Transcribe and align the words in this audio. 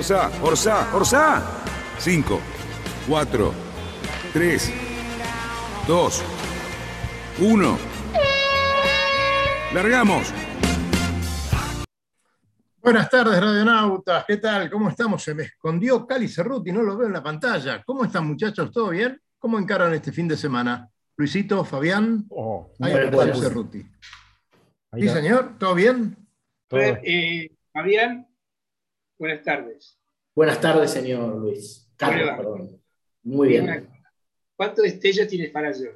Orsá, 0.00 0.30
Orsá, 0.42 0.96
Orsá. 0.96 1.42
5, 1.98 2.40
4, 3.06 3.54
3, 4.32 4.72
2, 5.86 6.22
1. 7.40 7.78
Largamos. 9.74 10.32
Buenas 12.82 13.10
tardes, 13.10 13.38
radionautas. 13.38 14.24
¿Qué 14.26 14.38
tal? 14.38 14.70
¿Cómo 14.70 14.88
estamos? 14.88 15.22
Se 15.22 15.34
me 15.34 15.42
escondió 15.42 16.06
Cali 16.06 16.28
Cerruti, 16.28 16.72
no 16.72 16.80
lo 16.80 16.96
veo 16.96 17.08
en 17.08 17.12
la 17.12 17.22
pantalla. 17.22 17.82
¿Cómo 17.84 18.06
están, 18.06 18.26
muchachos? 18.26 18.70
¿Todo 18.72 18.88
bien? 18.88 19.20
¿Cómo 19.38 19.58
encaran 19.58 19.92
este 19.92 20.12
fin 20.12 20.26
de 20.26 20.38
semana? 20.38 20.88
Luisito, 21.18 21.62
Fabián, 21.62 22.24
Oh, 22.30 22.72
ahí 22.80 22.94
está. 22.94 23.18
Cali 23.18 23.38
Cerruti. 23.38 23.86
Ahí 24.92 25.02
Sí, 25.02 25.08
señor, 25.10 25.58
¿todo 25.58 25.74
bien? 25.74 26.16
Todo. 26.68 26.80
Eh, 26.80 27.50
Fabián, 27.70 28.29
buenas 29.20 29.42
tardes. 29.44 29.98
Buenas 30.34 30.60
tardes, 30.60 30.90
señor 30.90 31.36
Luis. 31.36 31.88
Carlos, 31.96 32.30
perdón. 32.36 32.80
Muy 33.22 33.48
bien. 33.48 33.88
¿Cuántos 34.56 34.84
destellos 34.84 35.28
tiene 35.28 35.50
Farallón? 35.50 35.94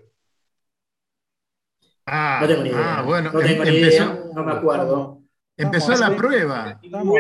Ah, 2.06 2.39
No 2.42 2.47
tengo 2.48 2.62
ni 2.62 2.69
idea. 2.69 2.98
ah, 2.98 3.02
bueno, 3.02 3.33
no 3.33 3.39
tengo 3.41 3.62
em- 3.64 3.70
ni 3.70 3.77
empezó, 3.78 4.02
idea, 4.05 4.25
no 4.34 4.45
me 4.45 4.52
acuerdo. 4.52 5.22
empezó 5.56 5.97
la 5.97 6.14
prueba. 6.14 6.78
Estamos- 6.83 7.17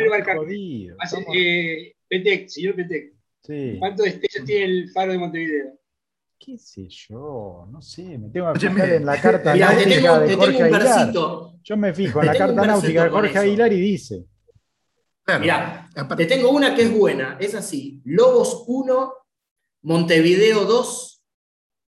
eh, 1.34 1.96
Petec, 2.06 2.48
señor 2.48 2.74
Petec, 2.76 3.14
Sí. 3.42 3.76
¿cuántos 3.78 4.04
destellos 4.04 4.44
tiene 4.46 4.64
el 4.66 4.90
faro 4.90 5.12
de 5.12 5.18
Montevideo? 5.18 5.78
¿Qué 6.38 6.58
sé 6.58 6.86
yo? 6.88 7.66
No 7.70 7.80
sé, 7.80 8.18
me 8.18 8.28
tengo 8.28 8.52
que 8.52 8.60
fijar 8.60 8.90
en 8.90 9.06
la 9.06 9.18
carta 9.18 9.54
náutica 9.54 9.88
tengo, 9.88 10.18
de 10.18 10.26
te 10.26 10.34
Jorge 10.36 10.52
tengo 10.52 10.68
un 10.68 10.74
Aguilar. 10.74 11.12
Yo 11.62 11.76
me 11.78 11.94
fijo 11.94 12.20
en 12.20 12.26
la 12.26 12.36
carta 12.36 12.66
náutica 12.66 13.04
de 13.04 13.10
Jorge. 13.10 13.38
Aguilar 13.38 13.72
y 13.72 13.80
dice. 13.80 14.24
Claro. 15.24 15.40
Mirá, 15.40 15.88
Aparte- 15.96 16.26
te 16.26 16.34
tengo 16.36 16.50
una 16.50 16.74
que 16.74 16.82
es 16.82 16.92
buena. 16.96 17.36
Es 17.40 17.54
así. 17.54 18.02
Lobos 18.04 18.64
1, 18.66 19.12
Montevideo 19.82 20.64
2, 20.64 21.10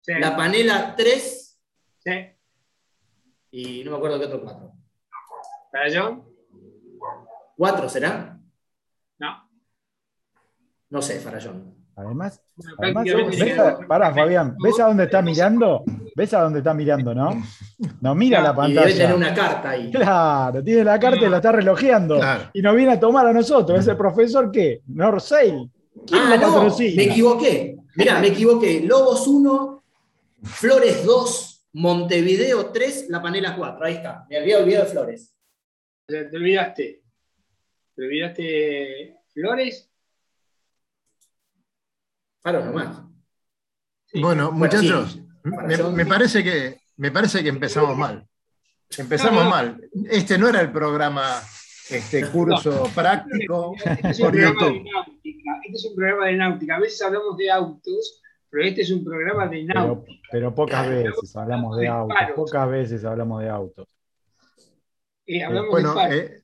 Sí, 0.00 0.12
La 0.18 0.34
Panela 0.36 0.94
3 0.96 1.60
sí. 1.98 2.10
y 3.50 3.84
no 3.84 3.90
me 3.90 3.96
acuerdo 3.98 4.18
qué 4.18 4.24
otro 4.24 4.40
4. 4.42 4.72
¿Farallón? 5.70 6.24
¿4 7.58 7.88
será? 7.90 8.38
No. 9.18 9.50
No 10.88 11.02
sé, 11.02 11.20
Farallón. 11.20 11.76
Además, 11.96 12.40
además 12.78 13.04
¿ves 13.04 13.58
a- 13.58 13.78
pará, 13.86 14.14
Fabián, 14.14 14.56
¿ves 14.62 14.80
a 14.80 14.86
dónde 14.86 15.04
está 15.04 15.20
mirando? 15.20 15.84
¿Ves 16.19 16.34
a 16.34 16.42
dónde 16.42 16.58
está 16.58 16.74
mirando, 16.74 17.14
no? 17.14 17.42
No 18.00 18.14
mira 18.16 18.41
la 18.42 18.50
Y 18.69 18.72
debe 18.74 18.92
tener 18.92 19.06
pantalla. 19.11 19.14
una 19.14 19.34
carta 19.34 19.70
ahí. 19.70 19.91
Claro, 19.92 20.64
tiene 20.64 20.83
la 20.83 20.98
carta 20.98 21.25
y 21.25 21.28
la 21.30 21.36
está 21.36 21.52
relojeando. 21.52 22.16
Claro. 22.16 22.50
Y 22.52 22.60
nos 22.60 22.75
viene 22.75 22.92
a 22.94 22.98
tomar 22.98 23.25
a 23.28 23.32
nosotros. 23.32 23.78
¿Ese 23.78 23.94
profesor 23.94 24.50
qué? 24.50 24.82
Norsail. 24.88 25.70
¿Quién 26.04 26.20
Ah, 26.22 26.37
no, 26.37 26.54
patrocina? 26.54 26.97
me 26.97 27.04
equivoqué. 27.04 27.76
Mirá, 27.94 28.19
me 28.19 28.26
equivoqué. 28.28 28.81
Lobos 28.81 29.28
1, 29.28 29.84
Flores 30.42 31.04
2, 31.04 31.66
Montevideo 31.75 32.71
3, 32.72 33.06
La 33.10 33.22
Panela 33.22 33.54
4. 33.56 33.84
Ahí 33.87 33.94
está. 33.94 34.26
Me 34.28 34.38
había 34.38 34.59
olvidado 34.59 34.87
de 34.87 34.91
Flores. 34.91 35.34
O 36.09 36.12
sea, 36.12 36.28
Te 36.28 36.37
olvidaste. 36.37 37.03
Te 37.94 38.03
olvidaste 38.04 39.16
Flores. 39.32 39.88
Faro 42.41 42.65
nomás. 42.65 43.03
Bueno, 44.15 44.50
muchachos, 44.50 45.12
sí. 45.12 45.28
Me, 45.48 45.76
me 45.92 46.06
parece 46.06 46.42
que, 46.44 46.81
me 46.97 47.10
parece 47.10 47.42
que 47.42 47.48
empezamos 47.48 47.97
mal. 47.97 48.26
Empezamos 48.97 49.44
No, 49.44 49.44
no. 49.44 49.50
mal. 49.50 49.81
Este 50.10 50.38
no 50.38 50.48
era 50.48 50.60
el 50.60 50.72
programa, 50.72 51.41
este 51.91 52.26
curso 52.28 52.88
práctico 52.94 53.75
Este 53.84 54.09
es 54.10 54.19
un 54.20 54.25
por 54.26 54.32
programa 54.32 54.60
de 54.64 54.72
YouTube. 54.72 54.92
náutica. 54.92 55.60
Este 55.64 55.76
es 55.76 55.84
un 55.86 55.94
programa 55.97 56.26
de 56.26 56.36
náutica. 56.36 56.76
A 56.76 56.81
veces 56.81 57.03
hablamos 57.03 57.36
de 57.36 57.50
autos, 57.50 58.22
pero 58.50 58.64
este 58.64 58.81
es 58.82 58.91
un 58.91 59.04
programa 59.04 59.47
de 59.47 59.64
náutica. 59.64 60.20
pero 60.32 60.54
pocas 60.54 60.88
veces 60.88 61.36
hablamos 61.36 61.76
de 61.76 61.88
autos. 61.88 62.16
Pocas 62.34 62.70
veces 62.70 63.04
hablamos 63.04 63.42
de 63.42 63.48
autos. 63.50 63.86
Eh, 65.26 65.44
hablamos 65.44 65.70
Bueno, 65.70 65.94
de 65.94 66.19
eh, 66.19 66.42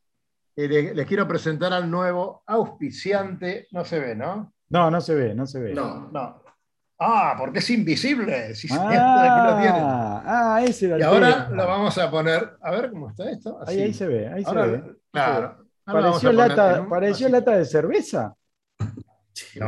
eh, 0.56 0.69
le- 0.69 0.94
les 0.94 1.06
quiero 1.06 1.26
presentar 1.26 1.72
al 1.72 1.91
nuevo 1.91 2.42
auspiciante. 2.47 3.66
No 3.71 3.84
se 3.84 3.98
ve, 3.98 4.15
¿no? 4.15 4.53
No, 4.69 4.91
no 4.91 5.00
se 5.00 5.15
ve, 5.15 5.34
no 5.34 5.47
se 5.47 5.60
ve. 5.60 5.72
No. 5.75 6.10
No. 6.12 6.44
Ah, 6.99 7.34
porque 7.38 7.59
es 7.59 7.71
invisible. 7.71 8.55
Ah, 8.71 10.22
ah, 10.56 10.62
ese 10.65 10.87
era 10.87 10.97
el 10.97 11.00
Y 11.03 11.05
ahora 11.05 11.44
tema. 11.47 11.56
lo 11.62 11.66
vamos 11.69 11.99
a 11.99 12.10
poner. 12.10 12.56
A 12.62 12.71
ver 12.71 12.91
cómo 12.91 13.10
está 13.10 13.31
esto. 13.31 13.59
Ahí, 13.66 13.75
Así. 13.77 13.82
ahí 13.82 13.94
se 13.94 14.06
ve, 14.06 14.28
ahí 14.28 14.43
Ahora, 14.47 14.65
se 14.65 14.71
ve. 14.71 14.82
claro. 15.10 15.66
Ahora 15.87 16.00
lo 16.00 16.06
vamos 16.06 16.22
Pareció, 16.22 16.28
a 16.28 16.33
poner 16.33 16.49
lata, 16.56 16.81
un- 16.81 16.88
pareció 16.88 17.28
lata 17.28 17.50
de 17.56 17.65
cerveza. 17.65 18.34
No, 19.56 19.66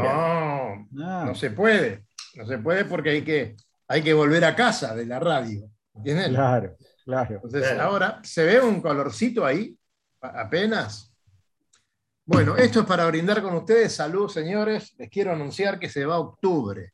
Ah, 1.02 1.24
no 1.26 1.34
se 1.34 1.50
puede. 1.50 2.04
No 2.36 2.46
se 2.46 2.58
puede 2.58 2.84
porque 2.84 3.10
hay 3.10 3.22
que, 3.22 3.56
hay 3.88 4.00
que 4.02 4.14
volver 4.14 4.44
a 4.44 4.54
casa 4.54 4.94
de 4.94 5.06
la 5.06 5.18
radio. 5.18 5.68
¿Entienden? 5.94 6.34
claro, 6.34 6.76
claro. 7.04 7.34
Entonces, 7.42 7.68
Claro. 7.72 7.82
ahora, 7.82 8.20
¿se 8.22 8.44
ve 8.44 8.60
un 8.60 8.80
colorcito 8.80 9.44
ahí? 9.44 9.76
A- 10.20 10.42
Apenas. 10.42 11.12
Bueno, 12.24 12.56
esto 12.56 12.80
es 12.80 12.86
para 12.86 13.06
brindar 13.06 13.42
con 13.42 13.54
ustedes. 13.54 13.92
Salud, 13.94 14.28
señores. 14.28 14.94
Les 14.98 15.08
quiero 15.10 15.32
anunciar 15.32 15.78
que 15.78 15.88
se 15.88 16.04
va 16.04 16.18
octubre. 16.18 16.92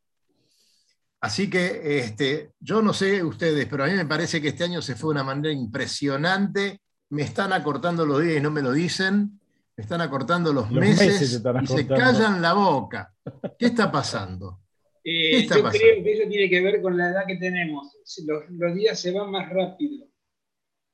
Así 1.22 1.48
que 1.48 1.98
este, 2.00 2.50
yo 2.60 2.82
no 2.82 2.92
sé 2.92 3.22
ustedes, 3.22 3.66
pero 3.66 3.84
a 3.84 3.86
mí 3.86 3.94
me 3.94 4.04
parece 4.06 4.42
que 4.42 4.48
este 4.48 4.64
año 4.64 4.82
se 4.82 4.96
fue 4.96 5.08
de 5.14 5.20
una 5.20 5.24
manera 5.24 5.54
impresionante. 5.54 6.80
Me 7.10 7.22
están 7.22 7.52
acortando 7.52 8.04
los 8.04 8.20
días 8.22 8.38
y 8.38 8.40
no 8.40 8.50
me 8.50 8.60
lo 8.60 8.72
dicen. 8.72 9.38
Me 9.76 9.82
están 9.84 10.00
acortando 10.00 10.52
los, 10.52 10.70
Los 10.70 10.80
meses, 10.80 11.06
meses 11.06 11.30
se 11.30 11.36
están 11.36 11.62
y 11.62 11.66
se 11.66 11.86
callan 11.86 12.42
la 12.42 12.54
boca. 12.54 13.12
¿Qué 13.58 13.66
está 13.66 13.90
pasando? 13.90 14.58
Eh, 15.04 15.30
¿Qué 15.32 15.38
está 15.40 15.56
yo 15.56 15.62
pasando? 15.64 15.80
creo 15.84 16.04
que 16.04 16.12
eso 16.12 16.28
tiene 16.30 16.48
que 16.48 16.60
ver 16.62 16.80
con 16.80 16.96
la 16.96 17.08
edad 17.10 17.26
que 17.26 17.34
tenemos. 17.34 17.88
Los, 18.24 18.44
los 18.50 18.72
días 18.76 19.00
se 19.00 19.10
van 19.10 19.32
más 19.32 19.50
rápido. 19.50 20.06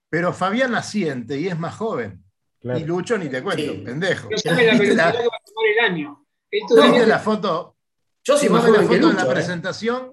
Pero 0.08 0.32
Fabián 0.32 0.72
la 0.72 0.82
siente 0.82 1.38
y 1.38 1.46
es 1.48 1.58
más 1.58 1.74
joven. 1.76 2.24
claro. 2.58 2.78
Y 2.78 2.84
Lucho 2.84 3.18
ni 3.18 3.28
te 3.28 3.42
cuento, 3.42 3.70
Sí. 3.70 3.82
pendejo. 3.84 4.30
Sabe 4.36 4.64
la 4.64 4.72
¿Viste 4.78 4.84
velocidad 4.86 5.12
la- 5.14 5.20
que 5.20 5.26
va 5.28 5.36
a 5.36 5.44
tomar 5.44 5.66
el 5.76 5.78
año. 5.92 6.26
Esto 6.50 6.74
¿No 6.76 6.92
de- 6.98 7.06
la 7.06 7.18
foto? 7.18 7.76
Yo 8.24 8.34
¿No 8.42 8.50
más 8.50 8.70
la 8.70 8.78
que 8.80 8.86
foto 8.86 9.08
de 9.08 9.14
la 9.14 9.22
¿eh? 9.24 9.30
presentación? 9.30 10.12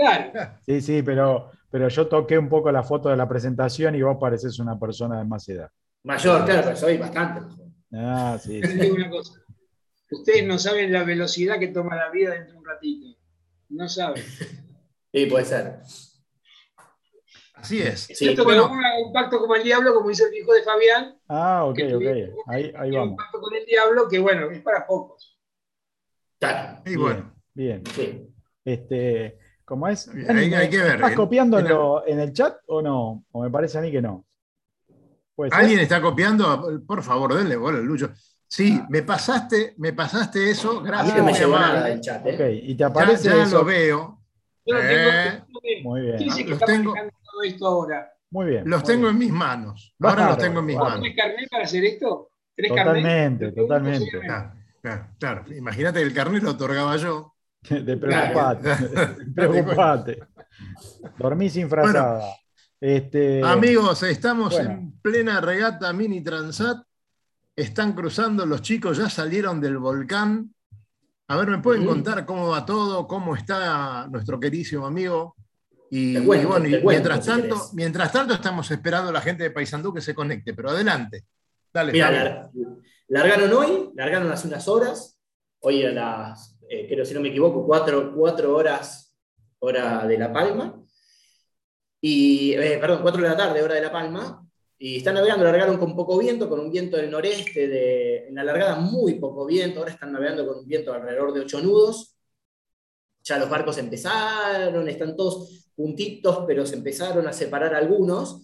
Claro. 0.00 0.32
Sí, 0.64 0.80
sí, 0.80 1.02
pero, 1.02 1.50
pero 1.70 1.88
yo 1.88 2.06
toqué 2.08 2.38
un 2.38 2.48
poco 2.48 2.72
la 2.72 2.82
foto 2.82 3.10
de 3.10 3.16
la 3.18 3.28
presentación 3.28 3.94
y 3.94 4.00
vos 4.00 4.16
pareces 4.18 4.58
una 4.58 4.78
persona 4.78 5.18
de 5.18 5.24
más 5.26 5.46
edad. 5.48 5.70
Mayor, 6.04 6.46
claro, 6.46 6.62
pero 6.64 6.76
soy 6.76 6.96
bastante 6.96 7.40
joven. 7.42 7.74
Ah, 7.92 8.38
sí. 8.40 8.62
Les 8.62 8.80
digo 8.80 8.94
una 8.94 9.10
cosa. 9.10 9.34
Ustedes 10.10 10.46
no 10.46 10.58
saben 10.58 10.90
la 10.90 11.04
velocidad 11.04 11.58
que 11.58 11.68
toma 11.68 11.96
la 11.96 12.08
vida 12.10 12.30
dentro 12.32 12.54
de 12.54 12.58
un 12.58 12.64
ratito. 12.64 13.06
No 13.68 13.88
saben. 13.88 14.24
Sí, 15.12 15.26
puede 15.26 15.44
ser. 15.44 15.80
Así 17.54 17.82
es. 17.82 18.02
Sí, 18.02 18.28
Esto 18.28 18.44
bueno. 18.44 18.68
con 18.68 18.78
un, 18.78 19.12
pacto 19.12 19.40
como 19.40 19.56
el 19.56 19.64
diablo, 19.64 19.92
como 19.92 20.08
hizo 20.08 20.24
el 20.24 20.34
hijo 20.34 20.52
de 20.52 20.62
Fabián, 20.62 21.18
Ah, 21.26 21.64
ok, 21.64 21.78
ok. 21.96 22.02
Ahí, 22.46 22.72
ahí 22.76 22.90
tiene 22.90 22.90
un 22.90 22.94
vamos. 22.94 23.16
pacto 23.16 23.40
con 23.40 23.52
el 23.56 23.66
diablo 23.66 24.08
que, 24.08 24.20
bueno, 24.20 24.48
es 24.52 24.62
para 24.62 24.86
pocos. 24.86 25.36
Claro. 26.38 26.80
Y 26.86 26.94
bueno, 26.94 27.34
Bien. 27.52 27.82
Sí. 27.92 28.32
Este, 28.64 29.39
¿cómo 29.70 29.86
es? 29.86 30.08
Hay- 30.28 30.52
hay 30.52 30.68
que 30.68 30.78
ver, 30.78 30.96
¿Estás 30.96 31.12
¿eh? 31.12 31.14
copiando 31.14 31.56
en, 31.58 31.64
Mira. 31.64 31.76
lo- 31.76 32.04
en 32.06 32.18
el 32.18 32.32
chat 32.32 32.56
o 32.66 32.82
no? 32.82 33.24
O 33.30 33.42
me 33.44 33.50
parece 33.50 33.78
a 33.78 33.80
mí 33.80 33.90
que 33.92 34.02
no. 34.02 34.24
Ser. 35.36 35.54
¿alguien 35.54 35.78
está 35.78 36.02
copiando? 36.02 36.82
Por 36.86 37.02
favor, 37.04 37.34
denle 37.34 37.56
bola 37.56 37.78
al 37.78 37.84
Lucho. 37.84 38.10
Sí, 38.46 38.78
me 38.90 39.02
pasaste, 39.02 39.74
me 39.78 39.92
pasaste 39.92 40.50
eso, 40.50 40.82
gracias. 40.82 41.16
no 41.16 41.24
me 41.24 41.32
llegó 41.32 41.56
nada 41.58 41.84
del 41.84 42.00
chat, 42.00 42.20
Ok, 42.26 42.40
¿eh? 42.40 42.60
y 42.64 42.74
te 42.74 42.80
Ya, 42.80 42.86
aparece 42.88 43.28
ya 43.30 43.42
eso. 43.44 43.58
lo 43.58 43.64
veo. 43.64 44.18
Yo 44.66 44.76
Eh, 44.76 45.42
tengo. 45.46 45.60
Muy 45.88 46.00
bien. 46.02 46.16
¿Quién 46.16 46.28
dice 46.28 46.44
que 46.44 46.50
Los 46.50 46.58
tengo- 46.60 46.92
todo 46.94 47.42
esto 47.44 47.66
ahora? 47.66 48.12
Muy 48.32 48.46
bien. 48.46 48.64
Los 48.68 48.80
muy 48.80 48.86
tengo 48.88 49.02
bien. 49.04 49.12
en 49.14 49.18
mis 49.18 49.32
manos. 49.32 49.94
Ahora 50.00 50.26
los 50.30 50.38
tengo 50.38 50.58
en 50.60 50.66
mis 50.66 50.76
bárbaro. 50.76 50.96
manos. 51.00 51.04
¿Tres 51.14 51.16
carnet 51.24 51.48
para 51.50 51.64
hacer 51.64 51.84
esto? 51.84 52.30
¿Tres 52.56 52.68
Totalmente, 52.68 53.44
carnet? 53.46 53.54
totalmente. 53.54 54.10
Claro, 54.20 54.52
claro, 54.82 55.06
claro. 55.18 55.44
Imagínate 55.54 56.00
que 56.00 56.04
el 56.06 56.12
carnet 56.12 56.42
lo 56.42 56.50
otorgaba 56.50 56.96
yo. 56.96 57.34
Te 57.68 57.96
preocupate. 57.96 58.70
preocupate. 59.34 60.18
Dormí 61.18 61.48
sin 61.50 61.68
frazada. 61.68 62.22
Este, 62.80 63.42
Amigos, 63.44 64.02
estamos 64.04 64.54
bueno. 64.54 64.70
en 64.70 64.92
plena 65.00 65.40
regata 65.40 65.92
mini 65.92 66.22
transat 66.22 66.78
están 67.54 67.92
cruzando, 67.92 68.46
los 68.46 68.62
chicos 68.62 68.96
ya 68.96 69.10
salieron 69.10 69.60
del 69.60 69.76
volcán. 69.76 70.54
A 71.28 71.36
ver, 71.36 71.48
¿me 71.48 71.58
pueden 71.58 71.84
contar 71.84 72.24
cómo 72.24 72.48
va 72.48 72.64
todo? 72.64 73.06
¿Cómo 73.06 73.36
está 73.36 74.06
nuestro 74.08 74.40
queridísimo 74.40 74.86
amigo? 74.86 75.36
Y, 75.90 76.14
Te 76.14 76.24
cuento, 76.24 76.42
y 76.46 76.50
bueno, 76.50 76.68
y 76.68 76.70
te 76.70 76.80
cuento, 76.82 76.88
mientras, 77.10 77.24
si 77.24 77.30
tanto, 77.30 77.54
querés. 77.56 77.74
mientras 77.74 78.12
tanto 78.12 78.34
estamos 78.34 78.70
esperando 78.70 79.10
a 79.10 79.12
la 79.12 79.20
gente 79.20 79.42
de 79.42 79.50
Paysandú 79.50 79.92
que 79.92 80.00
se 80.00 80.14
conecte, 80.14 80.54
pero 80.54 80.70
adelante. 80.70 81.24
Dale, 81.72 81.92
Mira, 81.92 82.06
Javier. 82.06 82.24
lar- 82.24 82.50
largaron 83.08 83.52
hoy, 83.52 83.90
largaron 83.94 84.32
hace 84.32 84.48
unas 84.48 84.66
horas. 84.66 85.18
Hoy 85.60 85.84
a 85.84 85.90
las, 85.92 86.49
eh, 86.70 86.86
creo 86.88 87.04
si 87.04 87.14
no 87.14 87.20
me 87.20 87.30
equivoco, 87.30 87.66
cuatro, 87.66 88.14
cuatro 88.14 88.54
horas, 88.54 89.12
hora 89.58 90.06
de 90.06 90.16
La 90.16 90.32
Palma. 90.32 90.80
Y, 92.00 92.52
eh, 92.52 92.78
perdón, 92.80 93.02
cuatro 93.02 93.20
de 93.22 93.28
la 93.28 93.36
tarde, 93.36 93.60
hora 93.60 93.74
de 93.74 93.80
La 93.80 93.90
Palma. 93.90 94.46
Y 94.78 94.98
están 94.98 95.14
navegando, 95.14 95.44
largaron 95.44 95.78
con 95.78 95.96
poco 95.96 96.16
viento, 96.16 96.48
con 96.48 96.60
un 96.60 96.70
viento 96.70 96.96
del 96.96 97.10
noreste, 97.10 97.66
de, 97.66 98.28
en 98.28 98.36
la 98.36 98.44
largada 98.44 98.76
muy 98.76 99.14
poco 99.14 99.46
viento. 99.46 99.80
Ahora 99.80 99.90
están 99.90 100.12
navegando 100.12 100.46
con 100.46 100.58
un 100.58 100.66
viento 100.68 100.92
alrededor 100.92 101.32
de 101.32 101.40
8 101.40 101.60
nudos. 101.60 102.16
Ya 103.24 103.36
los 103.38 103.50
barcos 103.50 103.76
empezaron, 103.78 104.88
están 104.88 105.16
todos 105.16 105.72
juntitos, 105.74 106.44
pero 106.46 106.64
se 106.64 106.76
empezaron 106.76 107.26
a 107.26 107.32
separar 107.32 107.74
algunos. 107.74 108.42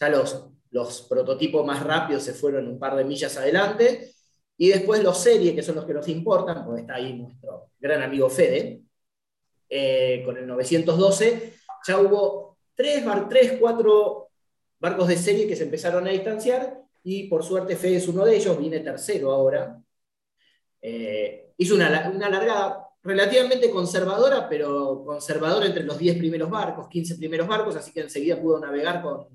Ya 0.00 0.08
los, 0.08 0.48
los 0.72 1.02
prototipos 1.02 1.64
más 1.64 1.84
rápidos 1.84 2.24
se 2.24 2.34
fueron 2.34 2.66
un 2.66 2.78
par 2.80 2.96
de 2.96 3.04
millas 3.04 3.36
adelante. 3.36 4.16
Y 4.58 4.68
después 4.70 5.02
los 5.02 5.16
series, 5.18 5.54
que 5.54 5.62
son 5.62 5.76
los 5.76 5.84
que 5.86 5.94
nos 5.94 6.08
importan, 6.08 6.64
porque 6.64 6.82
está 6.82 6.96
ahí 6.96 7.14
nuestro 7.14 7.70
gran 7.78 8.02
amigo 8.02 8.28
Fede, 8.28 8.82
eh, 9.68 10.22
con 10.24 10.36
el 10.36 10.46
912, 10.46 11.54
ya 11.86 11.98
hubo 12.00 12.58
tres, 12.74 13.04
bar- 13.04 13.28
tres, 13.28 13.56
cuatro 13.60 14.28
barcos 14.80 15.08
de 15.08 15.16
serie 15.16 15.46
que 15.46 15.56
se 15.56 15.64
empezaron 15.64 16.06
a 16.06 16.10
distanciar 16.10 16.78
y 17.04 17.28
por 17.28 17.44
suerte 17.44 17.76
Fede 17.76 17.96
es 17.96 18.08
uno 18.08 18.24
de 18.24 18.36
ellos, 18.36 18.58
viene 18.58 18.80
tercero 18.80 19.32
ahora. 19.32 19.80
Eh, 20.80 21.52
hizo 21.56 21.74
una, 21.74 22.10
una 22.14 22.28
largada 22.30 22.86
relativamente 23.02 23.70
conservadora, 23.70 24.48
pero 24.48 25.04
conservadora 25.04 25.66
entre 25.66 25.84
los 25.84 25.98
10 25.98 26.16
primeros 26.18 26.50
barcos, 26.50 26.88
15 26.88 27.16
primeros 27.16 27.46
barcos, 27.48 27.76
así 27.76 27.92
que 27.92 28.00
enseguida 28.00 28.40
pudo 28.40 28.60
navegar 28.60 29.02
con, 29.02 29.26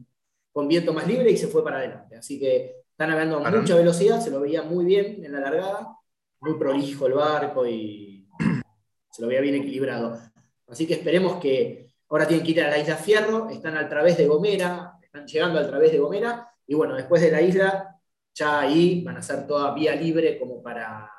con 0.51 0.67
viento 0.67 0.93
más 0.93 1.07
libre 1.07 1.31
y 1.31 1.37
se 1.37 1.47
fue 1.47 1.63
para 1.63 1.77
adelante. 1.77 2.15
Así 2.17 2.39
que 2.39 2.82
está 2.93 3.07
navegando 3.07 3.43
a 3.43 3.49
mucha 3.49 3.75
velocidad, 3.75 4.21
se 4.21 4.29
lo 4.29 4.39
veía 4.39 4.61
muy 4.61 4.85
bien 4.85 5.25
en 5.25 5.31
la 5.31 5.39
largada, 5.39 5.97
muy 6.39 6.59
prolijo 6.59 7.07
el 7.07 7.13
barco 7.13 7.65
y 7.65 8.29
se 9.11 9.21
lo 9.21 9.27
veía 9.27 9.41
bien 9.41 9.55
equilibrado. 9.55 10.19
Así 10.67 10.85
que 10.85 10.93
esperemos 10.93 11.37
que 11.41 11.87
ahora 12.07 12.27
tienen 12.27 12.45
que 12.45 12.51
ir 12.51 12.61
a 12.61 12.69
la 12.69 12.77
isla 12.77 12.95
Fierro, 12.95 13.49
están 13.49 13.75
al 13.77 13.89
través 13.89 14.15
de 14.17 14.27
Gomera, 14.27 14.93
están 15.01 15.25
llegando 15.25 15.57
al 15.57 15.67
través 15.67 15.91
de 15.91 15.97
Gomera, 15.97 16.47
y 16.67 16.75
bueno, 16.75 16.95
después 16.95 17.19
de 17.19 17.31
la 17.31 17.41
isla, 17.41 17.99
ya 18.35 18.59
ahí 18.59 19.03
van 19.03 19.17
a 19.17 19.23
ser 19.23 19.47
toda 19.47 19.73
vía 19.73 19.95
libre 19.95 20.37
como 20.37 20.61
para, 20.61 21.11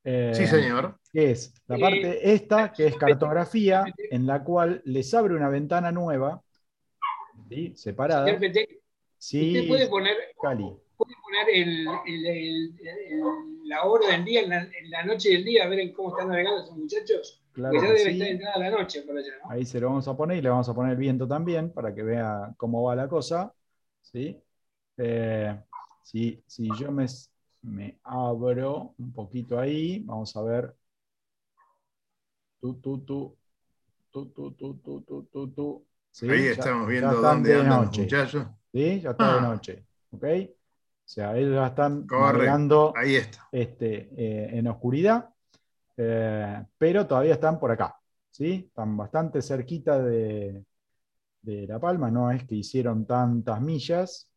Eh, 0.05 0.33
Sí, 0.35 0.47
señor. 0.47 1.01
que 1.11 1.31
es 1.31 1.55
la 1.67 1.77
Eh, 1.77 1.81
parte 1.81 2.33
esta, 2.35 2.71
que 2.71 2.87
es 2.89 2.97
cartografía, 2.97 3.83
en 4.11 4.27
la 4.27 4.45
cual 4.45 4.83
les 4.85 5.15
abre 5.15 5.35
una 5.35 5.49
ventana 5.49 5.91
nueva, 5.91 6.43
¿sí? 7.49 7.73
separada. 7.75 8.27
Señor 8.27 8.41
Pete, 8.41 8.81
Sí, 9.17 9.57
Usted 9.57 9.69
puede 9.69 9.89
poner, 9.89 10.17
Cali. 10.43 10.71
puede 10.99 11.15
poner 11.23 11.49
el- 11.49 11.87
el- 12.07 12.27
el- 12.27 12.81
el- 12.87 13.69
la 13.69 13.85
hora 13.85 14.09
del 14.09 14.23
día, 14.23 14.43
en 14.43 14.51
la, 14.51 14.63
en 14.65 14.91
la 14.91 15.03
noche 15.07 15.31
del 15.31 15.45
día, 15.47 15.65
a 15.65 15.69
ver 15.69 15.79
en 15.79 15.95
cómo 15.95 16.11
están 16.11 16.29
navegando 16.29 16.63
esos 16.63 16.77
muchachos. 16.77 17.43
Ahí 19.49 19.65
se 19.65 19.81
lo 19.81 19.89
vamos 19.89 20.09
a 20.09 20.17
poner 20.17 20.39
y 20.39 20.43
le 20.43 20.49
vamos 20.49 20.69
a 20.69 20.75
poner 20.75 20.93
el 20.93 20.99
viento 20.99 21.27
también 21.29 21.71
para 21.71 21.95
que 21.95 22.03
vea 22.03 22.53
cómo 22.57 22.83
va 22.83 22.97
la 22.97 23.09
cosa. 23.09 23.53
¿sí? 24.03 24.41
Eh, 24.97 25.61
si, 26.03 26.43
yo 26.79 26.93
me, 26.93 27.07
me, 27.63 27.99
abro 28.05 28.95
un 28.99 29.13
poquito 29.13 29.59
ahí, 29.59 30.01
vamos 30.01 30.37
a 30.37 30.43
ver. 30.43 30.75
¿Sí? 36.11 36.31
Ahí 36.31 36.45
ya, 36.45 36.51
estamos 36.53 36.89
viendo 36.89 37.21
dónde 37.21 37.57
de 37.57 37.65
noche. 37.65 38.03
muchachos. 38.03 38.47
¿Sí? 38.73 39.01
Ya 39.01 39.11
está 39.11 39.33
de 39.33 39.39
ah. 39.39 39.43
noche. 39.43 39.87
¿Ok? 40.11 40.25
O 40.25 41.07
sea, 41.07 41.37
ellos 41.37 41.55
ya 41.55 41.67
están 41.67 42.07
navegando, 42.07 42.95
ahí 42.97 43.17
está. 43.17 43.47
este, 43.53 44.09
eh, 44.17 44.59
en 44.59 44.67
oscuridad 44.69 45.34
eh, 45.97 46.65
pero 46.79 47.07
todavía 47.07 47.35
están 47.35 47.59
por 47.59 47.71
acá, 47.73 47.97
¿sí? 48.31 48.65
Están 48.69 48.97
bastante 48.97 49.43
cerquita 49.43 50.03
de, 50.03 50.65
de 51.43 51.67
La 51.69 51.81
Palma, 51.81 52.11
no 52.11 52.31
es 52.33 52.45
que 52.47 52.57
hicieron 52.57 53.07
tantas 53.07 53.61
millas. 53.63 54.29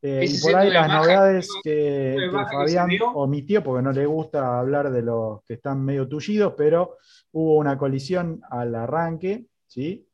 Eh, 0.00 0.28
y 0.32 0.38
por 0.38 0.54
ahí 0.54 0.70
las 0.70 0.86
baja, 0.86 0.92
novedades 0.92 1.48
que, 1.62 2.28
que 2.30 2.38
que 2.38 2.44
Fabián 2.46 2.88
vio. 2.88 3.10
omitió 3.10 3.64
porque 3.64 3.82
no 3.82 3.90
le 3.92 4.06
gusta 4.06 4.58
hablar 4.60 4.92
de 4.92 5.02
los 5.02 5.42
que 5.44 5.54
están 5.54 5.84
medio 5.84 6.08
tullidos, 6.08 6.54
pero 6.56 6.96
hubo 7.32 7.56
una 7.56 7.76
colisión 7.76 8.40
al 8.48 8.74
arranque, 8.76 9.46
¿sí? 9.66 10.06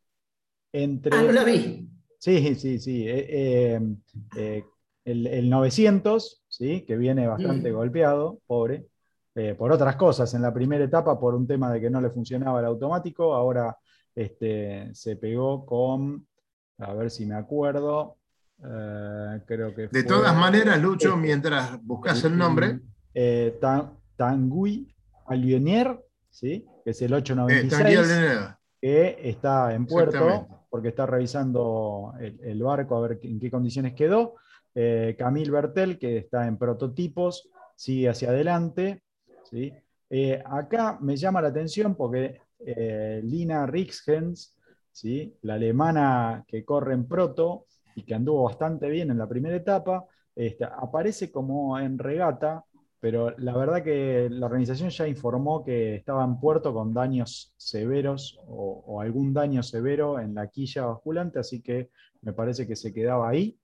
Entre, 0.73 1.17
Ah, 1.19 1.23
no 1.23 1.33
la 1.33 1.45
vi. 1.45 1.89
Sí, 2.19 2.55
sí, 2.57 2.79
sí. 2.81 3.09
eh, 3.09 3.27
eh, 3.77 3.81
eh, 4.37 4.65
el, 5.05 5.27
el 5.27 5.51
900, 5.51 6.43
¿sí? 6.49 6.85
que 6.87 6.97
viene 6.97 7.27
bastante 7.29 7.71
Mm. 7.71 7.75
golpeado, 7.75 8.41
pobre, 8.47 8.87
eh, 9.35 9.55
por 9.55 9.73
otras 9.73 9.97
cosas. 9.97 10.33
En 10.35 10.43
la 10.43 10.53
primera 10.53 10.85
etapa, 10.85 11.19
por 11.19 11.35
un 11.35 11.47
tema 11.47 11.71
de 11.73 11.81
que 11.81 11.91
no 11.91 12.01
le 12.01 12.11
funcionaba 12.11 12.61
el 12.61 12.67
automático, 12.67 13.35
ahora 13.35 13.77
este, 14.15 14.91
se 14.95 15.17
pegó 15.17 15.65
con, 15.67 16.27
a 16.79 16.93
ver 16.95 17.11
si 17.11 17.27
me 17.27 17.35
acuerdo, 17.35 18.17
eh, 18.65 19.41
creo 19.47 19.75
que 19.75 19.83
De 19.83 19.89
fue- 19.89 20.03
todas 20.05 20.37
maneras, 20.37 20.81
Lucho, 20.81 21.09
este, 21.11 21.21
mientras 21.21 21.83
buscas 21.85 22.23
el 22.25 22.37
nombre, 22.39 22.81
eh, 23.13 23.59
Tan- 23.61 23.93
Tanguy 24.17 24.95
Alionier, 25.27 26.01
¿sí? 26.31 26.65
que 26.85 26.91
es 26.91 27.03
el 27.03 27.13
eh, 27.13 27.17
896 27.17 27.69
tranquila, 27.69 28.03
Leneda. 28.03 28.61
que 28.81 29.19
está 29.31 29.75
en 29.75 29.87
puerto 29.87 30.47
porque 30.71 30.89
está 30.89 31.07
revisando 31.07 32.13
el, 32.21 32.39
el 32.43 32.63
barco 32.63 32.97
a 32.97 33.01
ver 33.09 33.21
en 33.23 33.39
qué 33.39 33.51
condiciones 33.51 33.95
quedó. 33.95 34.35
Eh, 34.75 35.15
Camille 35.17 35.51
Bertel, 35.53 35.99
que 36.01 36.19
está 36.19 36.49
en 36.49 36.57
prototipos, 36.59 37.49
sigue 37.77 38.09
hacia 38.09 38.31
adelante. 38.31 39.04
¿Sí? 39.55 39.73
Eh, 40.11 40.43
acá 40.45 40.99
me 41.01 41.17
llama 41.17 41.41
la 41.41 41.49
atención 41.49 41.95
porque 41.95 42.41
eh, 42.59 43.21
Lina 43.23 43.67
Rixgens, 43.67 44.57
¿sí? 44.91 45.37
la 45.43 45.55
alemana 45.55 46.45
que 46.47 46.65
corre 46.65 46.95
en 46.95 47.07
proto 47.07 47.67
y 47.95 48.03
que 48.03 48.15
anduvo 48.15 48.45
bastante 48.45 48.89
bien 48.89 49.11
en 49.11 49.19
la 49.19 49.29
primera 49.29 49.57
etapa, 49.57 50.05
este, 50.35 50.65
aparece 50.65 51.31
como 51.31 51.79
en 51.79 51.99
regata, 51.99 52.65
pero 52.99 53.31
la 53.39 53.57
verdad 53.57 53.85
que 53.85 54.29
la 54.29 54.47
organización 54.47 54.91
ya 54.91 55.07
informó 55.07 55.63
que 55.63 55.95
estaba 55.97 56.25
en 56.25 56.41
puerto 56.41 56.75
con 56.75 56.93
daños 56.93 57.55
severos 57.57 58.37
o, 58.49 58.83
o 58.87 59.01
algún 59.01 59.33
daño 59.33 59.63
severo 59.63 60.19
en 60.19 60.35
la 60.35 60.49
quilla 60.49 60.87
basculante, 60.87 61.39
así 61.39 61.63
que 61.63 61.91
me 62.23 62.33
parece 62.33 62.67
que 62.67 62.75
se 62.75 62.93
quedaba 62.93 63.29
ahí. 63.29 63.57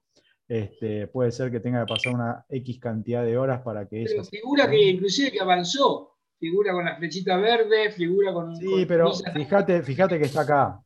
Este, 0.50 1.06
puede 1.06 1.30
ser 1.30 1.48
que 1.52 1.60
tenga 1.60 1.86
que 1.86 1.92
pasar 1.94 2.12
una 2.12 2.44
X 2.48 2.80
cantidad 2.80 3.24
de 3.24 3.38
horas 3.38 3.62
para 3.62 3.86
que 3.86 4.02
Pero 4.04 4.22
ella... 4.22 4.24
figura 4.28 4.68
que 4.68 4.82
inclusive 4.82 5.30
que 5.30 5.38
avanzó. 5.40 6.16
Figura 6.40 6.72
con 6.72 6.84
la 6.84 6.96
flechita 6.96 7.36
verde, 7.36 7.92
figura 7.92 8.32
con. 8.32 8.56
Sí, 8.56 8.64
con 8.66 8.86
pero 8.88 9.12
fíjate, 9.12 9.82
fíjate 9.84 10.18
que 10.18 10.24
está 10.24 10.40
acá, 10.40 10.80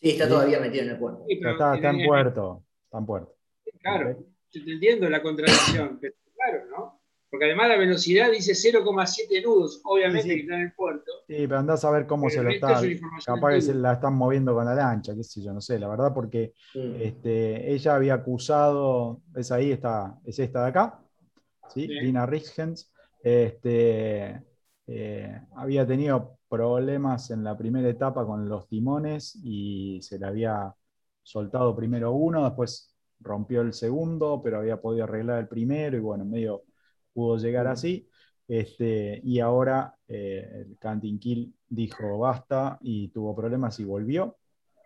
Sí, 0.00 0.10
está 0.10 0.24
Sí. 0.24 0.30
todavía 0.30 0.58
metido 0.58 0.84
en 0.84 0.90
el 0.90 0.98
puerto. 0.98 1.24
Sí, 1.28 1.36
pero 1.36 1.50
está, 1.52 1.74
está 1.74 1.90
en 1.90 2.06
puerto, 2.06 2.64
está 2.84 2.98
en 2.98 3.06
puerto. 3.06 3.34
Claro, 3.82 4.10
Ok. 4.12 4.26
yo 4.52 4.64
te 4.64 4.72
entiendo 4.72 5.10
la 5.10 5.20
contradicción, 5.20 5.98
pero 6.00 6.14
claro, 6.34 6.64
¿no? 6.70 6.95
Porque 7.30 7.46
además 7.46 7.68
la 7.68 7.76
velocidad 7.76 8.30
dice 8.30 8.54
0,7 8.54 9.42
nudos, 9.42 9.80
obviamente 9.84 10.22
Sí, 10.22 10.28
sí. 10.30 10.34
que 10.36 10.42
está 10.42 10.54
en 10.54 10.60
el 10.62 10.72
puerto. 10.74 11.12
Sí, 11.26 11.34
pero 11.46 11.58
andás 11.58 11.84
a 11.84 11.90
ver 11.90 12.06
cómo 12.06 12.26
Pero 12.28 12.34
se 12.34 12.42
lo 12.44 12.50
está. 12.50 12.80
es 12.86 13.00
Capaz 13.24 13.54
que 13.54 13.60
se 13.60 13.74
la 13.74 13.94
están 13.94 14.14
moviendo 14.14 14.54
con 14.54 14.64
la 14.64 14.74
lancha, 14.74 15.14
qué 15.14 15.24
sé 15.24 15.42
yo, 15.42 15.52
no 15.52 15.60
sé, 15.60 15.78
la 15.78 15.88
verdad, 15.88 16.14
porque 16.14 16.52
Mm. 16.74 16.94
este, 17.02 17.72
ella 17.72 17.96
había 17.96 18.14
acusado, 18.14 19.22
es 19.34 19.50
ahí, 19.50 19.72
está, 19.72 20.18
es 20.24 20.38
esta 20.38 20.62
de 20.62 20.68
acá, 20.68 21.00
¿sí? 21.74 21.86
Sí. 21.86 21.88
Lina 21.88 22.26
Richgens, 22.26 22.92
este, 23.22 24.42
eh, 24.86 25.40
había 25.56 25.86
tenido 25.86 26.38
problemas 26.48 27.30
en 27.32 27.42
la 27.42 27.56
primera 27.58 27.88
etapa 27.88 28.24
con 28.24 28.48
los 28.48 28.68
timones 28.68 29.34
y 29.42 30.00
se 30.00 30.18
le 30.18 30.26
había 30.26 30.72
soltado 31.22 31.74
primero 31.74 32.12
uno, 32.12 32.44
después 32.44 32.94
rompió 33.20 33.62
el 33.62 33.72
segundo, 33.72 34.40
pero 34.44 34.58
había 34.58 34.80
podido 34.80 35.04
arreglar 35.04 35.40
el 35.40 35.48
primero 35.48 35.96
y 35.96 36.00
bueno, 36.00 36.24
medio 36.24 36.62
pudo 37.16 37.38
llegar 37.38 37.66
así. 37.66 38.06
Este, 38.46 39.20
y 39.24 39.40
ahora 39.40 39.96
eh, 40.06 40.64
el 40.66 40.78
Canting 40.78 41.18
Kill 41.18 41.54
dijo 41.66 42.18
basta 42.18 42.78
y 42.82 43.08
tuvo 43.08 43.34
problemas 43.34 43.80
y 43.80 43.84
volvió. 43.84 44.36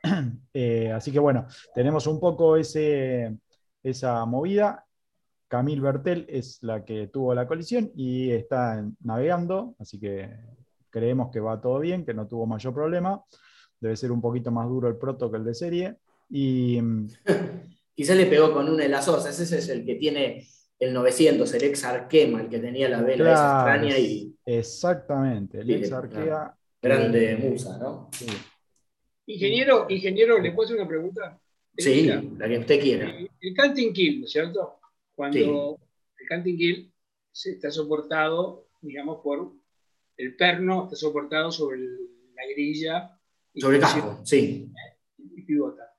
Eh, 0.52 0.90
así 0.90 1.12
que 1.12 1.20
bueno, 1.20 1.46
tenemos 1.74 2.06
un 2.06 2.18
poco 2.18 2.56
ese, 2.56 3.38
esa 3.82 4.24
movida. 4.24 4.84
Camille 5.46 5.80
Bertel 5.80 6.26
es 6.28 6.62
la 6.62 6.84
que 6.84 7.08
tuvo 7.08 7.34
la 7.34 7.46
colisión 7.46 7.92
y 7.94 8.30
está 8.30 8.84
navegando, 9.02 9.74
así 9.78 9.98
que 10.00 10.28
creemos 10.90 11.30
que 11.30 11.40
va 11.40 11.60
todo 11.60 11.78
bien, 11.78 12.04
que 12.04 12.14
no 12.14 12.26
tuvo 12.26 12.46
mayor 12.46 12.74
problema. 12.74 13.22
Debe 13.80 13.96
ser 13.96 14.12
un 14.12 14.20
poquito 14.20 14.50
más 14.50 14.68
duro 14.68 14.88
el 14.88 14.96
proto 14.96 15.30
que 15.30 15.36
el 15.36 15.44
de 15.44 15.54
serie. 15.54 15.96
Y 16.28 16.80
mm, 16.80 17.08
Quizás 18.00 18.16
le 18.16 18.24
pegó 18.24 18.54
con 18.54 18.66
una 18.66 18.84
de 18.84 18.88
las 18.88 19.06
osas. 19.08 19.38
Ese 19.38 19.58
es 19.58 19.68
el 19.68 19.84
que 19.84 19.96
tiene 19.96 20.46
el 20.80 20.92
900, 20.94 21.52
el 21.54 21.64
ex 21.64 21.84
Arquema, 21.84 22.40
el 22.40 22.48
que 22.48 22.58
tenía 22.58 22.88
la 22.88 23.02
vela 23.02 23.32
esa 23.32 23.56
extraña 23.76 23.98
y 23.98 24.34
exactamente, 24.46 25.60
el 25.60 25.70
ex 25.70 25.88
claro. 25.88 26.04
Arkea. 26.08 26.54
grande 26.82 27.32
eh, 27.32 27.36
musa, 27.36 27.78
¿no? 27.78 28.08
sí. 28.12 28.26
Ingeniero, 29.26 29.86
ingeniero, 29.88 30.38
¿le 30.40 30.50
puedo 30.52 30.66
hacer 30.66 30.80
una 30.80 30.88
pregunta? 30.88 31.38
Sí, 31.76 32.02
Mira, 32.02 32.22
la 32.38 32.48
que 32.48 32.58
usted 32.58 32.80
quiera. 32.80 33.10
El, 33.16 33.30
el 33.40 33.54
canting 33.54 33.92
kill, 33.92 34.20
¿no 34.20 34.26
es 34.26 34.32
cierto? 34.32 34.80
Cuando 35.14 35.78
el 36.18 36.26
canting 36.28 36.56
kill 36.56 36.92
se 37.30 37.52
está 37.52 37.70
soportado, 37.70 38.66
digamos, 38.80 39.20
por 39.22 39.52
el 40.16 40.34
perno, 40.36 40.84
está 40.84 40.96
soportado 40.96 41.52
sobre 41.52 41.76
el- 41.78 42.10
la 42.34 42.42
grilla 42.54 43.18
y 43.52 43.60
Sobre 43.60 43.76
el 43.76 43.82
casco, 43.82 44.20
sí. 44.24 44.72
y 45.18 45.42
pivota. 45.42 45.92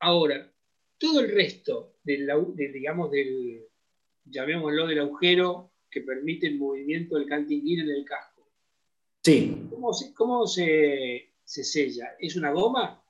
Ahora, 0.00 0.50
todo 0.96 1.20
el 1.20 1.30
resto 1.34 1.96
del, 2.04 2.26
digamos, 2.72 3.10
del, 3.10 3.66
llamémoslo, 4.30 4.86
del 4.86 5.00
agujero 5.00 5.72
que 5.90 6.02
permite 6.02 6.46
el 6.46 6.58
movimiento 6.58 7.16
del 7.16 7.26
canting 7.26 7.62
gear 7.62 7.84
en 7.84 7.90
el 7.90 8.04
casco, 8.04 8.48
Sí. 9.24 9.66
¿cómo 9.70 9.92
se, 9.92 10.14
cómo 10.14 10.46
se, 10.46 11.34
se 11.44 11.64
sella? 11.64 12.14
¿Es 12.18 12.36
una 12.36 12.50
goma? 12.52 13.02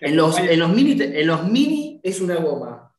En 0.00 0.16
los, 0.16 0.38
en 0.38 0.58
los 0.58 0.74
mini, 0.74 0.96
en 1.00 1.26
los 1.26 1.46
mini 1.48 2.00
es 2.02 2.20
una 2.20 2.36
goma. 2.36 2.94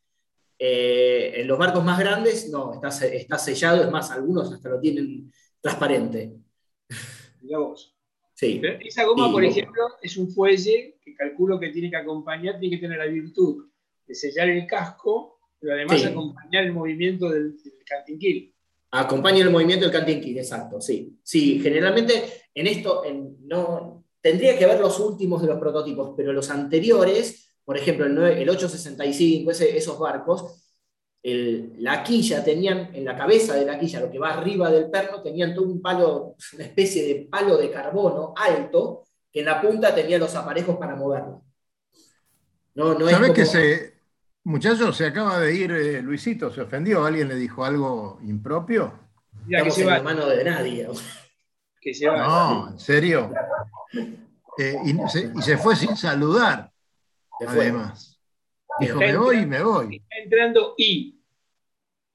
Eh, 0.57 1.41
en 1.41 1.47
los 1.47 1.57
barcos 1.57 1.83
más 1.83 1.99
grandes, 1.99 2.49
no, 2.49 2.73
está, 2.73 2.89
está 3.07 3.37
sellado, 3.37 3.83
es 3.83 3.91
más, 3.91 4.11
algunos 4.11 4.51
hasta 4.53 4.69
lo 4.69 4.79
tienen 4.79 5.31
transparente. 5.59 6.33
Mirá 7.41 7.59
vos. 7.59 7.95
Sí. 8.33 8.59
Pero 8.61 8.79
Esa 8.81 9.05
goma, 9.05 9.27
Y 9.27 9.31
por 9.31 9.43
ejemplo, 9.43 9.83
es 10.01 10.17
un 10.17 10.31
fuelle 10.31 10.97
que 11.03 11.15
calculo 11.15 11.59
que 11.59 11.69
tiene 11.69 11.89
que 11.89 11.97
acompañar, 11.97 12.59
tiene 12.59 12.75
que 12.75 12.81
tener 12.81 12.97
la 12.97 13.05
virtud 13.05 13.67
de 14.05 14.15
sellar 14.15 14.49
el 14.49 14.67
casco, 14.67 15.30
pero 15.61 15.75
además 15.75 16.01
Sí. 16.01 16.07
acompañar 16.07 16.63
el 16.65 16.73
movimiento 16.73 17.29
del, 17.29 17.55
del 17.63 17.73
canting 17.85 18.17
kill. 18.17 18.53
Acompaña 18.93 19.43
el 19.43 19.49
movimiento 19.51 19.85
del 19.85 19.93
canting 19.93 20.19
kick, 20.19 20.37
exacto, 20.37 20.81
sí. 20.81 21.17
Sí, 21.23 21.59
generalmente 21.61 22.23
en 22.53 22.67
esto 22.67 23.05
en- 23.05 23.37
no, 23.47 24.03
tendría 24.19 24.57
que 24.57 24.65
ver 24.65 24.79
los 24.81 24.99
últimos 24.99 25.41
de 25.41 25.47
los 25.47 25.59
prototipos, 25.59 26.13
pero 26.17 26.33
los 26.33 26.49
anteriores, 26.49 27.55
por 27.63 27.77
ejemplo, 27.77 28.05
el, 28.05 28.15
9 28.15 28.41
el 28.41 28.49
865, 28.49 29.51
ese- 29.51 29.77
esos 29.77 29.97
barcos, 29.97 30.57
el- 31.23 31.75
la 31.77 32.03
quilla 32.03 32.43
tenían, 32.43 32.89
en 32.95 33.05
la 33.05 33.15
cabeza 33.15 33.55
de 33.55 33.65
la 33.65 33.79
quilla, 33.79 33.99
lo 34.01 34.09
que 34.11 34.17
va 34.19 34.33
arriba 34.33 34.71
del 34.71 34.89
perno, 34.89 35.21
tenían 35.21 35.53
todo 35.53 35.65
un 35.65 35.79
palo, 35.81 36.35
una 36.55 36.63
especie 36.65 37.05
de 37.07 37.27
palo 37.29 37.55
de 37.57 37.69
carbono 37.69 38.33
alto, 38.35 39.03
que 39.31 39.39
en 39.39 39.45
la 39.45 39.61
punta 39.61 39.93
tenía 39.95 40.17
los 40.17 40.35
aparejos 40.35 40.75
para 40.77 40.95
moverlo. 40.95 41.43
No, 42.73 42.93
no 42.97 43.05
es 43.07 43.11
¿Sabés 43.13 43.29
como- 43.29 43.33
que 43.35 43.45
se, 43.45 43.93
muchachos, 44.43 44.95
se 44.97 45.05
acaba 45.07 45.39
de 45.39 45.55
ir 45.55 45.71
eh, 45.71 46.01
Luisito? 46.01 46.51
¿Se 46.51 46.61
ofendió? 46.61 47.03
¿Alguien 47.05 47.27
le 47.27 47.35
dijo 47.35 47.63
algo 47.65 48.19
impropio? 48.23 48.93
Mira, 49.45 49.63
que 49.63 49.71
se 49.71 49.81
en 49.81 49.87
la 49.87 50.01
mano 50.03 50.25
de 50.27 50.43
nadie. 50.43 50.87
que 51.79 51.93
se 51.93 52.07
va. 52.07 52.17
No, 52.17 52.69
en 52.71 52.79
serio. 52.79 53.31
Eh, 54.57 54.75
y, 54.85 55.09
se, 55.09 55.31
y 55.35 55.41
se 55.41 55.57
fue 55.57 55.75
sin 55.75 55.95
saludar, 55.95 56.71
Se 57.39 57.45
fue. 57.47 57.61
además. 57.61 58.19
Dijo, 58.79 58.97
me 58.99 59.17
voy 59.17 59.37
y 59.39 59.45
me 59.45 59.61
voy. 59.63 59.95
Está 59.95 60.17
entrando 60.23 60.73
y 60.77 61.17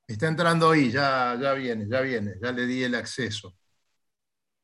Está 0.09 0.29
entrando 0.29 0.71
ahí, 0.71 0.91
ya, 0.93 1.37
ya 1.41 1.53
viene, 1.55 1.87
ya 1.89 2.01
viene, 2.01 2.35
ya 2.41 2.53
le 2.53 2.65
di 2.67 2.85
el 2.85 2.95
acceso. 2.95 3.57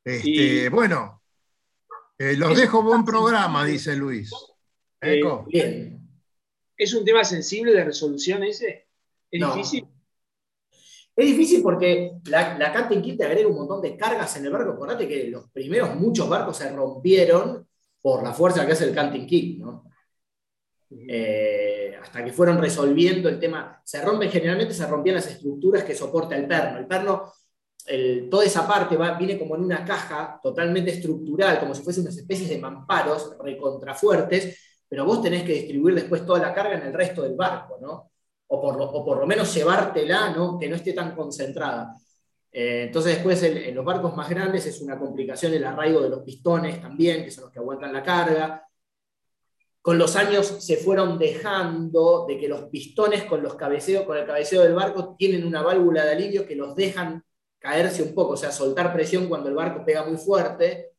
Este, 0.04 0.28
Y- 0.30 0.68
Bueno, 0.68 1.20
eh, 2.16 2.36
los 2.36 2.52
Es- 2.52 2.58
dejo 2.58 2.82
buen 2.82 3.04
programa, 3.04 3.64
dice 3.64 3.96
Luis. 3.96 4.30
Eh, 5.00 5.18
Eco. 5.18 5.44
Bien. 5.48 6.01
¿Es 6.82 6.94
un 6.94 7.04
tema 7.04 7.22
sensible 7.22 7.72
de 7.72 7.84
resolución 7.84 8.42
ese? 8.42 8.88
¿Es 9.30 9.40
No. 9.40 9.54
difícil? 9.54 9.86
Es 11.14 11.26
difícil 11.26 11.62
porque 11.62 12.12
la, 12.24 12.58
la 12.58 12.72
Captain 12.72 13.00
Kit 13.00 13.18
te 13.18 13.24
agrega 13.24 13.46
un 13.46 13.54
montón 13.54 13.80
de 13.82 13.96
cargas 13.96 14.36
en 14.36 14.46
el 14.46 14.50
barco. 14.52 14.72
Acordate 14.72 15.06
que 15.06 15.28
los 15.28 15.48
primeros 15.50 15.94
muchos 15.94 16.28
barcos 16.28 16.56
se 16.56 16.70
rompieron 16.72 17.68
por 18.00 18.24
la 18.24 18.32
fuerza 18.32 18.66
que 18.66 18.72
hace 18.72 18.84
el 18.88 18.94
Canting 18.94 19.26
Kit, 19.26 19.60
¿no? 19.60 19.84
Eh, 20.90 21.94
hasta 22.02 22.24
que 22.24 22.32
fueron 22.32 22.58
resolviendo 22.58 23.28
el 23.28 23.38
tema. 23.38 23.80
Se 23.84 24.02
rompen, 24.02 24.28
generalmente 24.30 24.74
se 24.74 24.86
rompían 24.86 25.16
las 25.16 25.28
estructuras 25.28 25.84
que 25.84 25.94
soporta 25.94 26.34
el 26.36 26.48
perno. 26.48 26.78
El 26.78 26.86
perno, 26.86 27.32
el- 27.86 28.28
toda 28.28 28.44
esa 28.44 28.66
parte 28.66 28.96
va, 28.96 29.16
viene 29.16 29.38
como 29.38 29.54
en 29.54 29.62
una 29.62 29.84
caja 29.84 30.40
totalmente 30.42 30.90
estructural, 30.90 31.60
como 31.60 31.74
si 31.76 31.82
fuesen 31.82 32.02
unas 32.02 32.16
especies 32.16 32.48
de 32.48 32.58
mamparos 32.58 33.36
recontrafuertes, 33.40 34.58
pero 34.92 35.06
vos 35.06 35.22
tenés 35.22 35.42
que 35.42 35.54
distribuir 35.54 35.94
después 35.94 36.26
toda 36.26 36.38
la 36.38 36.52
carga 36.52 36.74
en 36.74 36.88
el 36.88 36.92
resto 36.92 37.22
del 37.22 37.34
barco, 37.34 37.78
¿no? 37.80 38.10
O 38.48 38.60
por 38.60 38.76
lo, 38.76 38.84
o 38.84 39.02
por 39.02 39.16
lo 39.16 39.26
menos 39.26 39.54
llevártela, 39.54 40.28
¿no? 40.36 40.58
Que 40.58 40.68
no 40.68 40.76
esté 40.76 40.92
tan 40.92 41.16
concentrada. 41.16 41.96
Eh, 42.52 42.82
entonces 42.88 43.14
después 43.14 43.42
en, 43.42 43.74
los 43.74 43.86
barcos 43.86 44.14
más 44.14 44.28
grandes 44.28 44.66
es 44.66 44.82
una 44.82 44.98
complicación 44.98 45.54
el 45.54 45.64
arraigo 45.64 46.02
de 46.02 46.10
los 46.10 46.20
pistones 46.20 46.78
también, 46.82 47.24
que 47.24 47.30
son 47.30 47.44
los 47.44 47.52
que 47.54 47.60
aguantan 47.60 47.90
la 47.90 48.02
carga 48.02 48.68
con 49.82 49.98
los 49.98 50.14
años 50.14 50.46
se 50.46 50.76
fueron 50.76 51.18
dejando 51.18 52.26
de 52.28 52.38
que 52.38 52.48
los 52.48 52.64
pistones 52.64 53.24
con, 53.24 53.42
los 53.42 53.56
cabeceos, 53.56 54.04
con 54.04 54.18
el 54.18 54.26
cabeceo 54.26 54.62
del 54.62 54.74
barco 54.74 55.16
tienen 55.18 55.44
una 55.44 55.62
válvula 55.62 56.04
de 56.04 56.12
alivio 56.12 56.46
que 56.46 56.54
los 56.54 56.76
dejan 56.76 57.24
caerse 57.58 58.02
un 58.02 58.14
poco, 58.14 58.34
o 58.34 58.36
sea, 58.36 58.52
soltar 58.52 58.92
presión 58.92 59.28
cuando 59.28 59.48
el 59.48 59.56
barco 59.56 59.84
pega 59.84 60.04
muy 60.04 60.18
fuerte, 60.18 60.92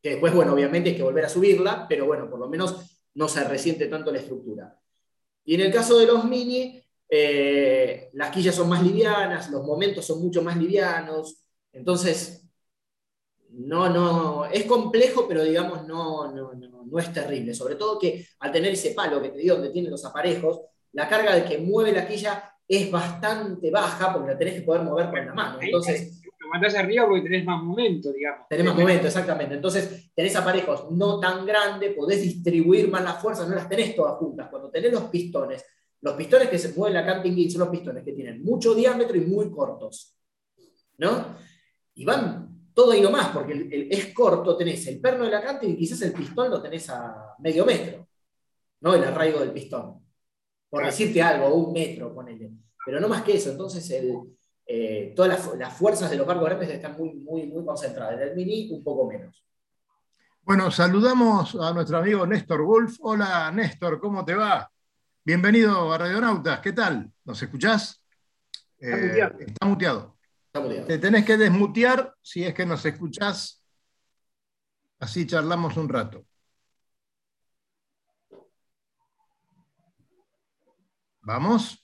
que 0.00 0.10
después, 0.10 0.34
bueno, 0.34 0.52
obviamente 0.52 0.90
hay 0.90 0.96
que 0.96 1.02
volver 1.02 1.24
a 1.24 1.28
subirla, 1.28 1.86
pero 1.88 2.06
bueno, 2.06 2.28
por 2.28 2.38
lo 2.38 2.48
menos 2.48 2.91
no 3.14 3.28
se 3.28 3.44
resiente 3.44 3.86
tanto 3.86 4.10
la 4.12 4.18
estructura. 4.18 4.78
Y 5.44 5.54
en 5.54 5.62
el 5.62 5.72
caso 5.72 5.98
de 5.98 6.06
los 6.06 6.24
mini, 6.24 6.82
eh, 7.08 8.10
las 8.14 8.30
quillas 8.30 8.54
son 8.54 8.68
más 8.68 8.82
livianas, 8.82 9.50
los 9.50 9.64
momentos 9.64 10.06
son 10.06 10.22
mucho 10.22 10.42
más 10.42 10.56
livianos, 10.56 11.44
entonces 11.72 12.42
no, 13.50 13.88
no, 13.88 14.46
es 14.46 14.64
complejo, 14.64 15.26
pero 15.28 15.44
digamos, 15.44 15.86
no, 15.86 16.32
no, 16.32 16.54
no, 16.54 16.84
no 16.84 16.98
es 16.98 17.12
terrible. 17.12 17.54
Sobre 17.54 17.74
todo 17.74 17.98
que 17.98 18.26
al 18.38 18.52
tener 18.52 18.72
ese 18.72 18.92
palo 18.92 19.20
que 19.20 19.30
te 19.30 19.38
digo 19.38 19.56
donde 19.56 19.70
tiene 19.70 19.90
los 19.90 20.04
aparejos, 20.04 20.60
la 20.92 21.08
carga 21.08 21.34
de 21.34 21.44
que 21.44 21.58
mueve 21.58 21.92
la 21.92 22.06
quilla 22.06 22.54
es 22.66 22.90
bastante 22.90 23.70
baja 23.70 24.12
porque 24.12 24.32
la 24.32 24.38
tenés 24.38 24.54
que 24.54 24.62
poder 24.62 24.82
mover 24.82 25.10
con 25.10 25.26
la 25.26 25.34
mano. 25.34 25.58
Entonces, 25.60 26.21
mandás 26.52 26.74
arriba 26.74 27.06
porque 27.06 27.22
tenés 27.22 27.44
más 27.44 27.62
momento, 27.62 28.12
digamos. 28.12 28.46
tenés 28.48 28.66
más 28.66 28.76
momento, 28.76 29.06
exactamente. 29.06 29.54
Entonces, 29.54 30.12
tenés 30.14 30.36
aparejos 30.36 30.90
no 30.92 31.18
tan 31.18 31.46
grandes, 31.46 31.94
podés 31.94 32.20
distribuir 32.22 32.88
más 32.90 33.02
las 33.02 33.20
fuerzas, 33.20 33.48
no 33.48 33.54
las 33.54 33.68
tenés 33.68 33.96
todas 33.96 34.16
juntas. 34.18 34.48
Cuando 34.50 34.70
tenés 34.70 34.92
los 34.92 35.04
pistones, 35.04 35.64
los 36.02 36.14
pistones 36.14 36.48
que 36.48 36.58
se 36.58 36.72
mueven 36.74 36.94
la 36.94 37.06
camping 37.06 37.48
son 37.48 37.60
los 37.60 37.68
pistones 37.68 38.04
que 38.04 38.12
tienen 38.12 38.42
mucho 38.42 38.74
diámetro 38.74 39.16
y 39.16 39.20
muy 39.20 39.50
cortos. 39.50 40.16
¿No? 40.98 41.36
Y 41.94 42.04
van 42.04 42.70
todo 42.74 42.92
ahí 42.92 43.00
nomás, 43.00 43.28
porque 43.28 43.52
el- 43.52 43.72
el- 43.72 43.92
es 43.92 44.12
corto, 44.14 44.56
tenés 44.56 44.86
el 44.86 45.00
perno 45.00 45.24
de 45.24 45.30
la 45.30 45.42
camping 45.42 45.70
y 45.70 45.76
quizás 45.76 46.00
el 46.02 46.12
pistón 46.12 46.50
lo 46.50 46.60
tenés 46.62 46.88
a 46.90 47.34
medio 47.38 47.64
metro. 47.64 48.06
¿No? 48.80 48.94
El 48.94 49.04
arraigo 49.04 49.40
del 49.40 49.52
pistón. 49.52 50.00
Por 50.68 50.84
decirte 50.84 51.20
algo, 51.22 51.54
un 51.54 51.72
metro, 51.72 52.14
ponele. 52.14 52.50
Pero 52.84 52.98
no 52.98 53.08
más 53.08 53.22
que 53.22 53.34
eso. 53.34 53.50
Entonces, 53.50 53.88
el, 53.90 54.18
eh, 54.74 55.12
todas 55.14 55.30
las, 55.32 55.40
fu- 55.42 55.56
las 55.56 55.76
fuerzas 55.76 56.10
de 56.10 56.16
los 56.16 56.26
barcos 56.26 56.46
grandes 56.46 56.70
están 56.70 56.96
muy, 56.96 57.12
muy, 57.14 57.46
muy 57.46 57.62
concentradas. 57.64 58.14
En 58.14 58.28
el 58.28 58.34
mini, 58.34 58.70
un 58.70 58.82
poco 58.82 59.06
menos. 59.06 59.44
Bueno, 60.42 60.70
saludamos 60.70 61.54
a 61.56 61.72
nuestro 61.74 61.98
amigo 61.98 62.26
Néstor 62.26 62.62
Wolf. 62.62 62.96
Hola, 63.00 63.50
Néstor, 63.52 64.00
¿cómo 64.00 64.24
te 64.24 64.34
va? 64.34 64.70
Bienvenido 65.24 65.92
a 65.92 65.98
Radionautas, 65.98 66.60
¿qué 66.60 66.72
tal? 66.72 67.12
¿Nos 67.24 67.42
escuchás? 67.42 68.02
Está 68.78 68.96
Eh, 68.96 69.08
muteado. 69.08 69.38
está 69.38 70.60
muteado. 70.60 70.86
Te 70.86 70.98
tenés 70.98 71.24
que 71.26 71.36
desmutear 71.36 72.14
si 72.22 72.44
es 72.44 72.54
que 72.54 72.64
nos 72.64 72.84
escuchás. 72.86 73.62
Así 74.98 75.26
charlamos 75.26 75.76
un 75.76 75.88
rato. 75.88 76.24
¿Vamos? 81.20 81.81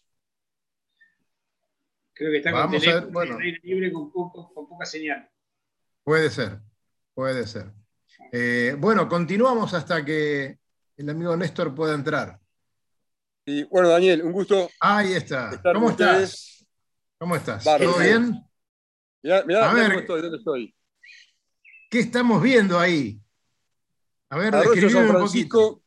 Creo 2.18 2.32
que 2.32 2.38
está 2.38 2.50
con 2.50 2.60
Vamos 2.60 2.76
a 2.76 2.80
teléfono 2.80 3.06
ver, 3.06 3.12
bueno. 3.12 3.38
libre 3.62 3.92
con, 3.92 4.10
poco- 4.10 4.52
con 4.52 4.68
poca 4.68 4.84
señal. 4.84 5.30
Puede 6.02 6.30
ser, 6.30 6.58
puede 7.14 7.46
ser. 7.46 7.72
Eh, 8.32 8.74
bueno, 8.76 9.08
continuamos 9.08 9.72
hasta 9.72 10.04
que 10.04 10.58
el 10.96 11.08
amigo 11.10 11.36
Néstor 11.36 11.72
pueda 11.74 11.94
entrar. 11.94 12.40
Y 13.46 13.62
bueno, 13.64 13.88
Daniel, 13.90 14.22
un 14.22 14.32
gusto. 14.32 14.68
Ahí 14.80 15.12
está. 15.12 15.50
Estar 15.50 15.74
¿Cómo 15.74 15.90
estás? 15.90 16.66
¿Cómo 17.18 17.36
estás? 17.36 17.64
¿Todo 17.64 17.98
bien? 17.98 18.32
Mirá, 19.22 19.44
mirá, 19.44 19.70
A 19.70 19.72
mirá 19.72 19.82
ver. 19.82 19.88
cómo 19.90 20.00
estoy, 20.00 20.22
¿dónde 20.22 20.38
estoy? 20.38 20.74
¿Qué 21.88 22.00
estamos 22.00 22.42
viendo 22.42 22.78
ahí? 22.80 23.20
A 24.30 24.38
ver, 24.38 24.54
Arroyo 24.56 24.70
describime 24.72 25.06
San 25.06 25.16
un 25.16 25.22
poquito. 25.22 25.58
Francisco. 25.58 25.82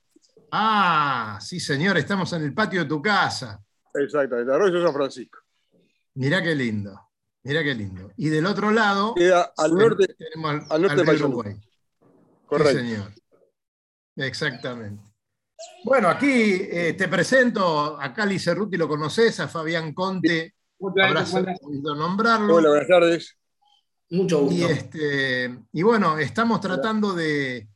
Ah, 0.51 1.39
sí, 1.41 1.59
señor, 1.59 1.97
estamos 1.97 2.31
en 2.33 2.43
el 2.43 2.53
patio 2.53 2.81
de 2.83 2.89
tu 2.89 3.01
casa. 3.01 3.61
Exactamente, 3.93 4.51
Arroyo 4.53 4.81
San 4.81 4.93
Francisco. 4.93 5.39
Mirá 6.15 6.41
qué 6.43 6.53
lindo, 6.55 6.99
mirá 7.43 7.63
qué 7.63 7.73
lindo. 7.73 8.11
Y 8.17 8.29
del 8.29 8.45
otro 8.45 8.71
lado 8.71 9.13
Queda 9.15 9.53
al 9.57 9.73
norte, 9.73 10.13
tenemos 10.15 10.51
al, 10.51 10.61
al 10.69 10.81
norte 10.81 11.01
al 11.11 11.17
río. 11.17 11.27
Uruguay. 11.27 11.53
Sí, 11.53 12.07
correcto. 12.45 12.79
señor. 12.79 13.11
Exactamente. 14.17 15.03
Bueno, 15.83 16.09
aquí 16.09 16.31
eh, 16.69 16.93
te 16.97 17.07
presento 17.07 17.99
a 17.99 18.13
Cali 18.13 18.39
Cerruti, 18.39 18.77
lo 18.77 18.87
conoces, 18.87 19.39
a 19.39 19.47
Fabián 19.47 19.93
Conte, 19.93 20.55
habrás 21.01 21.33
oído 21.33 21.95
nombrarlo. 21.95 22.55
Hola, 22.55 22.69
buenas 22.69 22.87
tardes. 22.87 23.37
Mucho 24.09 24.41
gusto. 24.41 24.55
Y, 24.55 24.63
este, 24.63 25.59
y 25.71 25.83
bueno, 25.83 26.17
estamos 26.17 26.59
tratando 26.59 27.13
de, 27.13 27.69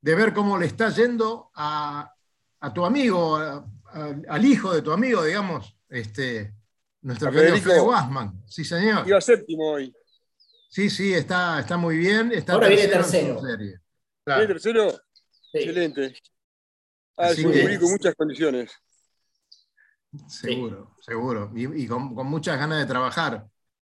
de 0.00 0.14
ver 0.14 0.32
cómo 0.34 0.58
le 0.58 0.66
está 0.66 0.88
yendo 0.90 1.50
a, 1.54 2.12
a 2.60 2.72
tu 2.74 2.84
amigo, 2.84 3.36
a- 3.36 3.64
a- 3.92 4.16
al 4.28 4.44
hijo 4.44 4.72
de 4.72 4.82
tu 4.82 4.90
amigo, 4.90 5.22
digamos, 5.22 5.76
este, 5.88 6.54
nuestro 7.02 7.28
A 7.28 7.30
querido 7.32 7.48
Federico. 7.50 7.70
Fede 7.70 7.80
Guasman. 7.80 8.42
Sí, 8.46 8.64
señor. 8.64 9.06
Iba 9.08 9.20
séptimo 9.20 9.70
hoy. 9.72 9.94
Sí, 10.68 10.88
sí, 10.90 11.12
está, 11.14 11.60
está 11.60 11.76
muy 11.76 11.96
bien. 11.96 12.30
Está 12.32 12.52
Ahora 12.54 12.68
viene 12.68 12.86
tercero. 12.88 13.40
serie. 13.40 13.56
¿Viene 13.66 13.80
Claro, 14.24 14.46
tercero? 14.46 14.90
Sí. 14.90 15.58
Excelente. 15.58 16.14
Ah, 17.16 17.26
Así 17.26 17.40
es 17.40 17.46
un 17.46 17.52
que- 17.52 17.62
jurídico 17.62 17.82
con 17.84 17.92
muchas 17.92 18.14
condiciones. 18.14 18.70
seguro, 20.28 20.96
seguro. 21.00 21.52
Y, 21.54 21.82
y 21.84 21.86
con, 21.86 22.14
con 22.14 22.26
muchas 22.26 22.58
ganas 22.58 22.78
de 22.80 22.86
trabajar, 22.86 23.46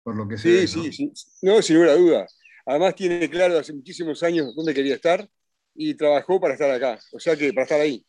por 0.03 0.17
lo 0.17 0.27
que 0.29 0.39
Sí, 0.39 0.49
ve, 0.53 0.61
¿no? 0.63 0.67
sí, 0.69 0.93
sí. 0.93 1.13
No, 1.43 1.63
sin 1.63 1.77
ninguna 1.77 1.95
duda. 1.97 2.27
Además 2.67 2.95
tiene 2.95 3.29
claro 3.31 3.59
hace 3.59 3.73
muchísimos 3.73 4.23
años 4.23 4.55
dónde 4.55 4.75
quería 4.75 4.95
estar 4.95 5.29
y 5.75 5.95
trabajó 5.95 6.41
para 6.41 6.55
estar 6.55 6.71
acá, 6.71 6.99
o 7.13 7.19
sea 7.21 7.37
que 7.37 7.53
para 7.53 7.63
estar 7.65 7.81
ahí. 7.81 8.05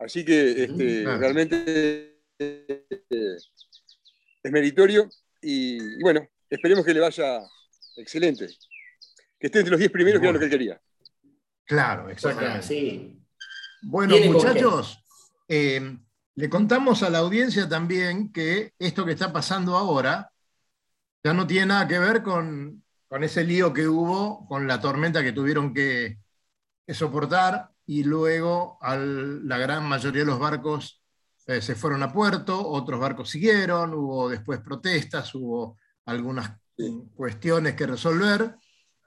Así 0.00 0.24
que 0.24 0.64
este, 0.64 1.02
Claro. 1.02 1.18
realmente 1.18 2.20
eh, 2.38 2.86
es 4.46 4.52
meritorio 4.52 5.08
y, 5.42 5.76
y 5.98 6.02
bueno, 6.02 6.26
esperemos 6.48 6.84
que 6.84 6.94
le 6.94 7.00
vaya 7.00 7.40
excelente. 7.96 8.48
Que 9.38 9.48
esté 9.48 9.58
entre 9.58 9.72
los 9.72 9.78
10 9.80 9.90
primeros, 9.90 10.20
que 10.20 10.26
era 10.26 10.32
lo 10.34 10.38
que 10.38 10.44
él 10.46 10.50
quería. 10.50 10.80
Claro, 11.64 12.08
exactamente. 12.08 12.62
sí. 12.66 13.20
Bueno, 13.82 14.14
Tiene 14.14 14.28
con 14.28 14.36
muchachos, 14.36 15.04
eh, 15.48 15.98
le 16.34 16.48
contamos 16.50 17.02
a 17.02 17.10
la 17.10 17.18
audiencia 17.18 17.68
también 17.68 18.32
que 18.32 18.72
esto 18.78 19.04
que 19.04 19.12
está 19.12 19.32
pasando 19.32 19.76
ahora 19.76 20.32
ya 21.22 21.32
no 21.34 21.46
tiene 21.46 21.66
nada 21.66 21.86
que 21.88 21.98
ver 21.98 22.22
con, 22.22 22.82
con 23.08 23.24
ese 23.24 23.44
lío 23.44 23.72
que 23.72 23.86
hubo, 23.88 24.46
con 24.48 24.66
la 24.66 24.80
tormenta 24.80 25.22
que 25.22 25.32
tuvieron 25.32 25.74
que, 25.74 26.18
que 26.86 26.94
soportar 26.94 27.70
y 27.84 28.04
luego 28.04 28.78
al- 28.80 29.46
la 29.46 29.58
gran 29.58 29.84
mayoría 29.84 30.20
de 30.22 30.26
los 30.26 30.38
barcos 30.38 31.02
eh, 31.46 31.60
se 31.60 31.74
fueron 31.74 32.02
a 32.02 32.12
puerto, 32.12 32.60
otros 32.68 32.98
barcos 32.98 33.30
siguieron, 33.30 33.94
hubo 33.94 34.28
después 34.28 34.60
protestas, 34.60 35.34
hubo 35.34 35.78
algunas 36.06 36.50
mm, 36.76 37.14
cuestiones 37.14 37.74
que 37.74 37.86
resolver. 37.86 38.56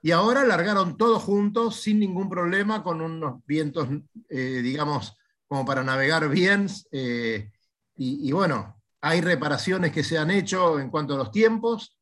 Y 0.02 0.12
ahora 0.12 0.44
largaron 0.44 0.96
todos 0.96 1.22
juntos 1.22 1.76
sin 1.82 2.00
ningún 2.00 2.30
problema, 2.30 2.82
con 2.82 3.02
unos 3.02 3.44
vientos, 3.44 3.86
eh, 4.30 4.60
digamos, 4.62 5.16
como 5.46 5.66
para 5.66 5.84
navegar 5.84 6.28
bien. 6.30 6.66
eh, 6.92 7.50
y, 7.96 8.28
y 8.28 8.32
bueno, 8.32 8.80
hay 9.02 9.20
reparaciones 9.20 9.92
que 9.92 10.02
se 10.02 10.16
han 10.16 10.30
hecho 10.30 10.80
en 10.80 10.90
cuanto 10.90 11.14
a 11.14 11.18
los 11.18 11.30
tiempos. 11.30 11.98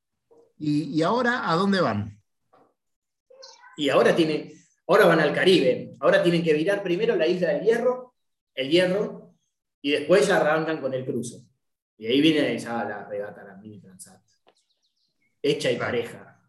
Y, 0.58 0.84
y 0.96 1.02
ahora, 1.02 1.50
¿a 1.50 1.56
dónde 1.56 1.80
van? 1.80 2.20
Y 3.76 3.88
ahora 3.90 4.14
tienen, 4.14 4.52
ahora 4.86 5.06
van 5.06 5.20
al 5.20 5.32
Caribe. 5.32 5.96
Ahora 6.00 6.22
tienen 6.22 6.42
que 6.42 6.52
virar 6.52 6.82
primero 6.82 7.16
la 7.16 7.26
isla 7.26 7.48
del 7.48 7.62
Hierro, 7.62 8.14
el 8.54 8.70
Hierro, 8.70 9.27
y 9.82 9.92
después 9.92 10.26
ya 10.26 10.36
arrancan 10.38 10.80
con 10.80 10.92
el 10.94 11.04
cruce. 11.04 11.42
Y 11.96 12.06
ahí 12.06 12.20
viene 12.20 12.56
ya 12.58 12.84
la 12.84 13.04
regata, 13.08 13.44
la 13.44 13.56
mini 13.56 13.80
transat. 13.80 14.20
Hecha 15.42 15.70
y 15.70 15.76
Claro. 15.76 15.90
pareja. 15.92 16.40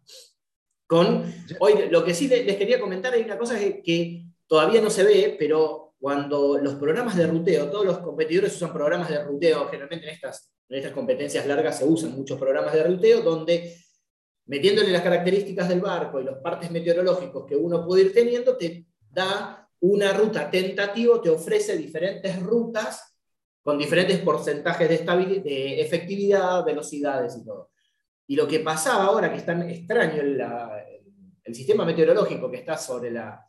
Con, 0.86 1.32
hoy, 1.60 1.88
lo 1.90 2.04
que 2.04 2.14
sí 2.14 2.26
le- 2.28 2.44
les 2.44 2.56
quería 2.56 2.80
comentar 2.80 3.12
hay 3.14 3.22
una 3.22 3.38
cosa 3.38 3.58
que, 3.58 3.80
que 3.82 4.24
todavía 4.46 4.80
no 4.80 4.90
se 4.90 5.04
ve, 5.04 5.36
pero 5.38 5.94
cuando 6.00 6.58
los 6.58 6.74
programas 6.74 7.16
de 7.16 7.26
ruteo, 7.26 7.70
todos 7.70 7.84
los 7.84 7.98
competidores 7.98 8.56
usan 8.56 8.72
programas 8.72 9.08
de 9.08 9.22
ruteo, 9.22 9.66
generalmente 9.68 10.08
en 10.08 10.14
estas, 10.14 10.50
en 10.68 10.78
estas 10.78 10.92
competencias 10.92 11.46
largas 11.46 11.78
se 11.78 11.84
usan 11.84 12.12
muchos 12.16 12.38
programas 12.38 12.72
de 12.74 12.82
ruteo 12.82 13.20
donde 13.20 13.76
metiéndole 14.46 14.90
las 14.90 15.02
características 15.02 15.68
del 15.68 15.80
barco 15.80 16.20
y 16.20 16.24
los 16.24 16.38
partes 16.38 16.70
meteorológicos 16.72 17.46
que 17.46 17.54
uno 17.54 17.86
puede 17.86 18.02
ir 18.02 18.12
teniendo, 18.12 18.56
te 18.56 18.86
da 19.10 19.68
una 19.80 20.12
ruta 20.12 20.50
tentativa, 20.50 21.20
te 21.22 21.30
ofrece 21.30 21.76
diferentes 21.76 22.40
rutas 22.42 23.09
con 23.62 23.78
diferentes 23.78 24.18
porcentajes 24.20 24.88
de, 24.88 25.40
de 25.40 25.80
efectividad, 25.80 26.64
velocidades 26.64 27.36
y 27.36 27.44
todo. 27.44 27.70
Y 28.26 28.36
lo 28.36 28.46
que 28.46 28.60
pasaba 28.60 29.04
ahora, 29.04 29.30
que 29.30 29.38
es 29.38 29.46
tan 29.46 29.68
extraño 29.68 30.22
la- 30.22 30.84
el 31.44 31.54
sistema 31.54 31.84
meteorológico 31.84 32.50
que 32.50 32.58
está 32.58 32.76
sobre 32.78 33.10
la, 33.10 33.44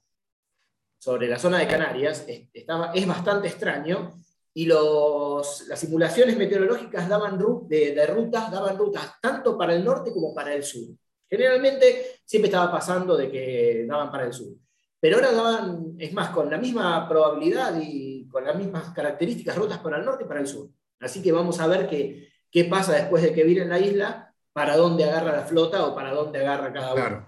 sobre 0.98 1.28
la 1.28 1.38
zona 1.38 1.60
de 1.60 1.68
Canarias, 1.68 2.26
es, 2.28 2.50
estaba, 2.54 2.92
es 2.94 3.06
bastante 3.06 3.48
extraño, 3.48 4.14
y 4.54 4.66
los, 4.66 5.68
las 5.68 5.80
simulaciones 5.80 6.36
meteorológicas 6.38 7.08
daban 7.08 7.40
de, 7.70 7.94
de 7.96 8.06
rutas, 8.08 8.52
daban 8.52 8.78
rutas 8.78 9.14
tanto 9.22 9.58
para 9.58 9.74
el 9.74 9.86
norte 9.86 10.12
como 10.12 10.34
para 10.34 10.54
el 10.54 10.64
sur. 10.64 10.90
Generalmente 11.30 12.20
siempre 12.26 12.50
estaba 12.50 12.70
pasando 12.70 13.16
de 13.16 13.32
que 13.32 13.86
daban 13.88 14.12
para 14.12 14.26
el 14.26 14.34
sur. 14.34 14.54
Pero 15.00 15.16
ahora 15.16 15.32
daban, 15.32 15.96
es 15.98 16.12
más, 16.12 16.32
con 16.32 16.50
la 16.50 16.58
misma 16.58 17.08
probabilidad 17.08 17.80
y 17.82 18.11
con 18.32 18.44
las 18.46 18.56
mismas 18.56 18.90
características, 18.94 19.56
rutas 19.58 19.80
para 19.80 19.98
el 19.98 20.06
norte 20.06 20.24
y 20.24 20.28
para 20.28 20.40
el 20.40 20.48
sur. 20.48 20.70
Así 21.00 21.22
que 21.22 21.32
vamos 21.32 21.60
a 21.60 21.68
ver 21.68 21.88
qué, 21.90 22.30
qué 22.50 22.66
pasa 22.66 22.94
después 22.94 23.24
de 23.24 23.34
que 23.34 23.44
viren 23.44 23.70
la 23.70 23.80
isla, 23.80 24.34
para 24.54 24.76
dónde 24.76 25.06
agarra 25.06 25.32
la 25.32 25.46
flota 25.46 25.86
o 25.86 25.96
para 25.96 26.12
dónde 26.12 26.40
agarra 26.40 26.74
cada 26.74 26.94
uno. 26.94 27.04
Claro, 27.04 27.28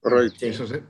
Correcto. 0.00 0.38
Sí. 0.40 0.46
eso 0.46 0.66
se, 0.66 0.82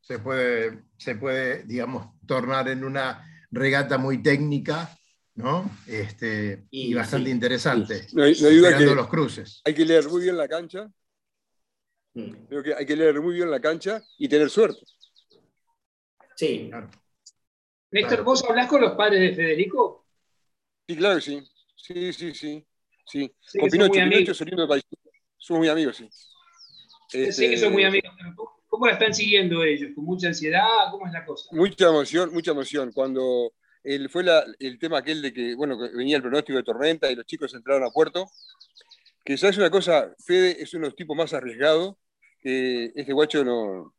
se 0.00 0.18
puede, 0.18 0.84
se 0.96 1.16
puede, 1.16 1.64
digamos, 1.64 2.06
tornar 2.26 2.68
en 2.68 2.84
una 2.84 3.24
regata 3.50 3.98
muy 3.98 4.22
técnica, 4.22 4.90
¿no? 5.34 5.70
Este, 5.86 6.66
y, 6.70 6.90
Y 6.90 6.94
bastante 6.94 7.26
sí, 7.26 7.32
interesante. 7.34 8.06
No 8.12 8.24
hay, 8.24 8.40
no 8.40 8.48
hay 8.48 8.56
duda 8.56 8.78
que 8.78 8.84
los 8.86 9.08
cruces. 9.08 9.60
hay 9.64 9.74
que 9.74 9.84
leer 9.84 10.08
muy 10.08 10.22
bien 10.22 10.36
la 10.36 10.48
cancha. 10.48 10.90
Mm. 12.14 12.30
Creo 12.48 12.62
que 12.62 12.74
hay 12.74 12.86
que 12.86 12.96
leer 12.96 13.20
muy 13.20 13.34
bien 13.34 13.50
la 13.50 13.60
cancha 13.60 14.02
y 14.18 14.28
tener 14.28 14.48
suerte. 14.50 14.80
Sí, 16.36 16.68
Claro. 16.70 16.88
Néstor, 17.94 18.10
Claro. 18.10 18.24
¿vos 18.24 18.44
hablás 18.48 18.66
con 18.68 18.80
los 18.80 18.92
padres 18.96 19.20
de 19.20 19.34
Federico? 19.36 20.04
Sí, 20.88 20.96
claro 20.96 21.14
que 21.16 21.20
sí. 21.22 21.42
Sí, 21.76 22.12
sí, 22.12 22.34
sí. 22.34 22.66
sí. 23.06 23.32
Sé 23.40 23.60
Con 23.60 23.70
Pinocho. 23.70 23.92
Pinocho 23.92 24.32
es 24.32 24.40
oriundo 24.40 24.62
de 24.62 24.68
país. 24.68 24.82
Somos 25.38 25.60
muy 25.60 25.68
amigos, 25.68 25.96
sí. 25.98 26.08
Sé 27.08 27.28
Este, 27.28 27.50
que 27.50 27.56
son 27.56 27.72
muy 27.72 27.84
amigos. 27.84 28.12
pero 28.18 28.34
¿cómo- 28.34 28.54
¿Cómo 28.66 28.86
la 28.88 28.94
están 28.94 29.14
siguiendo 29.14 29.62
ellos? 29.62 29.92
¿Con 29.94 30.04
mucha 30.04 30.26
ansiedad? 30.26 30.66
¿Cómo 30.90 31.06
es 31.06 31.12
la 31.12 31.24
cosa? 31.24 31.48
Mucha 31.52 31.86
emoción, 31.86 32.32
mucha 32.32 32.50
emoción. 32.50 32.90
Cuando 32.92 33.52
el, 33.84 34.10
fue 34.10 34.24
la- 34.24 34.44
el 34.58 34.80
tema 34.80 34.98
aquel 34.98 35.22
de 35.22 35.32
que, 35.32 35.54
bueno, 35.54 35.78
que 35.78 35.94
venía 35.96 36.16
el 36.16 36.22
pronóstico 36.22 36.58
de 36.58 36.64
tormenta 36.64 37.08
y 37.08 37.14
los 37.14 37.24
chicos 37.24 37.54
entraron 37.54 37.84
a 37.84 37.90
puerto, 37.92 38.26
que 39.24 39.38
sabes 39.38 39.56
una 39.58 39.70
cosa, 39.70 40.12
Fede 40.18 40.60
es 40.60 40.74
uno 40.74 40.86
de 40.86 40.88
los 40.88 40.96
tipos 40.96 41.16
más 41.16 41.32
arriesgados, 41.32 41.94
que 42.40 42.86
este 42.96 43.12
guacho 43.12 43.44
no, 43.44 43.94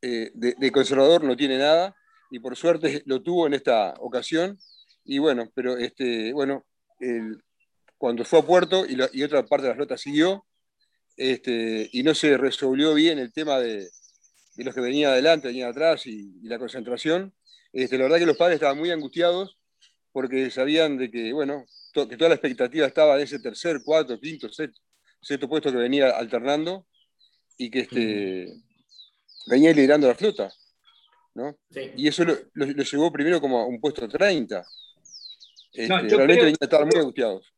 eh, 0.00 0.30
de, 0.32 0.54
de 0.56 0.72
conservador 0.72 1.22
no 1.22 1.36
tiene 1.36 1.58
nada, 1.58 1.94
y 2.30 2.38
por 2.40 2.56
suerte 2.56 3.02
lo 3.06 3.22
tuvo 3.22 3.46
en 3.46 3.54
esta 3.54 3.94
ocasión, 4.00 4.58
y 5.04 5.18
bueno, 5.18 5.50
pero 5.54 5.76
este, 5.78 6.32
bueno, 6.32 6.64
el- 7.00 7.42
cuando 7.98 8.24
fue 8.24 8.40
a 8.40 8.42
puerto 8.42 8.84
y, 8.84 8.96
la- 8.96 9.08
y 9.12 9.22
otra 9.22 9.44
parte 9.46 9.64
de 9.64 9.70
la 9.70 9.76
flota 9.76 9.96
siguió, 9.96 10.44
este, 11.16 11.88
y 11.92 12.02
no 12.02 12.14
se 12.14 12.36
resolvió 12.36 12.92
bien 12.94 13.18
el 13.18 13.32
tema 13.32 13.58
de, 13.58 13.88
de 14.56 14.64
los 14.64 14.74
que 14.74 14.80
venían 14.80 15.12
adelante, 15.12 15.48
venían 15.48 15.70
atrás 15.70 16.06
y, 16.06 16.38
y 16.42 16.48
la 16.48 16.58
concentración. 16.58 17.32
Este, 17.72 17.96
la 17.96 18.04
verdad 18.04 18.18
que 18.18 18.26
los 18.26 18.36
padres 18.36 18.56
estaban 18.56 18.78
muy 18.78 18.90
angustiados 18.90 19.56
porque 20.12 20.50
sabían 20.50 20.96
de 20.98 21.10
que, 21.10 21.32
bueno, 21.32 21.64
to- 21.92 22.06
que 22.08 22.16
toda 22.16 22.30
la 22.30 22.34
expectativa 22.34 22.86
estaba 22.86 23.16
en 23.16 23.22
ese 23.22 23.38
tercer, 23.38 23.80
cuarto, 23.84 24.18
quinto, 24.20 24.50
sexto, 24.50 24.80
sexto 25.20 25.48
puesto 25.48 25.70
que 25.70 25.78
venía 25.78 26.10
alternando 26.10 26.86
y 27.56 27.70
que 27.70 27.80
este, 27.80 28.52
venía 29.46 29.72
liderando 29.72 30.08
la 30.08 30.14
flota. 30.14 30.52
¿No? 31.36 31.56
Y 31.96 32.08
eso 32.08 32.24
lo, 32.24 32.34
llevó 32.64 33.12
primero 33.12 33.40
como 33.40 33.60
a 33.60 33.66
un 33.66 33.78
puesto 33.78 34.08
30. 34.08 34.64
Este, 35.72 35.88
realmente 35.88 36.44
venía 36.44 36.56
a 36.60 36.64
estar 36.64 36.86
muy 36.86 36.98
angustiados. 36.98 37.52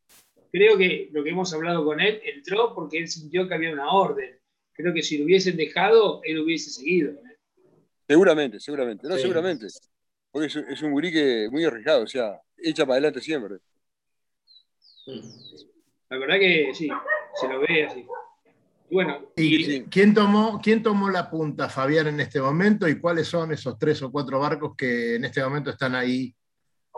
Creo 0.50 0.76
que 0.76 1.08
lo 1.12 1.22
que 1.22 1.30
hemos 1.30 1.52
hablado 1.54 1.84
con 1.84 2.00
él 2.00 2.20
entró 2.24 2.74
porque 2.74 2.98
él 2.98 3.08
sintió 3.08 3.46
que 3.46 3.54
había 3.54 3.72
una 3.72 3.92
orden. 3.92 4.36
Creo 4.72 4.92
que 4.92 5.02
si 5.02 5.18
lo 5.18 5.24
hubiesen 5.24 5.56
dejado, 5.56 6.20
él 6.24 6.40
hubiese 6.40 6.70
seguido. 6.70 7.12
¿eh? 7.12 7.36
Seguramente, 8.08 8.58
seguramente. 8.58 9.06
No, 9.06 9.16
seguramente. 9.16 9.66
Porque 10.30 10.46
es, 10.46 10.82
un 10.82 10.92
gurí 10.92 11.12
que 11.12 11.48
muy 11.50 11.64
arriesgado, 11.64 12.02
o 12.02 12.06
sea, 12.06 12.40
echa 12.56 12.84
para 12.84 12.94
adelante 12.94 13.20
siempre. 13.20 13.58
La 16.10 16.18
verdad 16.18 16.38
que 16.38 16.72
sí, 16.74 16.88
se 17.40 17.48
lo 17.48 17.60
ve 17.60 17.84
así. 17.84 18.04
Bueno, 18.90 19.32
y, 19.36 19.82
¿quién, 19.84 20.14
tomó, 20.14 20.60
¿quién 20.62 20.82
tomó 20.82 21.10
la 21.10 21.28
punta, 21.30 21.68
Fabián, 21.68 22.06
en 22.06 22.20
este 22.20 22.40
momento? 22.40 22.88
¿Y 22.88 22.98
cuáles 22.98 23.28
son 23.28 23.52
esos 23.52 23.78
tres 23.78 24.02
o 24.02 24.10
cuatro 24.10 24.40
barcos 24.40 24.74
que 24.76 25.16
en 25.16 25.24
este 25.24 25.42
momento 25.42 25.70
están 25.70 25.94
ahí? 25.94 26.34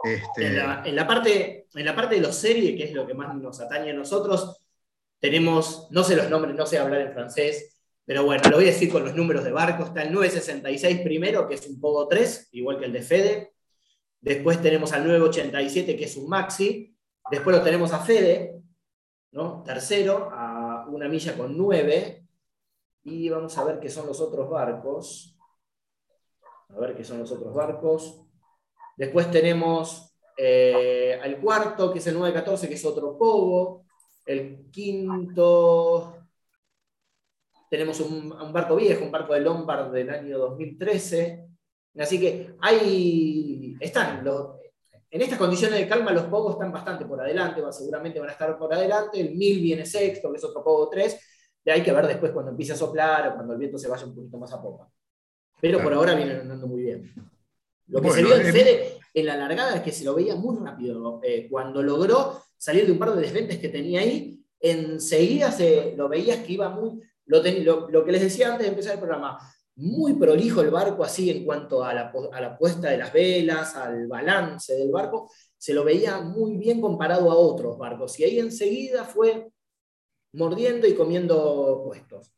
Este... 0.05 0.47
En, 0.47 0.97
la, 0.97 1.07
parte, 1.07 1.67
en 1.75 1.85
la 1.85 1.95
parte 1.95 2.15
de 2.15 2.21
los 2.21 2.35
series, 2.37 2.77
que 2.77 2.85
es 2.85 2.93
lo 2.93 3.07
que 3.07 3.15
más 3.15 3.35
nos 3.35 3.61
atañe 3.61 3.91
a 3.91 3.95
nosotros, 3.95 4.61
tenemos, 5.19 5.89
no 5.91 6.05
sé 6.05 6.17
los 6.17 6.31
nombres, 6.31 6.55
no 6.55 6.65
sé 6.65 6.79
hablar 6.79 7.01
en 7.01 7.13
francés, 7.13 7.81
pero 8.05 8.25
bueno, 8.25 8.43
lo 8.51 8.57
voy 8.57 8.65
a 8.65 8.73
decir 8.73 8.91
con 8.91 9.05
los 9.05 9.15
números 9.15 9.45
de 9.45 9.53
barcos. 9.53 9.89
Está 9.89 10.03
el 10.03 10.13
966 10.13 11.01
primero, 11.03 11.47
que 11.47 11.55
es 11.55 11.67
un 11.69 11.79
Pogo 11.79 12.09
3, 12.09 12.49
igual 12.53 12.79
que 12.79 12.87
el 12.87 12.93
de 12.93 13.03
Fede. 13.03 13.53
Después 14.21 14.61
tenemos 14.61 14.93
al 14.93 15.07
987, 15.07 15.97
que 15.97 16.05
es 16.05 16.17
un 16.17 16.29
Maxi. 16.29 16.97
Después 17.31 17.57
lo 17.57 17.63
tenemos 17.63 17.93
a 17.93 18.01
Fede, 18.01 18.55
¿no? 19.33 19.63
tercero, 19.63 20.31
a 20.33 20.50
una 21.01 21.09
milla 21.09 21.35
con 21.35 21.57
9. 21.57 22.27
Y 23.05 23.29
vamos 23.31 23.57
a 23.57 23.65
ver 23.65 23.81
qué 23.81 23.89
son 23.89 24.07
los 24.07 24.21
otros 24.21 24.51
barcos. 24.51 25.35
A 26.69 26.79
ver 26.79 26.95
qué 26.95 27.03
son 27.03 27.21
los 27.21 27.33
otros 27.33 27.55
barcos. 27.55 28.23
Después 28.97 29.31
tenemos 29.31 30.15
eh, 30.37 31.19
al 31.23 31.41
cuarto, 31.41 31.91
que 31.91 32.01
es 32.01 32.07
el 32.07 32.15
914, 32.15 32.69
que 32.69 32.75
es 32.75 32.85
otro 32.85 33.17
Pogo. 33.17 33.87
El 34.27 34.71
quinto, 34.71 36.19
tenemos 37.71 37.99
un, 38.01 38.53
barco 38.53 38.77
viejo, 38.77 39.05
un 39.05 39.11
barco 39.11 39.33
de 39.33 39.41
Lombard 39.41 39.91
del 39.91 40.11
año 40.11 40.39
2013. 40.39 41.49
Así 41.99 42.21
que 42.21 42.55
hay, 42.61 43.75
están, 43.81 44.23
en 45.11 45.23
estas 45.23 45.39
condiciones 45.39 45.79
de 45.79 45.89
calma 45.89 46.13
los 46.13 46.25
pogos 46.25 46.55
están 46.55 46.73
bastante 46.73 47.05
por 47.05 47.21
adelante, 47.21 47.61
seguramente 47.71 48.21
van 48.21 48.29
a 48.29 48.33
estar 48.33 48.57
por 48.57 48.73
adelante. 48.73 49.21
El 49.21 49.35
1000 49.35 49.61
viene 49.61 49.87
sexto, 49.87 50.31
que 50.31 50.39
es 50.39 50.45
otro 50.45 50.63
pogo 50.63 50.89
3. 50.89 51.21
De 51.65 51.73
hay 51.73 51.83
que 51.83 51.93
ver 51.93 52.07
después 52.07 52.33
cuando 52.33 52.53
empiece 52.53 52.73
a 52.73 52.77
soplar 52.77 53.29
o 53.29 53.35
cuando 53.35 53.53
el 53.53 53.59
viento 53.59 53.77
se 53.77 53.89
vaya 53.89 54.07
un 54.07 54.15
poquito 54.15 54.39
más 54.39 54.53
a 54.53 54.63
popa. 54.63 54.89
Pero 55.61 55.83
por 55.83 55.93
ahora 55.93 56.15
vienen 56.15 56.41
andando 56.41 56.67
muy 56.67 56.83
bien. 56.83 57.13
Lo 57.89 58.01
que 58.01 58.11
se 58.11 58.23
vio 58.23 58.37
en 58.37 58.47
eh, 58.47 58.53
Fede 58.53 58.99
en 59.13 59.27
la 59.27 59.37
largada 59.37 59.77
es 59.77 59.83
que 59.83 59.93
se 59.93 60.05
lo 60.05 60.15
veía 60.15 60.37
muy 60.37 60.57
rápido. 60.57 61.21
Eh, 61.23 61.49
cuando 61.51 61.83
logró 61.83 62.41
salir 62.57 62.87
de 62.87 62.93
un 62.93 62.99
par 62.99 63.15
de 63.15 63.21
desventes 63.21 63.59
que 63.59 63.69
tenía 63.69 64.01
ahí, 64.01 64.41
enseguida 64.61 65.51
se 65.51 65.95
lo 65.97 66.09
veías 66.09 66.39
que 66.45 66.53
iba 66.53 66.69
muy, 66.69 67.01
lo, 67.27 67.43
que 68.05 68.13
les 68.13 68.23
decía 68.23 68.53
antes 68.53 68.67
de 68.67 68.71
empezar 68.71 68.95
el 68.95 69.01
programa, 69.01 69.39
muy 69.81 70.15
prolijo 70.15 70.61
el 70.61 70.71
barco 70.71 71.03
así 71.03 71.31
en 71.31 71.45
cuanto 71.45 71.83
a 71.83 71.93
la, 71.95 72.13
puesta 72.59 72.91
de 72.91 72.99
las 72.99 73.11
velas, 73.13 73.75
al 73.77 74.07
balance 74.07 74.75
del 74.75 74.91
barco, 74.91 75.33
se 75.57 75.73
lo 75.73 75.85
veía 75.85 76.21
muy 76.21 76.59
bien 76.59 76.81
comparado 76.81 77.31
a 77.31 77.35
otros 77.35 77.79
barcos. 77.79 78.19
Y 78.21 78.25
ahí 78.25 78.39
enseguida 78.39 79.05
fue 79.05 79.49
mordiendo 80.35 80.87
y 80.87 80.95
comiendo 80.95 81.83
puestos. 81.85 82.33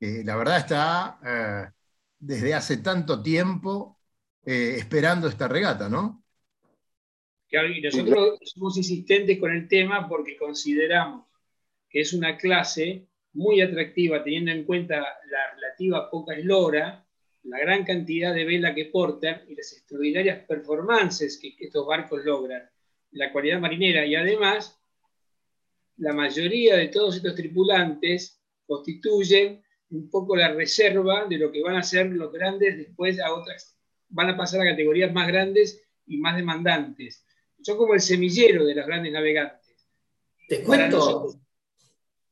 la 0.00 0.34
verdad 0.36 0.56
está 0.56 1.18
eh, 1.24 1.70
desde 2.18 2.54
hace 2.54 2.78
tanto 2.78 3.22
tiempo 3.22 3.98
eh, 4.44 4.76
esperando 4.78 5.28
esta 5.28 5.46
regata, 5.46 5.88
¿no? 5.88 6.24
y 7.52 7.80
nosotros 7.80 8.38
somos 8.44 8.76
insistentes 8.76 9.38
con 9.38 9.52
el 9.52 9.66
tema 9.66 10.08
porque 10.08 10.36
consideramos 10.36 11.26
que 11.88 12.00
es 12.00 12.12
una 12.12 12.36
clase 12.36 13.08
muy 13.32 13.60
atractiva 13.60 14.22
teniendo 14.22 14.52
en 14.52 14.64
cuenta 14.64 14.98
la 14.98 15.54
relativa 15.54 16.08
poca 16.10 16.34
eslora, 16.34 17.04
la 17.42 17.58
gran 17.58 17.84
cantidad 17.84 18.34
de 18.34 18.44
vela 18.44 18.74
que 18.74 18.86
portan 18.86 19.42
y 19.48 19.54
las 19.56 19.72
extraordinarias 19.72 20.44
performances 20.46 21.38
que 21.38 21.54
estos 21.58 21.86
barcos 21.86 22.24
logran 22.24 22.70
la 23.12 23.32
cualidad 23.32 23.60
marinera 23.60 24.06
y 24.06 24.14
además 24.14 24.79
la 26.00 26.12
mayoría 26.14 26.76
de 26.76 26.88
todos 26.88 27.16
estos 27.16 27.34
tripulantes 27.34 28.40
constituyen 28.66 29.62
un 29.90 30.08
poco 30.08 30.34
la 30.34 30.52
reserva 30.52 31.26
de 31.26 31.38
lo 31.38 31.52
que 31.52 31.62
van 31.62 31.76
a 31.76 31.82
ser 31.82 32.06
los 32.06 32.32
grandes 32.32 32.78
después 32.78 33.20
a 33.20 33.32
otras, 33.32 33.76
van 34.08 34.30
a 34.30 34.36
pasar 34.36 34.62
a 34.62 34.70
categorías 34.70 35.12
más 35.12 35.28
grandes 35.28 35.82
y 36.06 36.16
más 36.16 36.36
demandantes. 36.36 37.24
Son 37.62 37.76
como 37.76 37.94
el 37.94 38.00
semillero 38.00 38.64
de 38.64 38.74
los 38.74 38.86
grandes 38.86 39.12
navegantes. 39.12 39.88
Te 40.48 40.62
cuento, 40.62 41.34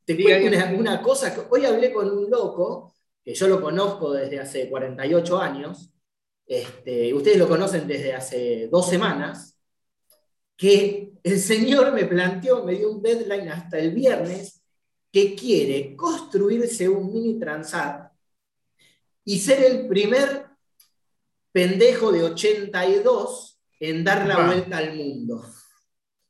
te 0.05 0.17
cuento 0.21 0.77
una, 0.77 1.03
cosa, 1.03 1.35
que 1.35 1.43
hoy 1.51 1.67
hablé 1.67 1.93
con 1.93 2.11
un 2.11 2.31
loco, 2.31 2.95
que 3.23 3.35
yo 3.35 3.49
lo 3.49 3.61
conozco 3.61 4.13
desde 4.13 4.41
hace 4.41 4.69
48 4.71 5.39
años, 5.39 5.93
este, 6.47 7.13
ustedes 7.13 7.37
lo 7.37 7.47
conocen 7.47 7.87
desde 7.87 8.15
hace 8.15 8.69
dos 8.69 8.89
semanas, 8.89 9.59
que 10.57 11.08
el 11.31 11.41
señor 11.41 11.93
me 11.93 12.05
planteó, 12.05 12.65
me 12.65 12.75
dio 12.75 12.91
un 12.91 13.03
deadline 13.03 13.49
hasta 13.49 13.79
el 13.79 13.93
viernes, 13.93 14.63
que 15.13 15.35
quiere 15.35 15.97
construirse 15.97 16.89
un 16.89 17.13
mini 17.13 17.39
transat 17.39 18.13
y 19.25 19.39
ser 19.39 19.65
el 19.65 19.89
primer 19.89 20.47
pendejo 21.53 22.13
de 22.13 22.23
82 22.25 23.61
en 23.81 24.05
dar 24.05 24.27
la 24.27 24.47
vuelta 24.47 24.79
al 24.79 24.95
mundo. 24.95 25.45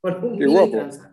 Por 0.01 0.25
un 0.25 0.39
mini 0.39 0.71
transat. 0.71 1.13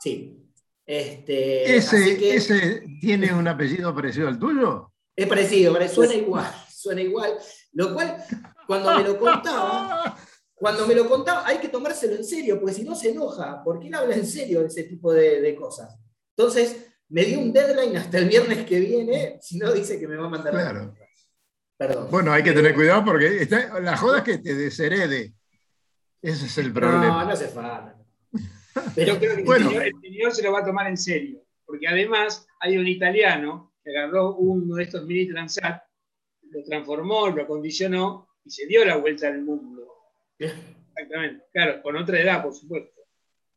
Sí. 0.00 0.42
Este, 0.84 1.76
¿Ese, 1.76 2.84
tiene 3.00 3.34
un 3.34 3.48
apellido 3.48 3.92
parecido 3.92 4.28
al 4.28 4.38
tuyo? 4.38 4.92
Es 5.16 5.26
parecido, 5.26 5.76
suena 5.88 6.14
igual, 6.14 6.54
suena 6.70 7.00
igual. 7.00 7.38
Lo 7.72 7.92
cual, 7.92 8.24
cuando 8.66 8.96
me 8.96 9.02
lo 9.02 9.18
contaba, 9.18 10.16
cuando 10.56 10.86
me 10.86 10.94
lo 10.94 11.06
contaba, 11.06 11.46
hay 11.46 11.58
que 11.58 11.68
tomárselo 11.68 12.16
en 12.16 12.24
serio, 12.24 12.58
porque 12.58 12.74
si 12.74 12.82
no 12.82 12.94
se 12.94 13.10
enoja, 13.10 13.62
porque 13.62 13.88
él 13.88 13.94
habla 13.94 14.14
en 14.14 14.26
serio 14.26 14.60
de 14.60 14.68
ese 14.68 14.84
tipo 14.84 15.12
de, 15.12 15.54
cosas. 15.54 15.98
Entonces, 16.34 16.88
me 17.10 17.24
dio 17.24 17.40
un 17.40 17.52
deadline 17.52 17.98
hasta 17.98 18.18
el 18.18 18.28
viernes 18.28 18.64
que 18.64 18.80
viene, 18.80 19.38
si 19.42 19.58
no 19.58 19.70
dice 19.70 20.00
que 20.00 20.08
me 20.08 20.16
va 20.16 20.26
a 20.26 20.30
mandar. 20.30 20.52
Claro. 20.52 20.94
Perdón. 21.76 22.08
Bueno, 22.10 22.32
hay 22.32 22.42
que 22.42 22.52
tener 22.52 22.74
cuidado 22.74 23.04
porque 23.04 23.46
la 23.82 23.98
joda 23.98 24.18
es 24.18 24.24
que 24.24 24.38
te 24.38 24.54
desherede. 24.54 25.34
Ese 26.22 26.46
es 26.46 26.56
el 26.56 26.72
problema. 26.72 27.06
No, 27.06 27.24
no 27.26 27.30
hace 27.32 27.48
falta. 27.48 27.94
Pero 28.94 29.18
creo 29.18 29.36
que 29.36 29.42
bueno. 29.42 29.70
el, 29.70 29.92
señor, 30.00 30.32
se 30.32 30.42
lo 30.42 30.52
va 30.52 30.60
a 30.60 30.64
tomar 30.64 30.86
en 30.86 30.96
serio, 30.96 31.42
porque 31.66 31.86
además 31.86 32.46
hay 32.60 32.78
un 32.78 32.86
italiano 32.86 33.74
que 33.84 33.90
agarró 33.90 34.36
uno 34.36 34.76
de 34.76 34.84
estos 34.84 35.04
mini 35.04 35.28
transat, 35.28 35.82
lo 36.50 36.64
transformó, 36.64 37.28
lo 37.28 37.42
acondicionó 37.42 38.28
y 38.42 38.50
se 38.50 38.66
dio 38.66 38.84
la 38.86 38.96
vuelta 38.96 39.28
al 39.28 39.42
mundo. 39.42 39.75
Exactamente, 40.38 41.44
claro, 41.52 41.82
con 41.82 41.96
otra 41.96 42.20
edad, 42.20 42.42
por 42.42 42.54
supuesto. 42.54 43.02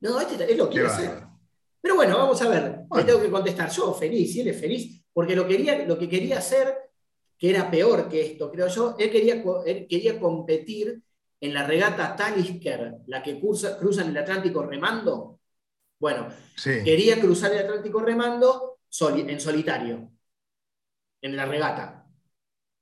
No, 0.01 0.19
este 0.19 0.51
es 0.51 0.57
lo 0.57 0.65
que 0.67 0.73
quiere 0.73 0.87
hacer. 0.87 1.11
Pero 1.81 1.95
bueno, 1.95 2.17
vamos 2.17 2.41
a 2.41 2.49
ver. 2.49 2.79
Le 2.95 3.03
tengo 3.03 3.21
que 3.21 3.29
contestar 3.29 3.69
yo, 3.69 3.93
feliz, 3.93 4.35
y 4.35 4.41
él 4.41 4.49
es 4.49 4.59
feliz, 4.59 5.05
porque 5.13 5.35
lo, 5.35 5.47
quería, 5.47 5.85
lo 5.85 5.97
que 5.97 6.09
quería 6.09 6.39
hacer, 6.39 6.75
que 7.37 7.49
era 7.49 7.69
peor 7.69 8.09
que 8.09 8.25
esto, 8.25 8.51
creo 8.51 8.67
yo, 8.67 8.95
él 8.99 9.09
quería, 9.09 9.43
quería 9.87 10.19
competir 10.19 11.01
en 11.41 11.53
la 11.53 11.65
regata 11.65 12.15
Talisker, 12.15 12.97
la 13.07 13.23
que 13.23 13.39
cruza, 13.39 13.77
en 13.79 14.09
el 14.09 14.17
Atlántico 14.17 14.63
remando. 14.63 15.39
Bueno, 15.99 16.29
quería 16.63 17.19
cruzar 17.19 17.51
el 17.53 17.59
Atlántico 17.59 18.01
remando 18.01 18.79
en 19.15 19.39
solitario, 19.39 20.11
en 21.21 21.35
la 21.35 21.45
regata. 21.45 22.05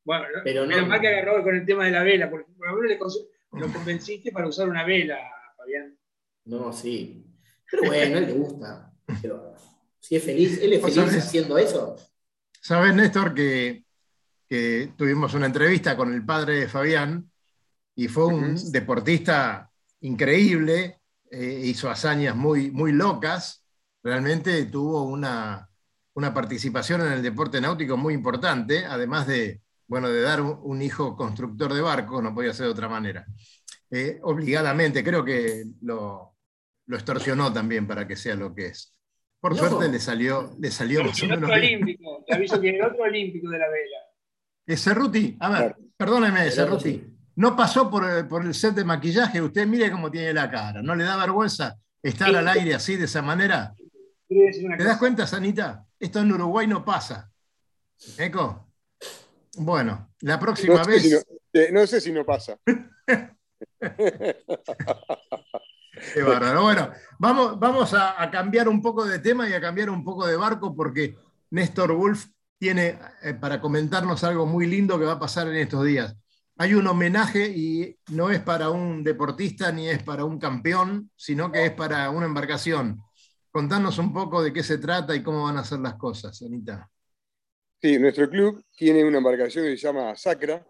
Bueno, 0.04 0.26
pero 0.44 0.62
no, 0.62 0.68
menos 0.68 0.88
mal 0.88 1.02
que 1.02 1.08
agarró 1.08 1.44
con 1.44 1.56
el 1.56 1.66
tema 1.66 1.86
de 1.86 1.92
la 1.92 2.04
vela, 2.04 2.30
porque 2.30 2.52
por 2.54 2.68
lo 2.68 2.78
menos 2.78 2.90
le, 2.90 3.28
lo 3.52 3.72
convenciste 3.72 4.32
para 4.32 4.48
usar 4.48 4.70
una 4.70 4.86
vela, 4.86 5.18
Fabián. 5.56 5.98
No, 6.46 6.72
sí. 6.72 7.26
Pero 7.70 7.84
bueno, 7.84 8.16
a 8.16 8.20
él 8.20 8.26
le 8.26 8.34
gusta. 8.34 8.94
si 10.00 10.16
es 10.16 10.24
feliz, 10.24 10.60
él 10.62 10.74
es 10.74 10.82
feliz 10.82 11.18
haciendo 11.18 11.58
eso. 11.58 11.96
Sabes, 12.62 12.94
Néstor, 12.94 13.34
que, 13.34 13.84
tuvimos 14.96 15.34
una 15.34 15.46
entrevista 15.46 15.98
con 15.98 16.14
el 16.14 16.26
padre 16.26 16.62
de 16.62 16.68
Fabián 16.68 17.30
y 17.96 18.08
fue 18.08 18.28
un 18.28 18.72
deportista 18.72 19.70
increíble 20.02 21.02
eh, 21.30 21.62
hizo 21.66 21.90
hazañas 21.90 22.36
muy, 22.36 22.72
muy 22.72 22.94
locas, 22.94 23.66
realmente 24.02 24.64
tuvo 24.66 25.04
una, 25.04 25.70
una 26.14 26.34
participación 26.34 27.02
en 27.02 27.12
el 27.12 27.22
deporte 27.22 27.60
náutico 27.60 27.98
muy 27.98 28.14
importante, 28.14 28.86
además 28.86 29.28
de, 29.28 29.62
bueno, 29.88 30.10
de 30.10 30.22
dar 30.22 30.42
un, 30.42 30.82
hijo 30.82 31.16
constructor 31.16 31.74
de 31.74 31.82
barcos, 31.82 32.22
no 32.22 32.34
podía 32.34 32.54
ser 32.54 32.66
de 32.66 32.72
otra 32.72 32.90
manera. 32.90 33.26
Eh, 33.90 34.20
obligadamente, 34.24 35.04
creo 35.04 35.24
que 35.24 35.64
lo, 35.82 36.36
lo, 36.86 36.96
extorsionó 36.96 37.52
también 37.54 37.88
para 37.88 38.06
que 38.08 38.16
sea 38.16 38.36
lo 38.36 38.54
que 38.54 38.68
es. 38.68 38.94
Por 39.40 39.56
no. 39.56 39.58
suerte 39.58 39.90
le 39.90 40.00
salió, 40.00 40.56
le 40.60 40.72
salió 40.72 41.04
más 41.04 41.24
o 41.24 41.28
menos. 41.28 41.50
olímpico, 41.50 42.24
te 42.28 42.36
aviso 42.36 42.60
que 42.60 42.72
el 42.72 42.84
otro 42.84 43.04
olímpico 43.04 43.50
de 43.50 43.60
la 43.60 43.70
vela. 43.70 43.98
Es 44.66 44.84
Cerruti, 44.84 45.38
a 45.40 45.50
ver, 45.50 45.76
perdóneme, 45.96 46.52
Cerruti. 46.52 47.02
No 47.36 47.56
pasó 47.56 47.90
por, 47.90 48.28
por, 48.28 48.46
el 48.46 48.54
set 48.54 48.74
de 48.74 48.84
maquillaje, 48.84 49.42
usted 49.42 49.66
mire 49.68 49.92
cómo 49.92 50.12
tiene 50.12 50.34
la 50.34 50.50
cara, 50.50 50.82
¿no 50.82 50.96
le 50.96 51.04
da 51.04 51.16
vergüenza 51.16 51.78
estar 52.02 52.36
al 52.36 52.48
aire 52.48 52.74
así 52.74 52.98
de 52.98 53.06
esa 53.06 53.22
manera? 53.22 53.74
¿Te 54.28 54.84
das 54.84 54.98
cuenta, 54.98 55.26
Sanita? 55.26 55.86
Esto 56.00 56.20
en 56.20 56.32
Uruguay 56.32 56.68
no 56.68 56.84
pasa. 56.84 57.32
¿Eco? 58.18 58.67
Bueno, 59.58 60.10
la 60.22 60.40
próxima 60.40 60.76
no 60.76 60.86
vez. 60.86 61.04
Si 61.04 61.12
no, 61.12 61.18
eh, 61.54 61.70
no, 61.72 61.86
sé 61.88 62.02
si 62.02 62.12
no 62.12 62.26
pasa. 62.26 62.58
Qué 66.14 66.22
bárbaro. 66.22 66.62
Bueno, 66.62 66.92
vamos, 67.18 67.60
vamos 67.60 67.94
a, 67.94 68.22
a, 68.22 68.30
cambiar 68.30 68.70
un 68.70 68.82
poco 68.82 69.06
de 69.06 69.20
tema 69.20 69.50
y 69.50 69.54
a 69.54 69.62
cambiar 69.62 69.90
un 69.90 70.04
poco 70.04 70.28
de 70.28 70.36
barco 70.36 70.76
porque 70.76 71.16
Néstor 71.50 71.94
Wolf 71.94 72.28
tiene 72.58 73.00
eh, 73.24 73.34
para 73.34 73.62
comentarnos 73.62 74.24
algo 74.24 74.46
muy 74.46 74.68
lindo 74.68 75.00
que 75.00 75.06
va 75.06 75.14
a 75.14 75.20
pasar 75.20 75.48
en 75.48 75.56
estos 75.56 75.86
días. 75.86 76.16
Hay 76.58 76.74
un 76.74 76.88
homenaje 76.88 77.50
y 77.50 77.98
no 78.10 78.32
es 78.32 78.42
para 78.42 78.70
un 78.70 79.04
deportista 79.04 79.72
ni 79.72 79.90
es 79.90 80.02
para 80.02 80.26
un 80.26 80.40
campeón, 80.40 81.12
sino 81.16 81.52
que 81.52 81.66
es 81.66 81.72
para 81.72 82.10
una 82.10 82.26
embarcación. 82.26 83.04
Contanos 83.52 84.00
un 84.00 84.12
poco 84.12 84.42
de 84.42 84.52
qué 84.52 84.64
se 84.64 84.80
trata 84.80 85.16
y 85.16 85.22
cómo 85.22 85.44
van 85.44 85.58
a 85.58 85.64
ser 85.64 85.80
las 85.80 85.96
cosas, 85.96 86.42
Anita. 86.42 86.90
Sí, 87.80 88.00
nuestro 88.00 88.28
club 88.28 88.66
tiene 88.76 89.06
una 89.06 89.20
embarcación 89.20 89.66
que 89.66 89.78
se 89.78 89.86
llama 89.86 90.16
Sacra. 90.16 90.66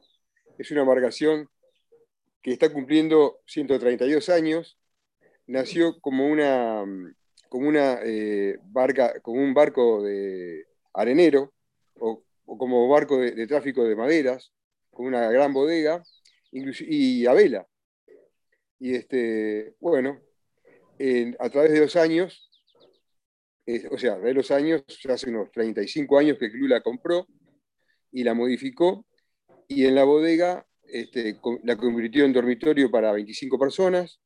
Es 0.57 0.71
una 0.71 0.81
embarcación 0.81 1.49
que 2.41 2.51
está 2.51 2.71
cumpliendo 2.71 3.39
132 3.45 4.27
años. 4.27 4.77
Nació 5.45 6.01
como 6.01 6.27
una, 6.27 6.83
como 7.47 7.69
una 7.69 7.99
eh, 8.03 8.57
barca, 8.61 9.21
como 9.21 9.41
un 9.41 9.53
barco 9.53 10.03
de 10.03 10.65
arenero 10.93 11.53
o, 11.97 12.23
o 12.45 12.57
como 12.57 12.89
barco 12.89 13.17
de, 13.19 13.47
tráfico 13.47 13.85
de 13.85 13.95
maderas, 13.95 14.51
con 14.91 15.05
una 15.05 15.31
gran 15.31 15.53
bodega 15.53 16.03
y 16.51 17.25
a 17.25 17.31
vela. 17.31 17.67
Y 18.79 18.95
este, 18.95 19.75
bueno, 19.79 20.19
en, 20.99 21.37
a 21.39 21.49
través 21.49 21.71
de 21.71 21.79
los 21.79 21.95
años 21.95 22.46
eh, 23.67 23.85
o 23.91 23.97
sea, 23.97 24.17
de 24.17 24.33
los 24.33 24.49
años, 24.49 24.83
hace 25.09 25.29
unos 25.29 25.51
35 25.51 26.17
años 26.17 26.37
que 26.37 26.45
el 26.45 26.51
club 26.53 26.69
la 26.69 26.81
compró 26.81 27.27
y 28.13 28.23
la 28.23 28.33
modificó, 28.33 29.05
y 29.67 29.85
en 29.85 29.95
la 29.95 30.05
bodega 30.05 30.65
este, 30.85 31.37
la 31.63 31.75
convirtió 31.75 32.23
en 32.23 32.31
dormitorio 32.31 32.89
para 32.89 33.11
25 33.11 33.59
personas, 33.59 34.21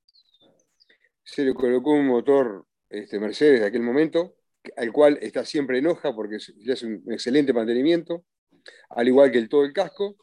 se 1.24 1.44
le 1.44 1.56
colocó 1.56 1.92
un 1.92 2.06
motor 2.06 2.68
este, 2.88 3.20
Mercedes 3.20 3.62
de 3.62 3.66
aquel 3.66 3.82
momento, 3.82 4.36
al 4.78 4.92
cual 4.94 5.18
está 5.22 5.44
siempre 5.44 5.80
en 5.80 5.88
hoja 5.88 6.14
porque 6.14 6.38
le 6.58 6.74
hace 6.74 6.86
un 6.86 7.12
excelente 7.12 7.52
mantenimiento, 7.52 8.24
al 8.90 9.08
igual 9.08 9.32
que 9.32 9.40
el 9.40 9.50
todo 9.50 9.66
el 9.66 9.74
casco, 9.74 10.18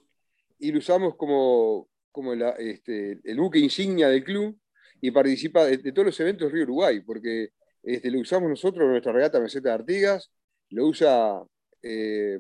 y 0.61 0.71
lo 0.71 0.79
usamos 0.79 1.17
como, 1.17 1.89
como 2.13 2.37
la, 2.37 2.51
este, 2.51 3.19
el 3.25 3.41
buque 3.41 3.59
insignia 3.59 4.09
del 4.09 4.23
club 4.23 4.57
y 5.01 5.11
participa 5.11 5.65
de, 5.65 5.79
de 5.79 5.91
todos 5.91 6.07
los 6.07 6.21
eventos 6.21 6.53
Río 6.53 6.63
Uruguay, 6.63 7.01
porque 7.01 7.51
este, 7.95 8.11
lo 8.11 8.21
usamos 8.21 8.51
nosotros 8.51 8.85
en 8.85 8.91
nuestra 8.91 9.13
regata 9.13 9.41
Meseta 9.41 9.71
de 9.71 9.75
Artigas, 9.75 10.31
lo 10.71 10.87
usa 10.87 11.43
eh, 11.83 12.39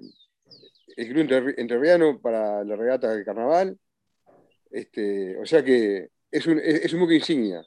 el 0.96 1.08
Club 1.08 1.54
Entrerriano 1.56 2.20
para 2.20 2.62
la 2.64 2.76
regata 2.76 3.14
del 3.14 3.24
carnaval. 3.24 3.78
Este, 4.70 5.38
o 5.38 5.46
sea 5.46 5.64
que 5.64 6.08
es 6.30 6.46
un, 6.46 6.60
es 6.60 6.92
un 6.92 7.00
buque 7.00 7.14
insignia. 7.14 7.64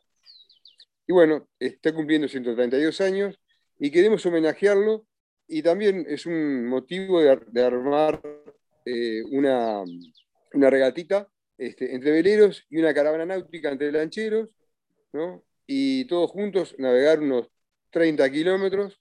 Y 1.08 1.14
bueno, 1.14 1.50
está 1.60 1.92
cumpliendo 1.94 2.28
132 2.28 3.02
años 3.02 3.40
y 3.80 3.90
queremos 3.90 4.24
homenajearlo 4.28 5.08
y 5.48 5.64
también 5.64 6.06
es 6.08 6.28
un 6.28 6.68
motivo 6.68 7.20
de, 7.20 7.40
de 7.48 7.64
armar 7.64 8.22
eh, 8.86 9.24
una, 9.32 9.84
una, 10.54 10.70
regatita 10.70 11.28
este, 11.58 11.96
entre 11.96 12.12
veleros 12.12 12.64
y 12.70 12.78
una 12.78 12.94
caravana 12.94 13.26
náutica 13.26 13.72
entre 13.72 13.92
lancheros, 13.92 14.52
¿no? 15.14 15.44
y 15.66 16.06
todos 16.06 16.30
juntos 16.30 16.76
navegar 16.78 17.22
unos 17.22 17.50
30 17.92 18.30
kilómetros, 18.32 19.00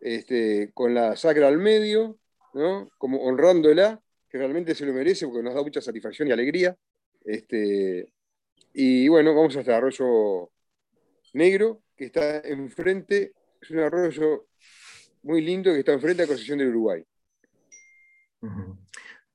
este, 0.00 0.70
con 0.74 0.94
la 0.94 1.16
sacra 1.16 1.48
al 1.48 1.58
medio, 1.58 2.18
¿no? 2.52 2.90
como 2.98 3.22
honrándola, 3.22 4.00
que 4.28 4.38
realmente 4.38 4.74
se 4.74 4.84
lo 4.84 4.92
merece 4.92 5.26
porque 5.26 5.42
nos 5.42 5.54
da 5.54 5.62
mucha 5.62 5.80
satisfacción 5.80 6.28
y 6.28 6.32
alegría. 6.32 6.76
Este, 7.24 8.12
y 8.72 9.08
bueno, 9.08 9.34
vamos 9.34 9.56
hasta 9.56 9.76
Arroyo 9.76 10.50
Negro, 11.32 11.82
que 11.96 12.06
está 12.06 12.40
enfrente, 12.40 13.32
es 13.60 13.70
un 13.70 13.78
arroyo 13.78 14.46
muy 15.22 15.40
lindo 15.40 15.72
que 15.72 15.78
está 15.78 15.92
enfrente 15.92 16.24
a 16.24 16.26
Concesión 16.26 16.58
del 16.58 16.68
Uruguay. 16.68 17.04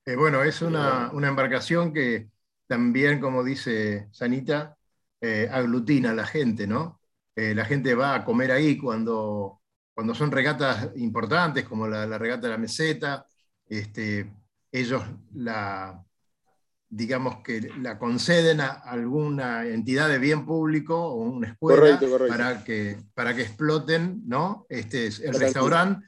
Eh, 0.06 0.16
bueno, 0.16 0.44
es 0.44 0.62
una, 0.62 1.12
una, 1.14 1.30
embarcación 1.30 1.94
que 1.94 2.30
también, 2.68 3.20
como 3.20 3.44
dice 3.44 4.08
Sanita, 4.12 4.78
eh, 5.22 5.48
aglutina 5.52 6.12
a 6.12 6.14
la 6.14 6.26
gente, 6.26 6.68
¿no? 6.68 6.99
Eh, 7.36 7.54
la 7.56 7.66
gente 7.66 7.96
va 7.96 8.16
a 8.16 8.26
comer 8.26 8.52
ahí 8.52 8.78
cuando, 8.78 9.62
cuando 9.94 10.14
son 10.14 10.32
regatas 10.32 10.90
importantes, 10.96 11.66
como 11.66 11.88
la, 11.88 12.06
la 12.06 12.18
regata 12.18 12.48
de 12.48 12.54
la 12.54 12.58
meseta. 12.58 13.26
Este, 13.68 14.32
ellos 14.72 15.04
la, 15.34 16.04
digamos 16.90 17.38
que 17.44 17.70
la 17.80 18.00
conceden 18.00 18.62
a 18.62 18.70
alguna 18.70 19.66
entidad 19.66 20.10
de 20.10 20.18
bien 20.18 20.46
público 20.46 20.98
o 20.98 21.22
una 21.22 21.50
escuela 21.50 21.80
correcto, 21.80 22.10
correcto. 22.10 22.36
Para, 22.36 22.64
que, 22.64 22.98
para 23.14 23.36
que 23.36 23.44
exploten 23.44 24.24
¿no? 24.26 24.66
este, 24.70 25.08
el 25.08 25.40
restaurante 25.40 26.08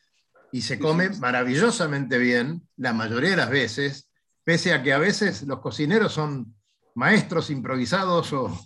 y 0.52 0.64
se 0.64 0.80
come 0.80 1.10
maravillosamente 1.10 2.18
bien 2.18 2.68
la 2.76 2.94
mayoría 2.94 3.32
de 3.32 3.38
las 3.38 3.50
veces, 3.50 4.10
pese 4.44 4.74
a 4.74 4.84
que 4.84 4.92
a 4.92 4.98
veces 4.98 5.44
los 5.44 5.60
cocineros 5.60 6.12
son 6.14 6.56
maestros 6.96 7.50
improvisados 7.52 8.34
o, 8.34 8.60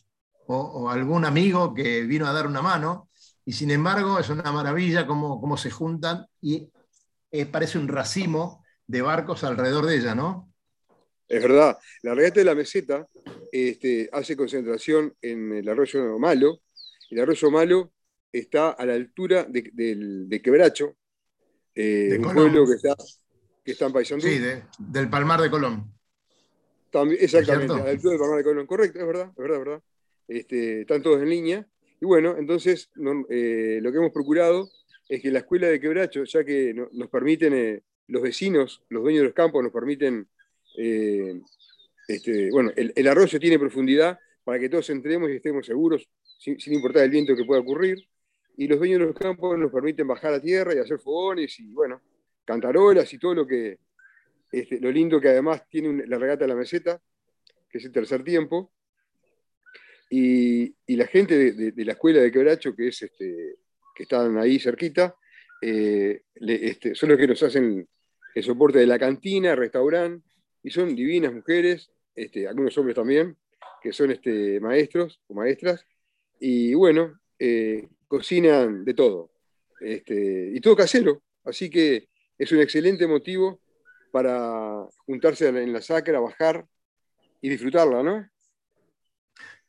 o, 0.47 0.57
o, 0.57 0.89
algún 0.89 1.25
amigo 1.25 1.73
que 1.73 2.01
vino 2.03 2.27
a 2.27 2.33
dar 2.33 2.47
una 2.47 2.61
mano, 2.61 3.09
y 3.45 3.53
sin 3.53 3.71
embargo 3.71 4.19
es 4.19 4.29
una 4.29 4.51
maravilla 4.51 5.05
cómo, 5.05 5.39
cómo 5.39 5.55
se 5.55 5.69
juntan 5.69 6.25
y 6.41 6.69
eh, 7.31 7.45
parece 7.45 7.77
un 7.77 7.87
racimo 7.87 8.63
de 8.87 9.01
barcos 9.01 9.43
alrededor 9.43 9.85
de 9.85 9.97
ella, 9.97 10.15
¿no? 10.15 10.51
Es 11.27 11.41
verdad, 11.41 11.77
la 12.03 12.13
regata 12.13 12.39
de 12.39 12.45
la 12.45 12.55
meseta 12.55 13.07
este, 13.51 14.09
hace 14.11 14.35
concentración 14.35 15.15
en 15.21 15.53
el 15.53 15.69
arroyo 15.69 16.19
Malo, 16.19 16.61
el 17.09 17.19
arroyo 17.19 17.51
Malo 17.51 17.93
está 18.31 18.71
a 18.71 18.85
la 18.85 18.93
altura 18.93 19.45
de, 19.45 19.71
de, 19.73 19.95
de 20.27 20.41
Quebracho, 20.41 20.97
eh, 21.73 22.09
de 22.11 22.17
un 22.17 22.23
Colón. 22.23 22.35
pueblo 22.35 22.67
que 22.67 22.73
está, 22.73 22.95
que 23.63 23.71
está 23.71 23.85
en 23.87 23.93
Paysandú. 23.93 24.27
Sí, 24.27 24.37
de, 24.37 24.63
del 24.77 25.09
Palmar 25.09 25.41
de 25.41 25.49
Colón. 25.49 25.91
También, 26.91 27.19
exactamente, 27.21 27.73
a 27.73 27.77
la 27.77 27.89
altura 27.89 28.11
del 28.11 28.19
Palmar 28.19 28.37
de 28.37 28.43
Colón, 28.43 28.67
correcto, 28.67 28.99
es 28.99 29.07
verdad, 29.07 29.29
es 29.29 29.35
verdad, 29.35 29.57
es 29.57 29.65
verdad 29.65 29.83
este, 30.27 30.81
están 30.81 31.01
todos 31.01 31.21
en 31.21 31.29
línea. 31.29 31.67
Y 32.01 32.05
bueno, 32.05 32.35
entonces 32.37 32.89
no, 32.95 33.25
eh, 33.29 33.79
lo 33.81 33.91
que 33.91 33.97
hemos 33.97 34.11
procurado 34.11 34.69
es 35.07 35.21
que 35.21 35.31
la 35.31 35.39
escuela 35.39 35.67
de 35.67 35.79
quebracho, 35.79 36.23
ya 36.23 36.43
que 36.43 36.73
no, 36.73 36.89
nos 36.93 37.09
permiten, 37.09 37.53
eh, 37.53 37.81
los 38.07 38.21
vecinos, 38.21 38.83
los 38.89 39.03
dueños 39.03 39.21
de 39.21 39.25
los 39.25 39.33
campos 39.33 39.63
nos 39.63 39.71
permiten, 39.71 40.27
eh, 40.77 41.41
este, 42.07 42.49
bueno, 42.51 42.71
el, 42.75 43.07
arroyo 43.07 43.39
tiene 43.39 43.57
profundidad 43.57 44.19
para 44.43 44.59
que 44.59 44.69
todos 44.69 44.89
entremos 44.89 45.29
y 45.29 45.37
estemos 45.37 45.65
seguros, 45.65 46.07
sin, 46.37 46.59
sin, 46.59 46.73
importar 46.73 47.03
el 47.03 47.09
viento 47.09 47.35
que 47.35 47.45
pueda 47.45 47.61
ocurrir. 47.61 48.07
Y 48.57 48.67
los 48.67 48.77
dueños 48.77 48.99
de 48.99 49.05
los 49.07 49.15
campos 49.15 49.57
nos 49.57 49.71
permiten 49.71 50.07
bajar 50.07 50.33
a 50.33 50.41
tierra 50.41 50.73
y 50.73 50.77
hacer 50.77 50.99
fogones 50.99 51.59
y, 51.59 51.71
bueno, 51.71 52.01
cantarolas 52.45 53.11
y 53.11 53.17
todo 53.17 53.33
lo 53.33 53.47
que, 53.47 53.79
este, 54.51 54.79
lo 54.79 54.91
lindo 54.91 55.19
que 55.19 55.29
además 55.29 55.67
tiene 55.67 56.05
la 56.07 56.17
regata 56.17 56.45
de 56.45 56.49
la 56.49 56.55
meseta, 56.55 57.01
que 57.69 57.79
es 57.79 57.85
el 57.85 57.91
tercer 57.91 58.23
tiempo, 58.23 58.71
y, 60.09 60.75
la 60.95 61.07
gente 61.07 61.53
de, 61.53 61.85
la 61.85 61.93
escuela 61.93 62.21
de 62.21 62.31
Quebracho, 62.31 62.75
que, 62.75 62.89
es 62.89 63.01
este, 63.01 63.55
que 63.95 64.03
están 64.03 64.37
ahí 64.37 64.59
cerquita, 64.59 65.15
eh, 65.61 66.21
este, 66.35 66.95
son 66.95 67.09
los 67.09 67.17
que 67.17 67.27
nos 67.27 67.41
hacen 67.43 67.87
el 68.35 68.43
soporte 68.43 68.79
de 68.79 68.87
la 68.87 68.99
cantina, 68.99 69.55
restaurante, 69.55 70.27
y 70.61 70.69
son 70.69 70.95
divinas 70.95 71.33
mujeres, 71.33 71.89
este, 72.15 72.47
algunos 72.47 72.77
hombres 72.77 72.95
también, 72.95 73.37
que 73.81 73.93
son 73.93 74.11
este, 74.11 74.59
maestros 74.59 75.21
o 75.27 75.33
maestras, 75.33 75.85
y 76.39 76.73
bueno, 76.73 77.19
eh, 77.39 77.87
cocinan 78.07 78.83
de 78.83 78.93
todo, 78.93 79.31
este, 79.79 80.51
y 80.53 80.59
todo 80.59 80.75
casero, 80.75 81.23
así 81.43 81.69
que 81.69 82.09
es 82.37 82.51
un 82.51 82.59
excelente 82.59 83.07
motivo 83.07 83.61
para 84.11 84.85
juntarse 85.05 85.47
en 85.47 85.73
la 85.73 85.81
sacra, 85.81 86.19
bajar 86.19 86.65
y 87.41 87.49
disfrutarla, 87.49 88.03
¿no? 88.03 88.29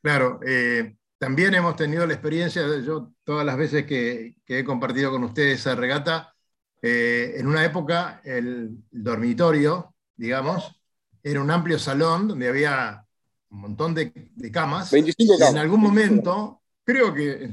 Claro, 0.07 0.39
eh, 0.47 0.95
también 1.19 1.53
hemos 1.55 1.75
tenido 1.75 2.07
la 2.07 2.13
experiencia, 2.13 2.63
yo 2.79 3.11
todas 3.25 3.45
las 3.45 3.57
veces 3.57 3.87
que, 3.87 4.37
que 4.47 4.61
he 4.61 4.65
compartido 4.65 5.11
con 5.11 5.25
ustedes 5.25 5.59
esa 5.59 5.75
regata, 5.75 6.33
eh, 6.81 7.35
en 7.39 7.49
una 7.49 7.65
época 7.65 8.21
el 8.23 8.85
dormitorio, 8.89 9.97
digamos, 10.15 10.81
era 11.25 11.41
un 11.41 11.51
amplio 11.51 11.77
salón 11.81 12.29
donde 12.29 12.47
había 12.47 13.05
un 13.51 13.63
montón 13.63 13.95
de, 13.95 14.31
de 14.33 14.51
camas. 14.53 14.93
25 14.93 15.35
Y 15.35 15.39
camas. 15.39 15.55
En 15.55 15.59
algún 15.59 15.81
momento, 15.81 16.63
creo 16.85 17.13
que 17.13 17.51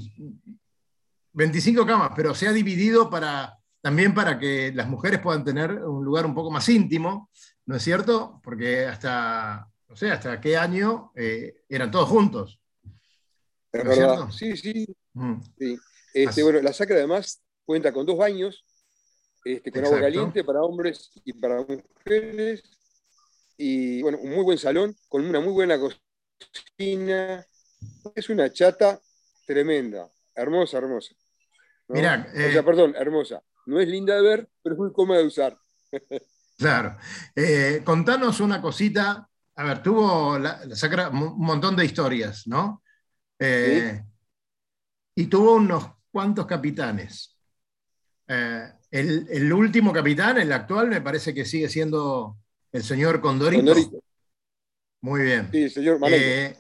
25 1.32 1.88
camas, 1.88 2.12
pero 2.16 2.36
se 2.36 2.48
ha 2.48 2.54
dividido 2.54 3.10
para, 3.10 3.58
también 3.82 4.14
para 4.14 4.38
que 4.38 4.72
las 4.76 4.88
mujeres 4.88 5.20
puedan 5.22 5.44
tener 5.44 5.72
un 5.72 6.06
lugar 6.06 6.28
un 6.28 6.36
poco 6.36 6.52
más 6.52 6.70
íntimo, 6.70 7.32
¿no 7.66 7.78
es 7.78 7.82
cierto? 7.82 8.40
Porque 8.44 8.86
hasta, 8.86 9.73
no 9.94 9.98
sé, 9.98 10.10
hasta 10.10 10.42
qué 10.42 10.58
año 10.58 11.12
eh, 11.16 11.62
eran 11.70 11.92
todos 11.92 12.10
juntos. 12.10 12.60
Es 13.72 13.84
¿No 13.86 13.92
es 13.92 14.00
verdad. 14.00 14.30
Sí, 14.32 14.58
sí, 14.58 14.88
Mm. 15.14 15.36
sí. 15.60 15.78
Este, 16.16 16.42
bueno, 16.42 16.60
la 16.62 16.74
sacra 16.74 16.96
además 16.96 17.44
cuenta 17.64 17.94
con 17.94 18.04
dos 18.08 18.18
baños, 18.18 18.66
este, 19.46 19.72
con 19.72 19.86
agua 19.86 20.00
caliente 20.02 20.44
para 20.44 20.64
hombres 20.64 21.12
y 21.24 21.34
para 21.34 21.64
mujeres. 21.64 22.64
Y 23.56 24.02
bueno, 24.02 24.18
un 24.20 24.32
muy 24.32 24.44
buen 24.44 24.58
salón, 24.58 24.96
con 25.08 25.24
una 25.24 25.40
muy 25.40 25.54
buena 25.54 25.78
cocina. 25.80 27.46
Es 28.16 28.30
una 28.30 28.52
chata 28.52 29.00
tremenda, 29.46 30.10
hermosa, 30.34 30.80
hermosa. 30.80 31.14
¿no? 31.90 31.94
Mirá, 31.96 32.28
o 32.28 32.36
sea, 32.36 32.60
eh, 32.60 32.64
perdón, 32.64 32.96
hermosa. 32.98 33.44
No 33.68 33.80
es 33.80 33.88
linda 33.88 34.16
de 34.16 34.22
ver, 34.24 34.50
pero 34.64 34.74
es 34.74 34.80
muy 34.80 34.92
cómoda 34.92 35.20
de 35.20 35.28
usar. 35.28 35.56
Claro. 36.56 36.96
Eh, 37.36 37.82
contanos 37.84 38.40
una 38.40 38.62
cosita. 38.62 39.28
A 39.56 39.64
ver, 39.64 39.84
tuvo 39.84 40.40
la, 40.40 40.66
la 40.66 40.76
Sacra 40.76 41.10
un 41.10 41.38
montón 41.38 41.76
de 41.76 41.86
historias, 41.86 42.48
¿no? 42.48 42.82
Eh, 43.40 44.02
Y 45.16 45.28
tuvo 45.28 45.56
unos 45.56 45.86
cuantos 46.12 46.46
capitanes. 46.46 47.38
Eh, 48.28 48.64
el, 48.92 49.28
el 49.30 49.54
último 49.54 49.92
capitán, 49.94 50.38
el 50.38 50.52
actual, 50.52 50.88
me 50.90 51.02
parece 51.02 51.34
que 51.34 51.46
sigue 51.46 51.70
siendo 51.70 52.38
el 52.72 52.84
señor 52.84 53.22
Condorito. 53.22 53.64
Condorito. 53.66 54.04
Muy 55.02 55.22
bien. 55.24 55.50
Sí, 55.52 55.70
señor. 55.70 56.00
Eh, 56.08 56.58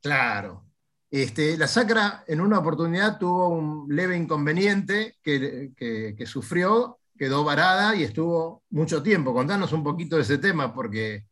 claro. 0.00 0.64
Este, 1.10 1.56
la 1.56 1.66
Sacra 1.66 2.24
en 2.26 2.40
una 2.40 2.58
oportunidad 2.58 3.18
tuvo 3.18 3.48
un 3.48 3.86
leve 3.94 4.16
inconveniente 4.16 5.16
que, 5.22 5.72
que- 5.76 6.14
que 6.16 6.26
sufrió, 6.26 6.98
quedó 7.18 7.44
varada 7.44 7.96
y 7.96 8.02
estuvo 8.04 8.62
mucho 8.70 9.02
tiempo. 9.02 9.32
Contanos 9.34 9.72
un 9.72 9.82
poquito 9.82 10.16
de 10.16 10.22
ese 10.22 10.38
tema 10.38 10.72
porque 10.74 11.24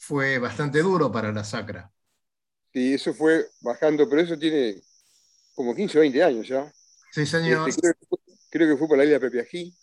fue 0.00 0.38
bastante 0.38 0.80
duro 0.82 1.12
para 1.12 1.30
la 1.30 1.44
Sacra. 1.44 1.92
Sí, 2.72 2.94
eso 2.94 3.12
fue 3.14 3.46
bajando, 3.60 4.08
pero 4.08 4.22
eso 4.22 4.38
tiene 4.38 4.80
como 5.54 5.74
15 5.74 5.98
o 5.98 6.00
20 6.00 6.22
años 6.22 6.48
ya. 6.48 6.72
Sí, 7.12 7.26
señor. 7.26 7.68
Este, 7.68 7.80
creo, 7.80 7.94
que 7.94 8.06
fue, 8.08 8.18
creo 8.50 8.68
que 8.68 8.76
fue 8.78 8.88
por 8.88 8.98
la 8.98 9.04
isla 9.04 9.18
de 9.18 9.30
Pepiají, 9.30 9.74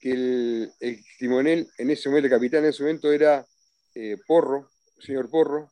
que 0.00 0.10
el, 0.12 0.72
el 0.80 1.04
timonel, 1.18 1.68
en 1.78 1.90
ese 1.90 2.08
momento, 2.08 2.26
el 2.26 2.32
capitán 2.32 2.64
en 2.64 2.70
ese 2.70 2.82
momento 2.82 3.12
era 3.12 3.46
eh, 3.94 4.16
Porro, 4.26 4.70
el 4.96 5.02
señor 5.04 5.30
Porro, 5.30 5.70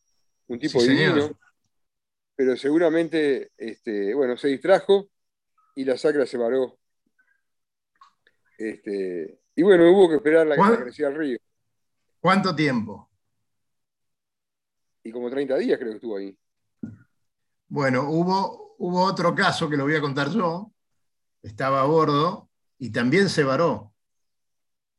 un 0.48 0.58
tipo 0.58 0.80
Sí, 0.80 0.88
divino, 0.88 1.14
señor. 1.14 1.36
pero 2.36 2.56
seguramente, 2.56 3.50
este, 3.56 4.14
bueno, 4.14 4.36
se 4.36 4.48
distrajo 4.48 5.08
y 5.74 5.84
la 5.84 5.96
sacra 5.98 6.26
se 6.26 6.38
paró. 6.38 6.78
Este, 8.58 9.40
y 9.54 9.62
bueno, 9.62 9.90
hubo 9.90 10.08
que 10.08 10.16
esperar 10.16 10.46
la 10.46 10.56
que 10.56 10.82
crecía 10.82 11.08
el 11.08 11.16
río. 11.16 11.38
¿Cuánto 12.20 12.54
tiempo? 12.54 13.07
Y 15.08 15.10
como 15.10 15.30
30 15.30 15.56
días 15.56 15.78
creo 15.78 15.92
que 15.92 15.96
estuvo 15.96 16.18
ahí. 16.18 16.36
Bueno, 17.66 18.10
hubo, 18.10 18.74
hubo 18.78 19.02
otro 19.04 19.34
caso 19.34 19.66
que 19.70 19.76
lo 19.78 19.84
voy 19.84 19.94
a 19.94 20.02
contar 20.02 20.28
yo. 20.28 20.70
Estaba 21.42 21.80
a 21.80 21.84
bordo 21.84 22.50
y 22.78 22.90
también 22.90 23.30
se 23.30 23.42
varó. 23.42 23.94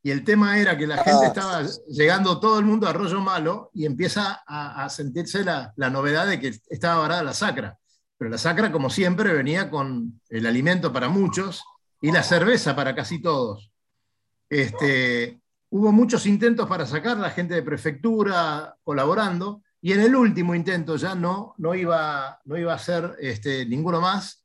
Y 0.01 0.09
el 0.09 0.23
tema 0.23 0.57
era 0.57 0.75
que 0.75 0.87
la 0.87 0.97
gente 1.03 1.25
Ah. 1.25 1.27
estaba 1.27 1.63
llegando 1.87 2.39
todo 2.39 2.57
el 2.57 2.65
mundo 2.65 2.87
a 2.87 2.89
Arroyo 2.89 3.19
Malo 3.21 3.69
y 3.75 3.85
empieza 3.85 4.41
a, 4.47 4.83
a 4.83 4.89
sentirse 4.89 5.43
la, 5.43 5.73
la 5.75 5.91
novedad 5.91 6.25
de 6.25 6.39
que 6.39 6.59
estaba 6.69 7.01
varada 7.01 7.21
la 7.21 7.33
sacra. 7.33 7.77
Pero 8.17 8.31
la 8.31 8.39
sacra, 8.39 8.71
como 8.71 8.89
siempre, 8.89 9.31
venía 9.31 9.69
con 9.69 10.19
el 10.29 10.47
alimento 10.47 10.91
para 10.91 11.07
muchos 11.07 11.63
y 12.01 12.11
la 12.11 12.23
cerveza 12.23 12.75
para 12.75 12.95
casi 12.95 13.21
todos. 13.21 13.71
Este, 14.49 15.39
hubo 15.69 15.91
muchos 15.91 16.25
intentos 16.25 16.67
para 16.67 16.87
sacar 16.87 17.17
la 17.17 17.29
gente 17.29 17.53
de 17.53 17.61
prefectura 17.61 18.75
colaborando, 18.83 19.61
y 19.81 19.93
en 19.93 20.01
el 20.01 20.15
último 20.15 20.55
intento 20.55 20.97
ya 20.97 21.15
no, 21.15 21.55
no, 21.57 21.73
iba, 21.73 22.39
no 22.45 22.57
iba 22.57 22.73
a 22.73 22.79
ser 22.79 23.15
este, 23.19 23.65
ninguno 23.65 24.01
más. 24.01 24.43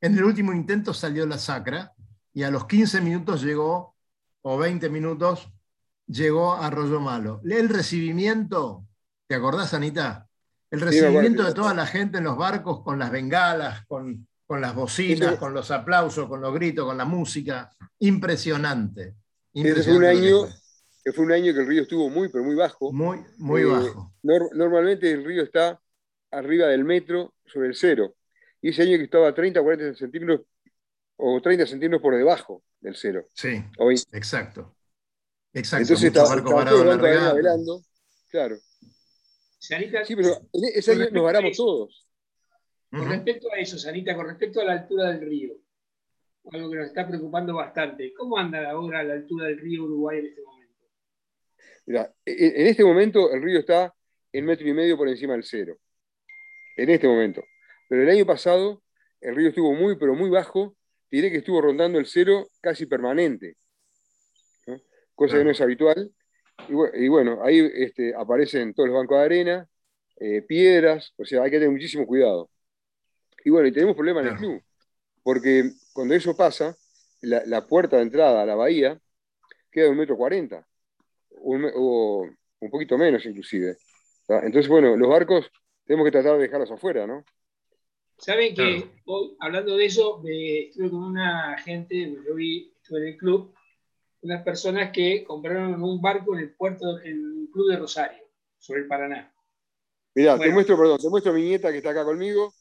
En 0.00 0.16
el 0.16 0.24
último 0.24 0.52
intento 0.52 0.92
salió 0.92 1.26
la 1.26 1.38
sacra, 1.38 1.92
y 2.34 2.42
a 2.42 2.50
los 2.50 2.66
15 2.66 3.00
minutos 3.00 3.42
llegó, 3.42 3.94
o 4.42 4.58
20 4.58 4.90
minutos, 4.90 5.48
llegó 6.06 6.52
a 6.52 6.66
Arroyo 6.66 7.00
Malo. 7.00 7.40
El 7.48 7.68
recibimiento, 7.68 8.84
¿te 9.26 9.36
acordás, 9.36 9.72
Anita? 9.72 10.28
El 10.70 10.80
recibimiento 10.80 11.44
de 11.44 11.54
toda 11.54 11.72
la 11.72 11.86
gente 11.86 12.18
en 12.18 12.24
los 12.24 12.36
barcos 12.36 12.82
con 12.82 12.98
las 12.98 13.10
bengalas, 13.10 13.86
con, 13.86 14.26
con 14.46 14.60
las 14.60 14.74
bocinas, 14.74 15.36
con 15.36 15.54
los 15.54 15.70
aplausos, 15.70 16.28
con 16.28 16.40
los 16.40 16.52
gritos, 16.52 16.84
con 16.84 16.98
la 16.98 17.04
música. 17.04 17.70
Impresionante. 18.00 19.14
Un 19.54 19.66
Impresionante 19.66 20.14
lo 20.14 20.20
que 20.20 20.26
año. 20.26 20.54
Que 21.04 21.12
fue 21.12 21.24
un 21.26 21.32
año 21.32 21.52
que 21.52 21.60
el 21.60 21.66
río 21.66 21.82
estuvo 21.82 22.08
muy, 22.08 22.28
pero 22.30 22.42
muy 22.44 22.54
bajo. 22.54 22.92
Muy, 22.92 23.18
muy 23.36 23.62
Eh, 23.62 23.66
bajo. 23.66 24.12
nor- 24.22 24.50
normalmente 24.54 25.10
el 25.10 25.24
río 25.24 25.42
está 25.42 25.80
arriba 26.30 26.66
del 26.68 26.84
metro 26.84 27.34
sobre 27.44 27.68
el 27.68 27.74
cero. 27.74 28.14
Y 28.62 28.70
ese 28.70 28.82
año 28.82 28.96
que 28.96 29.04
estaba 29.04 29.28
a 29.28 29.34
30 29.34 29.60
o 29.60 29.64
40 29.64 29.94
centímetros 29.94 30.40
o 31.16 31.40
30 31.42 31.66
centímetros 31.66 32.00
por 32.02 32.16
debajo 32.16 32.62
del 32.80 32.96
cero. 32.96 33.28
Sí, 33.34 33.62
o 33.78 33.86
20. 33.86 34.16
exacto. 34.16 34.74
Exacto. 35.52 35.82
Entonces 35.82 35.90
muchos 36.12 36.24
estaba, 36.24 36.36
estaba 36.40 36.70
todo 36.70 36.84
la 36.84 37.32
velando. 37.34 37.80
Claro. 38.30 38.56
Sarita, 39.58 40.04
Sí, 40.04 40.16
pero 40.16 40.28
en 40.52 40.64
ese 40.74 40.92
año 40.92 41.06
nos 41.12 41.22
varamos 41.24 41.56
todos. 41.56 42.06
con 42.90 43.08
respecto 43.08 43.48
a 43.52 43.58
eso, 43.58 43.78
Sarita, 43.78 44.16
con 44.16 44.26
respecto 44.26 44.60
a 44.60 44.64
la 44.64 44.72
altura 44.72 45.10
del 45.12 45.20
río, 45.20 45.54
algo 46.52 46.70
que 46.70 46.76
nos 46.78 46.86
está 46.88 47.06
preocupando 47.06 47.54
bastante, 47.54 48.12
¿cómo 48.14 48.36
anda 48.38 48.68
ahora 48.70 49.02
la 49.02 49.14
altura 49.14 49.46
del 49.46 49.58
río 49.58 49.84
Uruguay 49.84 50.18
en 50.18 50.26
este 50.26 50.42
momento? 50.42 50.53
Mirá, 51.86 52.12
en 52.24 52.60
en 52.60 52.66
este 52.66 52.84
momento 52.84 53.32
el 53.32 53.42
río 53.42 53.58
está 53.58 53.94
en 54.32 54.44
metro 54.46 54.66
y 54.66 54.72
medio 54.72 54.96
por 54.96 55.08
encima 55.08 55.34
del 55.34 55.44
cero. 55.44 55.76
En 56.76 56.90
este 56.90 57.06
momento. 57.06 57.42
Pero 57.88 58.02
el 58.02 58.08
año 58.10 58.26
pasado 58.26 58.82
el 59.20 59.34
río 59.36 59.48
estuvo 59.48 59.72
muy, 59.74 59.96
pero 59.96 60.14
muy 60.14 60.30
bajo. 60.30 60.76
Diré 61.10 61.30
que 61.30 61.38
estuvo 61.38 61.60
rondando 61.60 61.98
el 61.98 62.06
cero 62.06 62.48
casi 62.60 62.86
permanente. 62.86 63.56
¿no? 64.66 64.80
Cosa 65.14 65.36
que 65.38 65.44
no 65.44 65.50
es 65.50 65.60
habitual. 65.60 66.10
Y, 66.68 66.72
bu- 66.72 66.90
y 66.94 67.08
bueno, 67.08 67.42
ahí 67.44 67.70
este, 67.74 68.14
aparecen 68.14 68.74
todos 68.74 68.88
los 68.88 68.98
bancos 68.98 69.18
de 69.18 69.24
arena, 69.24 69.68
eh, 70.16 70.42
piedras, 70.42 71.12
o 71.16 71.24
sea, 71.24 71.42
hay 71.42 71.50
que 71.50 71.58
tener 71.58 71.70
muchísimo 71.70 72.06
cuidado. 72.06 72.48
Y 73.44 73.50
bueno, 73.50 73.68
y 73.68 73.72
tenemos 73.72 73.94
problemas 73.94 74.24
en 74.24 74.32
el 74.32 74.38
club, 74.38 74.62
porque 75.22 75.70
cuando 75.92 76.14
eso 76.14 76.34
pasa, 76.36 76.76
la, 77.20 77.42
la 77.46 77.66
puerta 77.66 77.96
de 77.96 78.02
entrada 78.04 78.42
a 78.42 78.46
la 78.46 78.54
bahía 78.54 78.98
queda 79.70 79.84
de 79.84 79.90
un 79.90 79.98
metro 79.98 80.16
cuarenta, 80.16 80.66
un 81.38 81.70
o 81.74 82.28
un 82.60 82.70
poquito 82.70 82.96
menos 82.98 83.24
inclusive. 83.26 83.76
Entonces, 84.28 84.68
bueno, 84.68 84.96
los 84.96 85.08
barcos 85.08 85.50
tenemos 85.84 86.06
que 86.06 86.12
tratar 86.12 86.34
de 86.36 86.42
dejarlos 86.42 86.70
afuera, 86.70 87.06
¿no? 87.06 87.24
Saben 88.16 88.54
que 88.54 88.76
Claro. 88.76 88.92
hoy, 89.06 89.36
hablando 89.40 89.76
de 89.76 89.84
eso, 89.86 90.22
estuve 90.24 90.90
con 90.90 91.02
una 91.02 91.58
gente, 91.58 92.16
yo 92.26 92.34
vi, 92.34 92.72
estuve 92.80 93.00
en 93.00 93.08
el 93.08 93.16
club, 93.16 93.54
unas 94.22 94.42
personas 94.42 94.92
que 94.92 95.24
compraron 95.24 95.82
un 95.82 96.00
barco 96.00 96.34
en 96.34 96.40
el 96.44 96.54
puerto, 96.54 96.98
en 97.00 97.42
el 97.42 97.48
club 97.52 97.70
de 97.70 97.76
Rosario, 97.76 98.24
sobre 98.58 98.80
el 98.82 98.86
Paraná. 98.86 99.30
Mirá, 100.14 100.38
te 100.38 100.50
muestro, 100.50 100.78
perdón, 100.78 100.98
te 100.98 101.08
muestro 101.10 101.32
a 101.32 101.34
mi 101.34 101.42
nieta 101.42 101.70
que 101.70 101.78
está 101.78 101.90
acá 101.90 102.04
conmigo. 102.04 102.54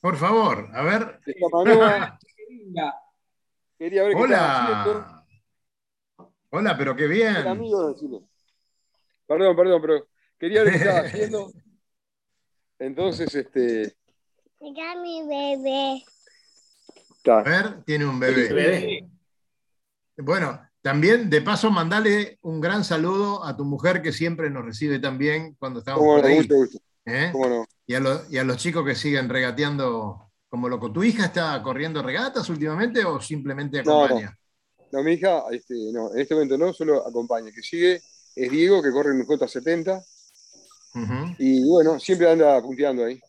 Por 0.00 0.16
favor, 0.16 0.68
a 0.72 0.82
ver. 0.82 1.20
Esta 1.26 1.46
Manoa, 1.52 2.18
Qué 2.36 2.54
linda. 2.54 2.94
quería 3.78 4.02
ver. 4.04 4.16
Hola. 4.16 5.15
Hola, 6.50 6.76
pero 6.76 6.94
qué 6.96 7.06
bien. 7.06 7.36
amigo 7.36 7.88
de 7.88 7.94
Chile. 7.96 8.20
Perdón, 9.26 9.56
perdón, 9.56 9.80
pero 9.82 10.06
quería 10.38 10.62
ver 10.62 10.72
qué 10.72 10.78
estaba 10.78 11.00
haciendo. 11.06 11.52
Entonces, 12.78 13.34
este. 13.34 13.96
Mira 14.60 14.94
mi 14.96 15.22
bebé. 15.26 16.04
A 17.30 17.42
ver, 17.42 17.82
tiene 17.84 18.06
un 18.06 18.20
bebé. 18.20 18.52
bebé. 18.52 19.08
Bueno, 20.18 20.60
también 20.80 21.28
de 21.28 21.42
paso 21.42 21.70
mandale 21.70 22.38
un 22.42 22.60
gran 22.60 22.84
saludo 22.84 23.44
a 23.44 23.56
tu 23.56 23.64
mujer 23.64 24.00
que 24.00 24.12
siempre 24.12 24.48
nos 24.48 24.64
recibe 24.64 24.98
tan 24.98 25.18
bien 25.18 25.56
cuando 25.58 25.80
estamos 25.80 26.00
Cómo 26.00 26.14
por 26.14 26.22
no, 26.22 26.28
ahí. 26.28 26.36
gusto. 26.36 26.54
¿eh? 27.04 27.30
Cómo 27.32 27.48
no. 27.48 27.66
Y, 27.86 27.94
a 27.94 28.00
lo- 28.00 28.22
y 28.30 28.38
a 28.38 28.44
los 28.44 28.56
chicos 28.56 28.84
que 28.86 28.94
siguen 28.94 29.28
regateando 29.28 30.30
como 30.48 30.68
loco. 30.68 30.92
¿Tu 30.92 31.02
hija 31.04 31.26
está 31.26 31.60
corriendo 31.62 32.02
regatas 32.02 32.48
últimamente 32.48 33.04
o 33.04 33.20
simplemente 33.20 33.82
No, 33.82 34.08
no. 34.08 34.20
No, 34.96 35.02
mi 35.02 35.12
hija, 35.12 35.44
este, 35.50 35.74
no, 35.92 36.10
en 36.14 36.20
este 36.20 36.32
momento 36.34 36.56
no, 36.56 36.72
solo 36.72 37.06
acompaña. 37.06 37.50
Que 37.52 37.60
sigue 37.60 38.00
es 38.34 38.50
Diego, 38.50 38.82
que 38.82 38.90
corre 38.90 39.10
en 39.10 39.20
un 39.20 39.26
J70. 39.26 40.02
Ujú. 40.94 41.34
Y 41.38 41.68
bueno, 41.68 42.00
siempre 42.00 42.30
anda 42.30 42.62
punteando 42.62 43.04
ahí. 43.04 43.20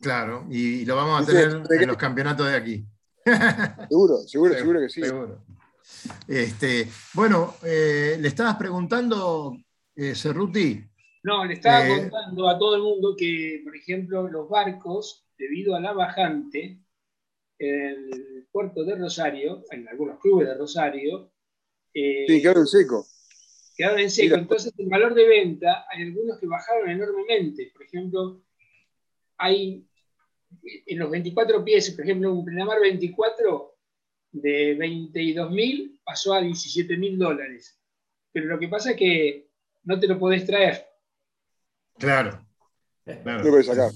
Claro, 0.00 0.46
y 0.50 0.86
lo 0.86 0.96
vamos 0.96 1.22
a 1.22 1.26
tener 1.26 1.62
en 1.82 1.88
los 1.88 1.96
campeonatos 1.98 2.46
de 2.48 2.56
aquí. 2.56 2.84
Seguro, 3.88 4.18
seguro, 4.26 4.54
seguro 4.54 4.80
que 4.80 4.88
sí. 4.88 5.02
Seguro. 5.02 5.44
Este, 6.26 6.88
bueno, 7.12 7.54
eh, 7.62 8.16
le 8.18 8.28
estabas 8.28 8.56
preguntando, 8.56 9.56
eh, 9.94 10.14
Cerruti, 10.14 10.82
No, 11.22 11.44
le 11.44 11.54
estaba 11.54 11.86
Eh. 11.86 12.00
contando 12.00 12.48
a 12.48 12.58
todo 12.58 12.76
el 12.76 12.82
mundo 12.82 13.14
que, 13.16 13.60
por 13.64 13.74
ejemplo, 13.76 14.28
los 14.28 14.48
barcos, 14.48 15.26
debido 15.38 15.74
a 15.74 15.80
la 15.80 15.92
bajante, 15.92 16.80
en 17.58 18.08
el 18.12 18.46
puerto 18.50 18.84
de 18.84 18.96
Rosario, 18.96 19.64
en 19.70 19.86
algunos 19.88 20.18
clubes 20.20 20.48
de 20.48 20.54
Rosario, 20.54 21.30
eh, 21.92 22.24
Sí, 22.26 22.42
quedaron 22.42 22.66
seco. 22.66 23.06
quedaron 23.76 24.00
en 24.00 24.10
seco. 24.10 24.34
Entonces, 24.36 24.72
el 24.78 24.88
valor 24.88 25.14
de 25.14 25.26
venta, 25.28 25.84
hay 25.90 26.02
algunos 26.02 26.38
que 26.38 26.46
bajaron 26.46 26.90
enormemente. 26.90 27.70
Por 27.72 27.82
ejemplo, 27.84 28.42
hay 29.38 29.86
en 30.86 30.98
los 30.98 31.10
24 31.10 31.64
pies, 31.64 31.90
por 31.92 32.04
ejemplo, 32.04 32.32
un 32.32 32.44
Plenamar 32.44 32.80
24 32.80 33.76
de 34.32 34.74
22 34.74 35.50
mil 35.50 36.00
pasó 36.04 36.34
a 36.34 36.40
17 36.40 36.96
mil 36.96 37.18
dólares. 37.18 37.78
Pero 38.32 38.46
lo 38.46 38.58
que 38.58 38.68
pasa 38.68 38.90
es 38.92 38.96
que 38.96 39.48
no 39.84 39.98
te 40.00 40.06
lo 40.08 40.18
podés 40.18 40.44
traer. 40.46 40.86
claro. 41.98 42.44
claro. 43.04 43.44
No 43.44 43.50
puedes 43.50 43.66
sacar. 43.66 43.90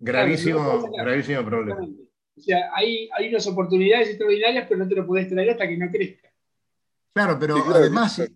Gravísimo, 0.00 0.58
Claro, 0.58 0.68
no 0.68 0.74
lo 0.74 0.80
puedes 0.80 0.92
sacar. 0.96 1.06
gravísimo 1.06 1.44
problema. 1.44 1.88
O 2.38 2.42
sea, 2.42 2.70
hay, 2.74 3.08
hay 3.16 3.28
unas 3.28 3.46
oportunidades 3.46 4.08
extraordinarias, 4.08 4.66
pero 4.68 4.80
no 4.82 4.88
te 4.88 4.94
lo 4.94 5.06
podés 5.06 5.28
traer 5.28 5.50
hasta 5.50 5.66
que 5.68 5.76
no 5.76 5.90
crezca. 5.90 6.28
Claro, 7.14 7.38
pero 7.38 7.56
Sí, 7.56 7.62
claro, 7.62 7.78
además, 7.78 8.14
claro. 8.16 8.32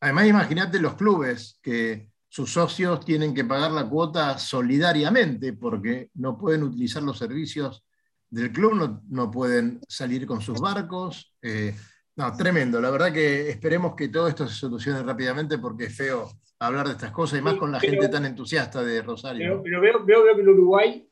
además 0.00 0.26
imagínate 0.26 0.80
los 0.80 0.94
clubes 0.94 1.58
que 1.62 2.08
sus 2.28 2.52
socios 2.52 3.04
tienen 3.04 3.34
que 3.34 3.44
pagar 3.44 3.70
la 3.72 3.88
cuota 3.88 4.38
solidariamente 4.38 5.52
porque 5.52 6.10
no 6.14 6.38
pueden 6.38 6.62
utilizar 6.62 7.02
los 7.02 7.18
servicios 7.18 7.84
del 8.28 8.52
club, 8.52 8.74
no, 8.74 9.02
no 9.08 9.30
pueden 9.30 9.80
salir 9.88 10.26
con 10.26 10.40
sus 10.40 10.60
barcos. 10.60 11.34
eh, 11.42 11.74
no, 12.16 12.36
tremendo. 12.36 12.80
La 12.80 12.90
verdad 12.90 13.12
que 13.12 13.48
esperemos 13.50 13.94
que 13.96 14.08
todo 14.08 14.28
esto 14.28 14.46
se 14.46 14.54
solucione 14.54 15.02
rápidamente 15.02 15.58
porque 15.58 15.84
es 15.84 15.96
feo 15.96 16.28
hablar 16.58 16.86
de 16.86 16.92
estas 16.92 17.10
cosas 17.12 17.38
y 17.38 17.42
más 17.42 17.54
con 17.54 17.72
la 17.72 17.78
pero- 17.80 17.92
gente 17.92 18.08
tan 18.08 18.26
entusiasta 18.26 18.82
de 18.84 19.00
Rosario. 19.02 19.62
pero 19.62 19.80
veo, 19.80 20.04
veo, 20.04 20.24
veo 20.24 20.36
que 20.36 20.42
el 20.42 20.48
Uruguay 20.50 21.09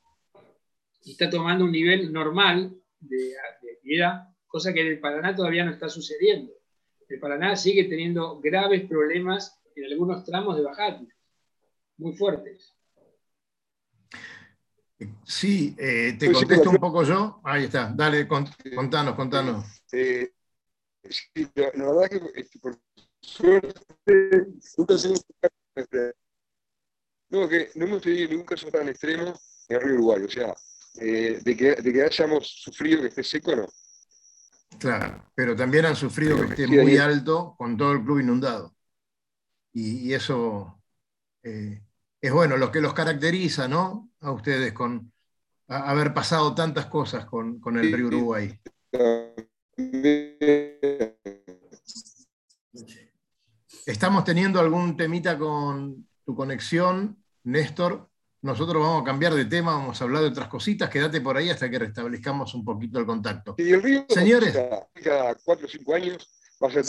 está 1.04 1.30
tomando 1.30 1.64
un 1.64 1.72
nivel 1.72 2.12
normal 2.12 2.74
de, 3.00 3.16
de 3.16 3.72
actividad, 3.72 4.28
cosa 4.46 4.72
que 4.72 4.80
en 4.80 4.88
el 4.88 5.00
Paraná 5.00 5.34
todavía 5.34 5.64
no 5.64 5.72
está 5.72 5.88
sucediendo. 5.88 6.52
El 7.08 7.20
Paraná 7.20 7.56
sigue 7.56 7.84
teniendo 7.84 8.40
graves 8.40 8.86
problemas 8.86 9.60
en 9.74 9.84
algunos 9.84 10.24
tramos 10.24 10.56
de 10.56 10.62
bajante, 10.62 11.14
muy 11.96 12.14
fuertes. 12.14 12.74
Sí, 15.24 15.76
eh, 15.78 16.16
te 16.18 16.32
contesto 16.32 16.70
un 16.70 16.76
poco 16.78 17.04
yo. 17.04 17.40
Ahí 17.44 17.64
está, 17.64 17.92
dale, 17.94 18.26
cont- 18.28 18.74
contanos, 18.74 19.14
contanos. 19.14 19.64
Eh, 19.92 20.32
sí, 21.08 21.46
la, 21.54 21.70
la 21.74 21.92
verdad 21.92 22.08
que 22.10 22.40
este, 22.40 22.58
por 22.58 22.78
suerte 23.20 24.46
nunca 24.76 24.98
se 24.98 25.14
no, 27.30 27.48
que 27.48 27.70
no 27.74 27.84
hemos 27.84 28.02
tenido 28.02 28.30
ningún 28.30 28.46
caso 28.46 28.68
tan 28.70 28.88
extremo 28.88 29.34
en 29.68 29.76
el 29.76 29.82
río 29.82 29.94
Uruguay, 29.96 30.22
o 30.22 30.28
sea, 30.28 30.54
eh, 31.00 31.40
de, 31.44 31.56
que, 31.56 31.74
de 31.76 31.92
que 31.92 32.02
hayamos 32.02 32.48
sufrido 32.48 33.00
que 33.02 33.08
esté 33.08 33.22
seco, 33.22 33.54
no. 33.56 33.66
Claro, 34.78 35.30
pero 35.34 35.56
también 35.56 35.86
han 35.86 35.96
sufrido 35.96 36.36
que 36.36 36.44
esté 36.50 36.66
muy 36.66 36.92
ahí- 36.92 36.98
alto 36.98 37.54
con 37.58 37.76
todo 37.76 37.92
el 37.92 38.02
club 38.04 38.20
inundado. 38.20 38.74
Y, 39.72 40.08
y 40.08 40.14
eso 40.14 40.80
eh, 41.42 41.82
es 42.20 42.32
bueno, 42.32 42.56
lo 42.56 42.70
que 42.70 42.80
los 42.80 42.94
caracteriza, 42.94 43.66
¿no? 43.68 44.10
A 44.20 44.30
ustedes 44.32 44.72
con 44.72 45.12
a- 45.68 45.90
haber 45.90 46.14
pasado 46.14 46.54
tantas 46.54 46.86
cosas 46.86 47.24
con, 47.26 47.60
con 47.60 47.78
el 47.78 47.86
Sí. 47.86 47.94
río 47.96 48.06
Uruguay. 48.08 48.58
Estamos 53.86 54.24
teniendo 54.24 54.60
algún 54.60 54.96
temita 54.96 55.38
con 55.38 56.06
tu 56.24 56.34
conexión, 56.34 57.22
Néstor. 57.44 58.08
Nosotros 58.40 58.80
vamos 58.80 59.02
a 59.02 59.04
cambiar 59.04 59.34
de 59.34 59.44
tema, 59.46 59.72
vamos 59.72 60.00
a 60.00 60.04
hablar 60.04 60.22
de 60.22 60.28
otras 60.28 60.48
cositas. 60.48 60.88
Quédate 60.88 61.20
por 61.20 61.36
ahí 61.36 61.50
hasta 61.50 61.68
que 61.68 61.78
restablezcamos 61.78 62.54
un 62.54 62.64
poquito 62.64 62.98
el 63.00 63.06
contacto. 63.06 63.54
Y 63.58 63.72
el 63.72 63.82
río, 63.82 64.06
Señores. 64.08 64.56
cada, 65.02 65.34
cuatro 65.44 65.66
o 65.66 65.68
cinco 65.68 65.94
años, 65.94 66.28
va 66.62 66.68
a 66.68 66.70
ser, 66.70 66.84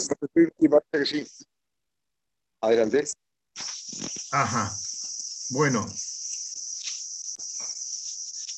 y 0.58 0.68
parece 0.68 0.90
que 0.92 1.06
sí. 1.26 1.46
Adelante. 2.60 3.04
Ajá. 4.32 4.70
Bueno, 5.50 5.84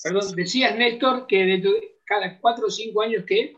Perdón, 0.05 0.35
decías, 0.35 0.77
Néstor, 0.77 1.27
que 1.29 1.45
de 1.45 1.59
tu- 1.63 1.77
cada 2.05 2.39
cuatro 2.41 2.67
o 2.67 2.71
cinco 2.71 3.03
años 3.03 3.25
que 3.25 3.57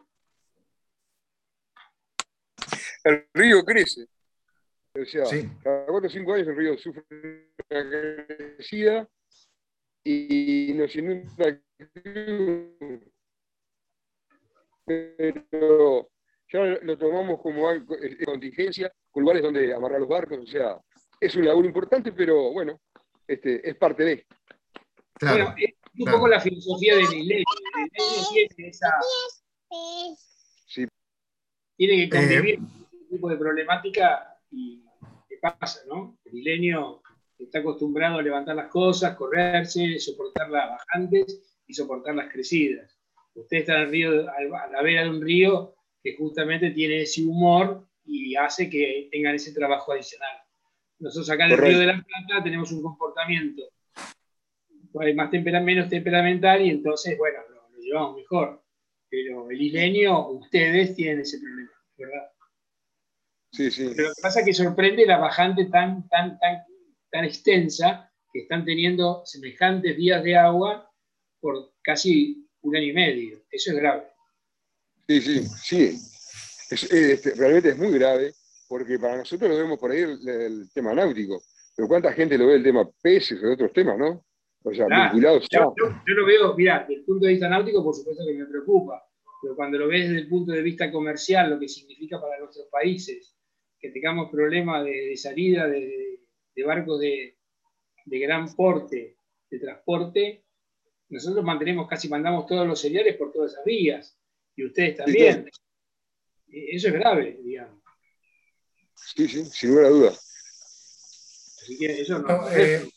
El 3.03 3.27
río 3.35 3.65
crece. 3.65 4.07
O 4.95 5.05
sea, 5.05 5.25
Sí. 5.27 5.49
cada 5.63 5.87
cuatro 5.87 6.09
o 6.09 6.13
cinco 6.13 6.35
años 6.35 6.49
el 6.49 6.57
río 6.57 6.79
sufre 6.79 7.03
una 7.71 8.27
crecida 8.27 9.09
y 10.05 10.73
nos 10.75 10.95
inunda. 10.95 11.61
Pero 14.87 16.11
ya 16.53 16.61
lo 16.83 16.99
tomamos 16.99 17.41
como 17.41 17.69
algo, 17.69 17.97
eh, 17.97 18.19
contingencia, 18.25 18.93
con 19.11 19.23
lugares 19.23 19.43
donde 19.43 19.75
amarrar 19.75 20.01
los 20.01 20.09
barcos. 20.09 20.39
O 20.39 20.47
sea, 20.47 20.79
es 21.21 21.35
un 21.37 21.47
laburo 21.47 21.67
importante, 21.67 22.13
pero 22.13 22.53
bueno, 22.53 22.81
este, 23.27 23.67
es 23.69 23.75
parte 23.77 24.05
de. 24.05 24.27
claro. 25.15 25.45
Bueno, 25.47 25.55
es 25.59 25.75
un 25.99 26.05
claro. 26.05 26.19
poco 26.19 26.29
la 26.29 26.41
filosofía 26.41 26.97
del 26.97 27.05
Isleño. 27.05 27.45
El 27.75 28.21
Isleño 28.21 28.49
tiene, 28.55 28.71
esa, 28.71 28.89
Sí. 30.67 30.87
tiene 31.77 32.05
Eh, 32.05 32.09
que 32.09 32.17
convivir 32.17 32.59
con 32.59 32.67
este 32.67 33.07
tipo 33.11 33.29
de 33.31 33.37
problemática 33.37 34.39
y 34.51 34.85
¿qué 35.29 35.39
pasa, 35.41 35.81
no? 35.89 36.19
El 36.27 36.39
isleño 36.39 37.01
está 37.39 37.59
acostumbrado 37.59 38.19
a 38.19 38.23
levantar 38.23 38.57
las 38.57 38.69
cosas, 38.69 39.17
correrse, 39.17 39.99
soportar 39.99 40.51
las 40.51 40.71
bajantes 40.71 41.61
y 41.67 41.75
soportar 41.75 42.15
las 42.15 42.33
crecidas. 42.33 42.97
Usted 43.35 43.59
está 43.59 43.81
el 43.83 43.91
río, 43.91 44.29
a 44.31 44.67
la 44.71 44.83
vera 44.83 45.03
de 45.03 45.11
un 45.11 45.21
río 45.21 45.75
que 46.03 46.15
justamente 46.17 46.71
tiene 46.71 47.03
ese 47.03 47.23
humor 47.25 47.87
y 48.05 48.37
hace 48.37 48.71
que 48.71 49.09
tengan 49.11 49.35
ese 49.35 49.53
trabajo 49.53 49.93
adicional. 49.93 50.37
Nosotros 50.99 51.29
acá 51.31 51.47
en 51.47 51.53
el. 51.53 51.59
Río 51.59 51.79
de 51.79 51.87
la 51.87 51.95
Plata 51.95 52.45
tenemos 52.45 52.71
un 52.71 52.83
comportamiento 52.83 53.63
más 55.17 55.31
tempera- 55.31 55.61
menos 55.61 55.89
temperamental 55.89 56.63
y 56.63 56.71
entonces, 56.71 57.19
bueno, 57.19 57.41
lo, 57.51 57.69
lo 57.69 57.83
llevamos 57.83 58.17
mejor. 58.17 58.63
Pero 59.09 59.51
el 59.51 59.61
isleño, 59.61 60.29
ustedes 60.29 60.95
tienen 60.95 61.21
ese 61.21 61.39
problema, 61.41 61.71
¿verdad? 61.97 62.31
Sí, 63.53 63.71
sí. 63.71 63.93
Pero 63.97 64.09
lo 64.09 64.15
que 64.15 64.23
pasa 64.23 64.41
es 64.41 64.47
que 64.47 64.55
sorprende 64.55 65.07
la 65.07 65.19
bajante 65.19 65.67
tan, 65.67 66.09
tan, 66.09 66.39
tan, 66.39 66.65
tan 67.15 67.25
extensa 67.25 68.11
que 68.33 68.41
están 68.41 68.65
teniendo 68.65 69.23
semejantes 69.25 69.97
días 69.97 70.21
de 70.25 70.35
agua 70.37 70.91
por 71.41 71.73
casi 71.81 72.45
un 72.63 72.75
año 72.77 72.87
y 72.87 72.93
medio. 72.93 73.39
Eso 73.53 73.71
es 73.71 73.77
grave. 73.77 74.03
Sí, 75.07 75.21
sí, 75.21 75.45
sí. 75.63 75.85
Es- 76.71 76.91
este, 76.93 77.35
realmente 77.37 77.69
es 77.69 77.79
muy 77.79 77.93
grave, 77.97 78.33
porque 78.69 78.99
para 78.99 79.19
nosotros 79.19 79.49
lo 79.49 79.57
vemos 79.57 79.79
por 79.79 79.93
ahí 79.93 80.01
el, 80.01 80.29
el 80.29 80.73
tema 80.73 80.93
náutico, 80.93 81.41
pero 81.77 81.87
¿cuánta 81.87 82.13
gente 82.13 82.37
lo 82.37 82.49
ve 82.49 82.55
el 82.57 82.65
tema 82.65 82.89
peces 83.01 83.41
o 83.45 83.53
otros 83.53 83.73
temas, 83.73 83.97
no? 83.97 84.25
O 84.65 84.75
sea, 84.75 84.87
Claro. 84.87 85.13
vinculados 85.13 85.45
a... 85.45 85.57
Yo, 85.57 85.75
yo- 85.79 85.95
yo 86.09 86.15
lo 86.15 86.27
veo, 86.27 86.55
mira, 86.57 86.81
desde 86.81 86.95
el 87.01 87.05
punto 87.05 87.27
de 87.27 87.33
vista 87.33 87.49
náutico, 87.49 87.85
por 87.85 87.95
supuesto 87.95 88.25
que 88.27 88.33
me 88.35 88.47
preocupa, 88.47 89.01
pero 89.41 89.55
cuando 89.55 89.79
lo 89.79 89.87
ves 89.87 90.09
desde 90.09 90.23
el 90.23 90.29
punto 90.29 90.51
de 90.53 90.63
vista 90.63 90.91
comercial, 90.91 91.51
lo 91.51 91.61
que 91.61 91.69
significa 91.69 92.21
para 92.21 92.41
nuestros 92.41 92.67
países, 92.73 93.37
que 93.79 93.91
tengamos 93.91 94.31
problemas 94.33 94.85
de, 94.85 94.91
de 95.11 95.17
salida 95.17 95.69
de, 95.69 95.81
de 96.55 96.65
barcos 96.65 97.01
de, 97.01 97.39
de 98.05 98.19
gran 98.19 98.53
porte, 98.55 99.19
de 99.51 99.59
transporte, 99.59 100.45
nosotros 101.09 101.45
mantenemos, 101.45 101.89
casi 101.89 102.09
mandamos 102.09 102.47
todos 102.47 102.67
los 102.67 102.81
cereales 102.81 103.17
por 103.17 103.33
todas 103.33 103.53
esas 103.53 103.65
vías, 103.65 104.19
y 104.57 104.67
ustedes 104.67 104.97
también. 104.97 105.49
E- 106.49 106.77
Eso 106.77 106.89
es 106.89 106.95
grave, 106.95 107.41
digamos. 107.43 107.83
Sí, 108.95 109.29
sí, 109.29 109.45
sin 109.45 109.71
lugar 109.71 109.87
a 109.87 109.89
dudas. 109.91 110.15
Así 111.63 111.79
que 111.79 112.01
eso 112.01 112.19
no. 112.19 112.29
No, 112.29 112.51
eh, 112.51 112.89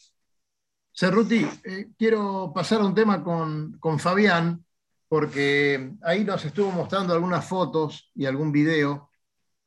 Cerruti, 0.94 1.46
eh, 1.64 1.90
quiero 1.98 2.52
pasar 2.54 2.82
a 2.82 2.86
un 2.86 2.96
tema 2.96 3.24
con, 3.24 3.78
con 3.80 4.00
Fabián, 4.00 4.64
porque 5.08 5.92
ahí 6.02 6.24
nos 6.24 6.44
estuvo 6.44 6.72
mostrando 6.72 7.14
algunas 7.14 7.48
fotos 7.48 8.12
y 8.16 8.26
algún 8.26 8.52
video. 8.52 9.10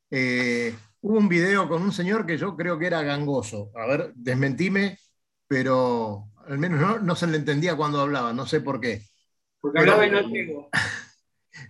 Eh, 0.09 0.75
hubo 1.01 1.17
un 1.17 1.27
video 1.29 1.67
con 1.67 1.81
un 1.81 1.91
señor 1.91 2.25
que 2.25 2.37
yo 2.37 2.55
creo 2.55 2.77
que 2.79 2.87
era 2.87 3.01
gangoso. 3.03 3.71
A 3.75 3.85
ver, 3.87 4.11
desmentime, 4.15 4.97
pero 5.47 6.27
al 6.47 6.57
menos 6.57 6.79
no, 6.79 6.99
no 6.99 7.15
se 7.15 7.27
le 7.27 7.37
entendía 7.37 7.75
cuando 7.75 8.01
hablaba, 8.01 8.33
no 8.33 8.45
sé 8.45 8.61
por 8.61 8.79
qué. 8.79 9.01
porque 9.59 9.79
hablaba 9.79 10.07
y 10.07 10.11
no 10.11 10.21
llego. 10.21 10.69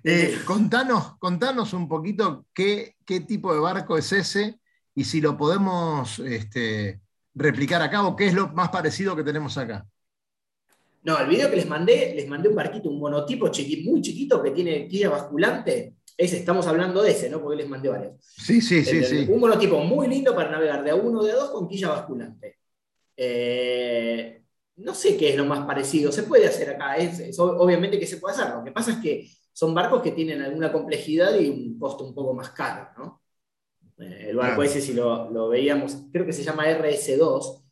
Eh, 0.04 0.40
contanos, 0.46 1.18
contanos 1.18 1.74
un 1.74 1.88
poquito 1.90 2.46
qué, 2.54 2.96
qué 3.06 3.20
tipo 3.22 3.54
de 3.54 3.60
barco 3.60 3.98
es 3.98 4.12
ese 4.12 4.60
y 4.96 5.04
si 5.04 5.22
lo 5.22 5.36
podemos 5.38 6.20
este, 6.20 7.02
replicar 7.34 7.82
acá 7.82 8.04
o 8.08 8.16
qué 8.16 8.28
es 8.28 8.34
lo 8.34 8.48
más 8.50 8.70
parecido 8.70 9.16
que 9.16 9.24
tenemos 9.24 9.58
acá. 9.58 9.86
No, 11.04 11.18
el 11.20 11.28
video 11.28 11.50
que 11.50 11.56
les 11.58 11.68
mandé, 11.68 12.14
les 12.16 12.28
mandé 12.28 12.50
un 12.50 12.56
barquito, 12.56 12.90
un 12.90 13.00
monotipo 13.00 13.48
chiqui- 13.48 13.84
muy 13.84 14.02
chiquito 14.02 14.42
que 14.42 14.52
tiene 14.52 14.88
quilla 14.88 15.10
basculante. 15.10 15.96
Ese, 16.18 16.38
estamos 16.38 16.68
hablando 16.68 17.02
de 17.02 17.12
ese, 17.12 17.30
¿no? 17.30 17.42
Porque 17.42 17.58
les 17.58 17.70
mandé 17.70 17.90
varios. 17.90 18.16
Sí, 18.22 18.62
sí, 18.62 18.84
sí, 18.86 18.98
El- 18.98 19.06
sí. 19.06 19.26
Un 19.30 19.40
monotipo 19.40 19.80
muy 19.84 20.08
lindo 20.08 20.36
para 20.36 20.52
navegar 20.52 20.84
de 20.84 20.92
a 20.92 20.96
uno 20.96 21.20
o 21.20 21.24
de 21.24 21.32
a 21.32 21.36
dos 21.36 21.52
con 21.52 21.68
quilla 21.68 21.90
basculante. 21.90 22.58
Eh, 23.18 24.42
no 24.78 24.94
sé 24.96 25.16
qué 25.18 25.30
es 25.30 25.36
lo 25.38 25.46
más 25.46 25.66
parecido. 25.66 26.12
Se 26.12 26.24
puede 26.24 26.48
hacer 26.48 26.70
acá. 26.72 26.96
Es, 26.98 27.20
es 27.20 27.38
ob- 27.40 27.56
obviamente 27.60 28.00
que 28.00 28.08
se 28.08 28.18
puede 28.18 28.36
hacer. 28.36 28.54
Lo 28.54 28.64
que 28.64 28.72
pasa 28.72 28.92
es 28.92 28.98
que 28.98 29.28
son 29.54 29.74
barcos 29.74 30.02
que 30.02 30.12
tienen 30.12 30.42
alguna 30.42 30.72
complejidad 30.72 31.38
y 31.40 31.50
un 31.50 31.78
costo 31.80 32.04
un 32.06 32.14
poco 32.16 32.34
más 32.34 32.50
caro, 32.52 32.90
¿no? 32.98 33.22
Eh, 34.00 34.28
el 34.30 34.36
barco 34.36 34.56
Claro. 34.58 34.64
ese, 34.64 34.82
si 34.82 34.94
lo, 34.94 35.30
lo 35.30 35.50
veíamos, 35.50 35.98
creo 36.12 36.26
que 36.26 36.34
se 36.34 36.44
llama 36.44 36.66
RS2. 36.68 37.64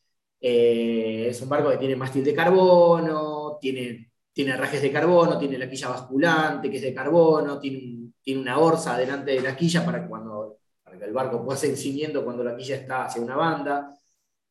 eh, 0.41 1.27
es 1.29 1.41
un 1.41 1.49
barco 1.49 1.69
que 1.71 1.77
tiene 1.77 1.95
mástil 1.95 2.23
de 2.23 2.33
carbono, 2.33 3.57
tiene, 3.59 4.11
tiene 4.31 4.51
herrajes 4.51 4.81
de 4.81 4.91
carbono, 4.91 5.37
tiene 5.37 5.57
la 5.57 5.69
quilla 5.69 5.89
basculante 5.89 6.69
que 6.69 6.77
es 6.77 6.83
de 6.83 6.93
carbono, 6.93 7.59
tiene, 7.59 7.77
un- 7.79 7.99
tiene 8.22 8.41
una 8.41 8.59
orza 8.59 8.97
delante 8.97 9.32
de 9.32 9.41
la 9.41 9.55
quilla 9.55 9.86
para 9.86 10.07
cuando, 10.07 10.57
para 10.84 10.97
que 10.97 11.05
el 11.05 11.13
barco 11.13 11.43
pueda 11.43 11.57
seguir 11.57 11.78
ciñendo 11.78 12.24
cuando 12.24 12.43
la 12.43 12.55
quilla 12.55 12.76
está 12.76 13.05
hacia 13.05 13.22
una 13.22 13.36
banda. 13.36 13.95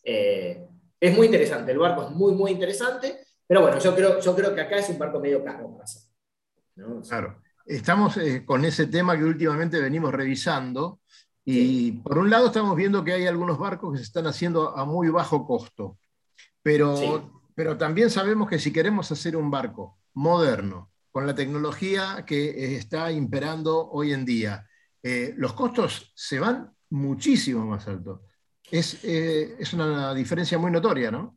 Eh, 0.03 0.67
es 1.01 1.17
muy 1.17 1.27
interesante, 1.27 1.73
el 1.73 1.79
barco 1.79 2.05
es 2.05 2.11
muy, 2.11 2.35
muy 2.35 2.51
interesante, 2.51 3.21
pero 3.47 3.63
bueno, 3.63 3.79
yo 3.79 3.95
creo, 3.95 4.21
yo 4.21 4.35
creo 4.35 4.55
que 4.55 4.61
acá 4.61 4.77
es 4.79 4.89
un 4.89 4.99
barco 4.99 5.21
medio 5.21 5.45
caro 5.45 5.71
para 5.71 5.85
hacer. 5.85 6.03
¿no? 6.77 7.01
Claro. 7.03 7.41
Estamos 7.67 8.17
eh, 8.17 8.45
con 8.47 8.65
ese 8.65 8.87
tema 8.87 9.17
que 9.17 9.25
últimamente 9.25 9.81
venimos 9.81 10.13
revisando 10.13 11.01
y 11.45 11.93
por 11.93 12.19
un 12.19 12.31
lado 12.31 12.47
estamos 12.49 12.77
viendo 12.77 13.05
que 13.05 13.13
hay 13.13 13.27
algunos 13.27 13.59
barcos 13.59 13.93
que 13.93 13.99
se 13.99 14.05
están 14.05 14.27
haciendo 14.27 14.77
a 14.77 14.85
muy 14.85 15.09
bajo 15.09 15.47
costo, 15.47 15.99
pero, 16.63 16.97
Sí. 16.97 17.11
pero 17.55 17.77
también 17.79 18.11
sabemos 18.11 18.49
que 18.49 18.59
si 18.59 18.73
queremos 18.73 19.11
hacer 19.13 19.37
un 19.37 19.51
barco 19.51 19.99
moderno, 20.15 20.91
con 21.19 21.27
la 21.27 21.35
tecnología 21.35 22.25
que 22.25 22.51
eh, 22.51 22.77
está 22.77 23.11
imperando 23.11 23.91
hoy 23.91 24.13
en 24.13 24.25
día, 24.25 24.65
eh, 25.03 25.35
los 25.37 25.53
costos 25.53 26.13
se 26.15 26.39
van 26.39 26.71
muchísimo 26.91 27.67
más 27.67 27.89
altos. 27.89 28.21
Es, 28.71 29.03
eh, 29.03 29.57
es 29.59 29.73
una 29.73 30.15
diferencia 30.15 30.59
muy 30.59 30.71
notoria, 30.71 31.11
¿no? 31.11 31.37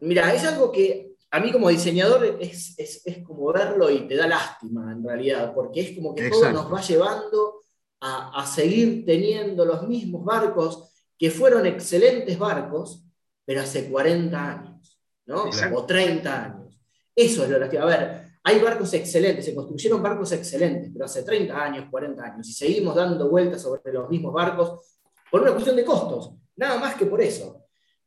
Mira, 0.00 0.32
es 0.32 0.44
algo 0.44 0.70
que 0.70 1.16
a 1.32 1.40
mí 1.40 1.50
como 1.50 1.70
diseñador 1.70 2.38
es, 2.40 2.78
es- 2.78 3.02
es 3.04 3.18
como 3.24 3.52
verlo 3.52 3.90
y 3.90 4.06
te 4.06 4.14
da 4.14 4.28
lástima 4.28 4.92
en 4.92 5.02
realidad, 5.02 5.52
porque 5.52 5.80
es 5.80 5.96
como 5.96 6.14
que 6.14 6.30
todo 6.30 6.52
nos 6.52 6.72
va 6.72 6.80
llevando 6.80 7.62
a, 8.02 8.40
a 8.40 8.46
seguir 8.46 9.04
teniendo 9.04 9.64
los 9.64 9.88
mismos 9.88 10.24
barcos 10.24 10.88
que 11.18 11.32
fueron 11.32 11.66
excelentes 11.66 12.38
barcos, 12.38 13.04
pero 13.44 13.60
hace 13.62 13.90
40 13.90 14.52
años, 14.52 15.00
¿no? 15.26 15.46
Exacto. 15.48 15.78
O 15.78 15.84
30 15.84 16.44
años. 16.44 16.80
Eso 17.16 17.42
es 17.42 17.50
lo 17.50 17.58
lástima. 17.58 17.82
A 17.82 17.86
ver, 17.86 18.25
hay 18.48 18.60
barcos 18.60 18.94
excelentes, 18.94 19.44
se 19.44 19.54
construyeron 19.56 20.00
barcos 20.00 20.30
excelentes, 20.30 20.90
pero 20.92 21.04
hace 21.06 21.24
30 21.24 21.64
años, 21.64 21.86
40 21.90 22.22
años, 22.22 22.48
y 22.48 22.52
seguimos 22.52 22.94
dando 22.94 23.28
vueltas 23.28 23.60
sobre 23.62 23.92
los 23.92 24.08
mismos 24.08 24.32
barcos 24.32 24.98
por 25.32 25.42
una 25.42 25.50
cuestión 25.50 25.74
de 25.74 25.84
costos, 25.84 26.30
nada 26.54 26.78
más 26.78 26.94
que 26.94 27.06
por 27.06 27.20
eso. 27.20 27.64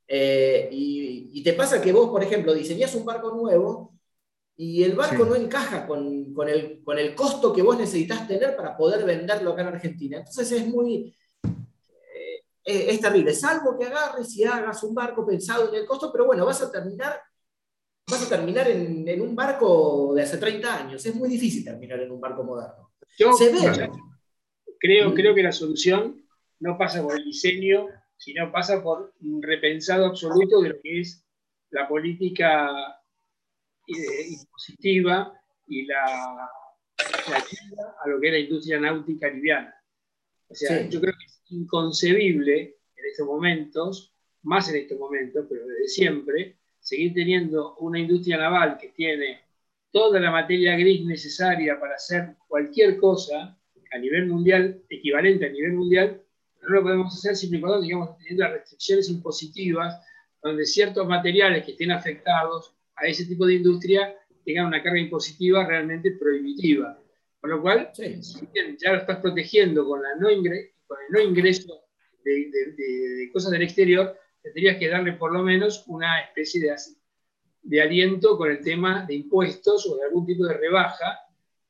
Eh, 0.08 0.70
y, 0.72 1.30
y 1.34 1.44
te 1.44 1.52
pasa 1.54 1.82
que 1.82 1.92
vos, 1.92 2.10
por 2.10 2.24
ejemplo, 2.24 2.54
diseñás 2.54 2.96
un 2.96 3.04
barco 3.04 3.32
nuevo 3.36 3.96
y 4.56 4.82
el 4.84 4.94
barco 4.96 5.24
Sí. 5.26 5.30
no 5.30 5.36
encaja 5.36 5.86
con, 5.86 6.34
con 6.34 6.48
el, 6.48 6.82
con 6.86 6.98
el 6.98 7.14
costo 7.16 7.52
que 7.52 7.62
vos 7.62 7.78
necesitas 7.78 8.26
tener 8.26 8.56
para 8.56 8.78
poder 8.78 9.04
venderlo 9.04 9.52
acá 9.52 9.64
en 9.64 9.68
Argentina. 9.68 10.18
Entonces 10.20 10.50
es 10.54 10.66
muy... 10.68 11.14
eh, 12.64 12.86
es 12.92 13.02
terrible, 13.02 13.34
salvo 13.34 13.78
que 13.78 13.86
agarres 13.88 14.34
y 14.38 14.46
hagas 14.46 14.84
un 14.84 14.96
barco 14.96 15.26
pensado 15.26 15.68
en 15.70 15.76
el 15.76 15.86
costo, 15.86 16.12
pero 16.14 16.26
bueno, 16.26 16.46
vas 16.46 16.62
a 16.62 16.72
terminar, 16.72 17.20
vas 18.10 18.26
a 18.26 18.30
terminar 18.30 18.70
en, 18.70 19.08
en 19.08 19.22
un 19.22 19.36
barco 19.36 20.14
de 20.16 20.24
hace 20.24 20.38
30 20.38 20.78
años. 20.86 21.06
Es 21.06 21.16
muy 21.16 21.30
difícil 21.30 21.64
terminar 21.64 22.00
en 22.00 22.12
un 22.12 22.20
barco 22.22 22.44
moderno. 22.44 22.92
Yo 23.18 23.34
Se 23.34 23.52
ve. 23.52 23.58
Claro. 23.60 23.94
creo, 24.80 25.10
Mm. 25.10 25.14
creo 25.14 25.36
que 25.36 25.44
la 25.44 25.52
solución 25.52 26.24
no 26.60 26.78
pasa 26.78 27.02
por 27.04 27.18
el 27.18 27.24
diseño, 27.26 27.88
sino 28.18 28.52
pasa 28.52 28.82
por 28.84 29.14
un 29.22 29.42
repensado 29.42 30.06
absoluto 30.06 30.62
de 30.62 30.70
lo 30.70 30.82
que 30.82 31.00
es 31.02 31.26
la 31.72 31.88
política 31.88 32.70
eh, 33.88 34.28
impositiva 34.30 35.34
y 35.68 35.86
la, 35.86 36.50
la 37.30 37.36
ayuda 37.38 37.96
a 38.04 38.08
lo 38.08 38.20
que 38.20 38.28
es 38.28 38.34
la 38.34 38.40
industria 38.40 38.80
náutica 38.80 39.30
liviana. 39.30 39.74
O 40.48 40.56
sea, 40.56 40.80
Sí. 40.84 40.90
yo 40.90 41.00
creo 41.02 41.14
que 41.18 41.26
es 41.26 41.42
inconcebible 41.52 42.78
en 42.96 43.06
estos 43.06 43.26
momentos, 43.26 44.14
más 44.44 44.70
en 44.70 44.76
estos 44.78 44.98
momentos, 45.00 45.46
pero 45.50 45.66
desde 45.68 45.88
siempre, 45.88 46.59
seguir 46.90 47.14
teniendo 47.14 47.76
una 47.78 48.00
industria 48.00 48.38
naval 48.38 48.78
que 48.82 48.90
tiene 48.90 49.42
toda 49.92 50.20
la 50.20 50.32
materia 50.32 50.76
gris 50.76 51.06
necesaria 51.06 51.80
para 51.80 51.96
hacer 51.96 52.36
cualquier 52.48 52.98
cosa 52.98 53.56
a 53.92 53.98
nivel 53.98 54.26
mundial, 54.28 54.82
equivalente 54.90 55.46
a 55.46 55.50
nivel 55.50 55.74
mundial, 55.74 56.22
no 56.64 56.70
lo 56.70 56.82
podemos 56.84 57.14
hacer 57.16 57.36
siempre 57.36 57.60
y 57.60 57.62
cuando 57.62 57.82
sigamos 57.84 58.18
teniendo 58.18 58.44
las 58.44 58.54
restricciones 58.54 59.10
impositivas, 59.10 60.00
donde 60.44 60.66
ciertos 60.66 61.08
materiales 61.08 61.64
que 61.66 61.72
estén 61.72 61.92
afectados 61.92 62.74
a 62.96 63.06
ese 63.08 63.26
tipo 63.26 63.46
de 63.46 63.56
industria 63.56 64.16
tengan 64.46 64.68
una 64.68 64.82
carga 64.82 65.00
impositiva 65.00 65.66
realmente 65.66 66.12
prohibitiva. 66.12 66.98
Con 67.40 67.50
lo 67.52 67.62
cual, 67.62 67.90
Sí. 67.94 68.22
si 68.24 68.46
bien 68.54 68.78
ya 68.78 68.94
lo 68.94 69.00
estás 69.00 69.20
protegiendo 69.20 69.86
con, 69.88 70.02
la 70.04 70.16
no 70.16 70.30
ingre- 70.30 70.72
con 70.88 70.98
el 71.08 71.12
no 71.14 71.20
ingreso 71.22 71.82
de, 72.24 72.32
de- 72.32 72.72
de- 72.78 73.10
de 73.20 73.32
cosas 73.32 73.52
del 73.52 73.62
exterior, 73.64 74.16
tendrías 74.42 74.78
que 74.78 74.88
darle 74.90 75.14
por 75.14 75.32
lo 75.32 75.44
menos 75.44 75.84
una 75.88 76.22
especie 76.22 76.62
de, 76.62 76.76
de 77.64 77.82
aliento 77.82 78.38
con 78.38 78.50
el 78.52 78.62
tema 78.62 79.06
de 79.06 79.16
impuestos 79.16 79.86
o 79.88 79.98
de 79.98 80.04
algún 80.06 80.26
tipo 80.26 80.46
de 80.46 80.54
rebaja 80.58 81.20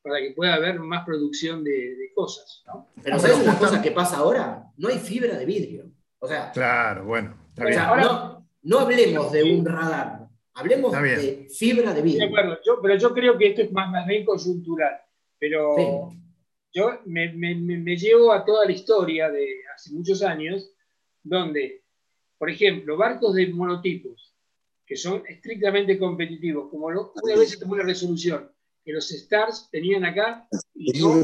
para 0.02 0.18
que 0.20 0.30
pueda 0.32 0.54
haber 0.54 0.80
más 0.80 1.04
producción 1.04 1.62
de, 1.62 1.70
de 1.96 2.12
cosas. 2.14 2.62
¿no? 2.66 2.88
Pero 3.02 3.18
¿sabes 3.18 3.38
una 3.38 3.58
cosa 3.58 3.82
que 3.82 3.90
pasa 3.90 4.18
ahora? 4.18 4.64
No 4.78 4.88
hay 4.88 4.98
fibra 4.98 5.36
de 5.36 5.44
vidrio. 5.44 5.90
O 6.18 6.26
sea, 6.26 6.50
Claro, 6.52 7.04
bueno, 7.04 7.36
está 7.48 7.62
o 7.62 7.66
bien. 7.66 7.74
sea, 7.78 7.88
Ahora- 7.88 8.02
no, 8.04 8.48
no 8.62 8.78
hablemos 8.80 9.32
de 9.32 9.42
un 9.44 9.64
radar, 9.66 10.28
hablemos 10.54 10.92
de 10.92 11.48
fibra 11.50 11.90
de 11.90 11.96
De 11.96 12.02
vidrio. 12.02 12.26
acuerdo, 12.28 12.58
yo, 12.64 12.78
pero 12.82 12.96
yo 12.96 13.12
creo 13.14 13.36
que 13.38 13.48
esto 13.48 13.62
es 13.62 13.72
más, 13.72 13.90
más 13.90 14.06
bien 14.06 14.24
coyuntural. 14.24 15.00
Pero 15.38 15.74
Sí. 16.10 16.18
yo 16.74 17.00
me, 17.06 17.32
me- 17.32 17.54
me- 17.54 17.78
me 17.78 17.96
llevo 17.96 18.32
a 18.32 18.44
toda 18.44 18.66
la 18.66 18.72
historia 18.72 19.30
de 19.30 19.46
hace 19.74 19.92
muchos 19.94 20.22
años, 20.22 20.70
donde, 21.22 21.82
por 22.40 22.48
ejemplo, 22.48 22.96
barcos 22.96 23.34
de 23.34 23.48
monotipos, 23.52 24.34
que 24.86 24.96
son 24.96 25.22
estrictamente 25.28 25.98
competitivos, 25.98 26.70
como 26.70 26.90
lo- 26.90 27.12
una 27.22 27.36
vez 27.36 27.50
se 27.50 27.58
tomó 27.58 27.76
la 27.76 27.84
resolución 27.84 28.50
que 28.82 28.92
los 28.94 29.10
Stars 29.10 29.68
tenían 29.70 30.06
acá, 30.06 30.48
y 30.74 30.98
no, 30.98 31.22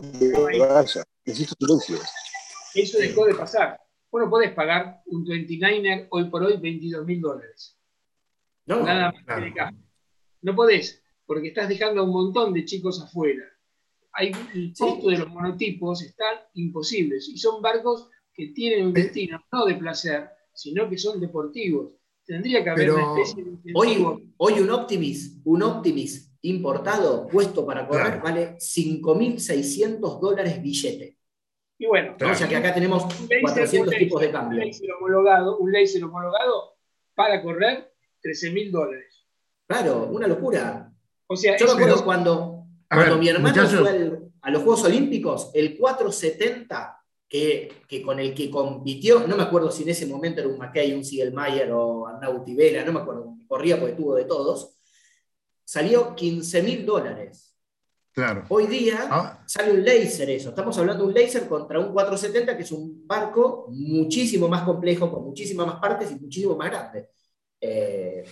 eso 2.74 2.98
dejó 2.98 3.24
de 3.26 3.34
pasar. 3.34 3.80
Vos 4.10 4.22
no 4.22 4.30
podés 4.30 4.52
pagar 4.52 5.00
un 5.06 5.24
29er 5.24 6.06
hoy 6.10 6.24
por 6.28 6.42
hoy 6.42 6.58
22 6.58 7.06
mil 7.06 7.20
dólares. 7.22 7.78
No, 8.66 8.82
Nada 8.84 9.10
más 9.12 9.24
claro. 9.24 9.40
que 9.42 9.48
de 9.48 9.54
caja. 9.54 9.74
No 10.42 10.54
podés, 10.54 11.02
porque 11.24 11.48
estás 11.48 11.68
dejando 11.70 12.02
a 12.02 12.04
un 12.04 12.10
montón 12.10 12.52
de 12.52 12.64
chicos 12.66 13.00
afuera. 13.02 13.42
Hay, 14.12 14.32
el 14.54 14.74
costo 14.78 15.08
de 15.08 15.18
los 15.18 15.28
monotipos 15.28 16.02
están 16.02 16.36
imposibles 16.54 17.26
y 17.28 17.38
son 17.38 17.62
barcos 17.62 18.10
que 18.34 18.48
tienen 18.48 18.86
un 18.86 18.92
Pe- 18.92 19.04
destino 19.04 19.42
no 19.50 19.64
de 19.64 19.74
placer, 19.76 20.28
sino 20.56 20.88
que 20.88 20.96
son 20.98 21.20
deportivos. 21.20 21.92
Tendría 22.24 22.64
que 22.64 22.70
haber 22.70 22.86
Pero 22.88 23.12
una 23.12 23.22
especie 23.22 23.44
de. 23.44 23.72
Hoy, 23.74 24.32
hoy 24.38 24.52
un 24.60 24.70
Optimis, 24.70 25.38
un 25.44 25.62
Optimis 25.62 26.32
importado, 26.42 27.26
puesto 27.28 27.64
para 27.64 27.86
correr, 27.86 28.06
Claro. 28.06 28.22
vale 28.24 28.56
5.600 28.58 30.20
dólares 30.20 30.60
billete. 30.62 31.16
y 31.78 31.84
bueno, 31.86 32.16
¿no? 32.18 32.30
O 32.30 32.34
sea 32.34 32.48
que 32.48 32.56
acá 32.56 32.72
tenemos 32.72 33.04
un 33.04 33.28
laser- 33.28 33.40
400 33.42 33.92
un 33.92 33.98
tipos 33.98 34.20
de 34.22 34.30
cambio. 34.32 34.58
Un 34.60 34.66
laser 34.66 34.90
homologado, 34.92 35.58
un 35.58 35.70
laser 35.72 36.02
homologado 36.04 36.74
para 37.14 37.42
correr 37.42 37.92
13 38.22 38.50
mil 38.50 38.72
dólares. 38.72 39.26
Claro, 39.68 40.08
una 40.10 40.26
locura. 40.26 40.90
O 41.26 41.36
sea, 41.36 41.54
Yo 41.58 41.66
me 41.66 41.72
acuerdo 41.72 42.02
cuando, 42.02 42.64
cuando 42.88 43.10
ver, 43.12 43.18
mi 43.20 43.28
hermano 43.28 43.48
muchachos. 43.54 43.80
fue 43.80 43.90
al- 43.90 44.22
a 44.40 44.50
los 44.52 44.62
Juegos 44.62 44.84
Olímpicos, 44.84 45.50
el 45.54 45.76
470, 45.76 46.95
que, 47.28 47.82
que 47.88 48.02
con 48.02 48.18
el 48.20 48.34
que 48.34 48.50
compitió, 48.50 49.26
no 49.26 49.36
me 49.36 49.42
acuerdo 49.44 49.70
si 49.70 49.82
en 49.82 49.90
ese 49.90 50.06
momento 50.06 50.40
era 50.40 50.48
un 50.48 50.58
McKay, 50.58 50.94
un 50.94 51.04
Siegelmayer 51.04 51.70
o 51.72 52.06
Arnau 52.06 52.44
Tivera, 52.44 52.84
no 52.84 52.92
me 52.92 53.00
acuerdo, 53.00 53.36
corría 53.48 53.78
porque 53.80 53.94
tuvo 53.96 54.14
de 54.14 54.24
todos, 54.24 54.76
salió 55.64 56.14
15 56.14 56.62
mil 56.62 56.86
dólares. 56.86 57.54
Claro. 58.12 58.44
Hoy 58.48 58.66
día 58.66 59.08
Ah, 59.10 59.38
sale 59.46 59.72
un 59.72 59.84
laser 59.84 60.30
eso. 60.30 60.48
Estamos 60.50 60.78
hablando 60.78 61.04
de 61.04 61.08
un 61.10 61.14
laser 61.14 61.46
contra 61.48 61.78
un 61.78 61.92
470, 61.92 62.56
que 62.56 62.62
es 62.62 62.72
un 62.72 63.06
barco 63.06 63.66
muchísimo 63.70 64.48
más 64.48 64.62
complejo, 64.62 65.10
con 65.12 65.24
muchísimas 65.24 65.66
más 65.66 65.76
partes 65.80 66.10
y 66.12 66.16
muchísimo 66.16 66.56
más 66.56 66.70
grande. 66.70 67.10
Eh, 67.60 68.24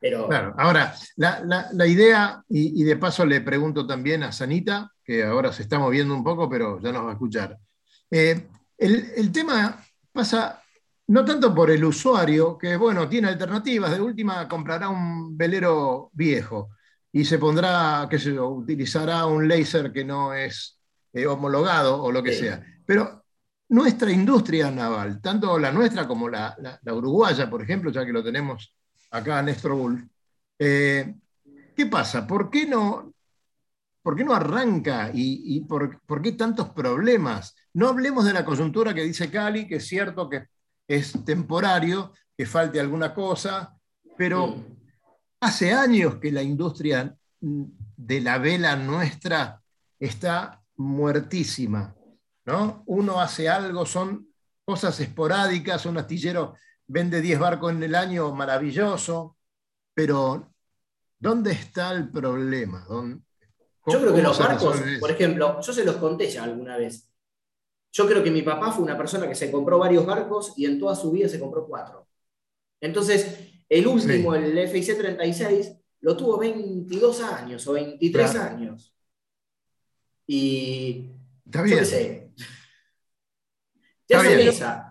pero 0.00 0.26
Claro, 0.28 0.54
ahora, 0.58 0.94
la, 1.16 1.40
la- 1.44 1.68
la 1.72 1.86
idea, 1.86 2.42
y, 2.48 2.80
y 2.80 2.84
de 2.84 2.96
paso 2.96 3.24
le 3.24 3.40
pregunto 3.42 3.86
también 3.86 4.22
a 4.24 4.32
Sanita, 4.32 4.90
que 5.04 5.22
ahora 5.24 5.52
se 5.52 5.62
está 5.62 5.78
moviendo 5.78 6.14
un 6.14 6.24
poco, 6.24 6.48
pero 6.48 6.80
ya 6.80 6.90
nos 6.92 7.04
va 7.04 7.10
a 7.10 7.12
escuchar. 7.12 7.58
Eh, 8.12 8.46
el, 8.76 9.10
el 9.16 9.32
tema 9.32 9.82
pasa 10.12 10.62
no 11.08 11.24
tanto 11.24 11.54
por 11.54 11.70
el 11.70 11.82
usuario, 11.84 12.58
que 12.58 12.76
bueno, 12.76 13.08
tiene 13.08 13.28
alternativas, 13.28 13.90
de 13.92 14.00
última 14.00 14.46
comprará 14.48 14.88
un 14.90 15.36
velero 15.36 16.10
viejo, 16.12 16.70
y 17.10 17.24
se 17.24 17.38
pondrá, 17.38 18.06
qué 18.10 18.18
sé 18.18 18.34
yo, 18.34 18.48
utilizará 18.50 19.24
un 19.26 19.48
láser 19.48 19.92
que 19.92 20.04
no 20.04 20.34
es 20.34 20.78
eh, 21.12 21.26
homologado 21.26 22.02
o 22.02 22.12
lo 22.12 22.22
que 22.22 22.32
Sí. 22.32 22.40
sea. 22.40 22.62
Pero 22.86 23.24
nuestra 23.70 24.10
industria 24.10 24.70
naval, 24.70 25.20
tanto 25.22 25.58
la 25.58 25.72
nuestra 25.72 26.06
como 26.06 26.28
la, 26.28 26.54
la- 26.60 26.78
la 26.82 26.94
uruguaya, 26.94 27.48
por 27.50 27.62
ejemplo, 27.62 27.90
ya 27.90 28.04
que 28.04 28.12
lo 28.12 28.22
tenemos 28.22 28.74
acá 29.10 29.40
en 29.40 29.46
Néstor 29.46 29.72
Bull, 29.72 30.10
eh, 30.58 31.14
¿qué 31.76 31.86
pasa? 31.86 32.26
¿Por 32.26 32.50
qué 32.50 32.66
no, 32.66 33.12
por 34.02 34.16
qué 34.16 34.24
no 34.24 34.34
arranca 34.34 35.10
y, 35.12 35.56
y 35.56 35.60
por, 35.62 36.00
por 36.02 36.22
qué 36.22 36.32
tantos 36.32 36.70
problemas? 36.70 37.54
No 37.74 37.88
hablemos 37.88 38.24
de 38.24 38.32
la 38.32 38.44
coyuntura 38.44 38.92
que 38.94 39.02
dice 39.02 39.30
Cali, 39.30 39.66
que 39.66 39.76
es 39.76 39.86
cierto 39.86 40.28
que 40.28 40.46
es 40.86 41.12
temporario, 41.24 42.12
que 42.36 42.44
falte 42.46 42.80
alguna 42.80 43.14
cosa, 43.14 43.74
pero 44.16 44.56
hace 45.40 45.72
años 45.72 46.16
que 46.16 46.30
la 46.32 46.42
industria 46.42 47.14
de 47.40 48.20
la 48.20 48.38
vela 48.38 48.76
nuestra 48.76 49.60
está 49.98 50.60
muertísima. 50.76 51.94
¿no? 52.44 52.82
Uno 52.86 53.20
hace 53.20 53.48
algo, 53.48 53.86
son 53.86 54.28
cosas 54.64 54.98
esporádicas, 55.00 55.86
un 55.86 55.98
astillero 55.98 56.54
vende 56.86 57.20
10 57.20 57.38
barcos 57.38 57.72
en 57.72 57.82
el 57.82 57.94
año, 57.94 58.34
maravilloso, 58.34 59.36
pero 59.94 60.52
¿dónde 61.18 61.52
está 61.52 61.92
el 61.92 62.10
problema? 62.10 62.84
¿Dónde- 62.88 63.22
Yo 63.86 64.00
creo 64.00 64.14
que 64.14 64.22
los 64.22 64.38
barcos, 64.38 64.80
por 65.00 65.10
ejemplo, 65.10 65.60
yo 65.60 65.72
se 65.72 65.84
los 65.84 65.96
conté 65.96 66.28
ya 66.30 66.44
alguna 66.44 66.76
vez. 66.76 67.08
Yo 67.92 68.06
creo 68.06 68.22
que 68.24 68.30
mi 68.30 68.42
papá 68.42 68.72
fue 68.72 68.84
una 68.84 68.96
persona 68.96 69.28
que 69.28 69.34
se 69.34 69.50
compró 69.50 69.78
varios 69.78 70.06
barcos 70.06 70.54
y 70.56 70.64
en 70.66 70.78
toda 70.78 70.94
su 70.94 71.10
vida 71.12 71.28
se 71.28 71.38
compró 71.38 71.66
cuatro. 71.66 72.08
Entonces, 72.80 73.64
el 73.68 73.86
último, 73.86 74.34
el 74.34 74.58
FIC 74.68 74.96
36, 74.98 75.72
lo 76.00 76.16
tuvo 76.16 76.38
22 76.38 77.20
años 77.22 77.66
o 77.68 77.72
23 77.74 78.30
Claro. 78.32 78.56
años. 78.56 78.94
Y 80.26 81.10
Está 81.44 81.58
yo 81.60 81.64
bien. 81.64 81.78
qué 81.78 81.84
sé. 81.84 82.32
Te 84.06 84.14
Está 84.14 84.28
bien. 84.28 84.48
esa. 84.48 84.88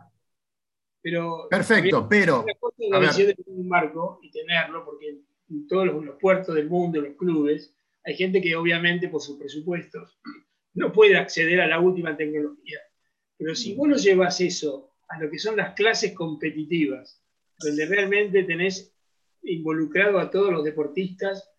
Pero 1.02 1.48
Perfecto, 1.50 2.08
pero 2.08 2.44
Una 2.44 2.54
cosa 2.60 2.76
es 2.80 2.94
a 2.94 3.00
ver. 3.00 3.36
de 3.36 3.44
un 3.48 3.68
barco 3.68 4.20
y 4.22 4.30
tenerlo, 4.32 4.86
porque 4.86 5.18
en 5.50 5.68
todos 5.68 5.88
los, 5.88 6.06
los 6.06 6.16
puertos 6.20 6.54
del 6.54 6.70
mundo, 6.70 7.02
los 7.02 7.16
clubes, 7.16 7.74
hay 8.06 8.16
gente 8.16 8.40
que 8.42 8.56
obviamente 8.56 9.10
por 9.10 9.22
sus 9.22 9.38
presupuestos 9.38 10.20
no 10.76 10.92
puede 10.92 11.18
acceder 11.18 11.60
a 11.62 11.68
la 11.68 11.80
última 11.80 12.16
tecnología. 12.16 12.80
Pero 13.42 13.56
si 13.56 13.74
vos 13.74 13.90
lo 13.90 13.98
llevas 13.98 14.40
eso 14.40 14.92
a 15.10 15.20
lo 15.20 15.30
que 15.32 15.40
son 15.40 15.58
las 15.58 15.74
clases 15.74 16.14
competitivas, 16.14 17.20
donde 17.58 17.88
realmente 17.88 18.44
tenés 18.44 18.94
involucrado 19.42 20.20
a 20.20 20.30
todos 20.30 20.52
los 20.52 20.64
deportistas 20.64 21.50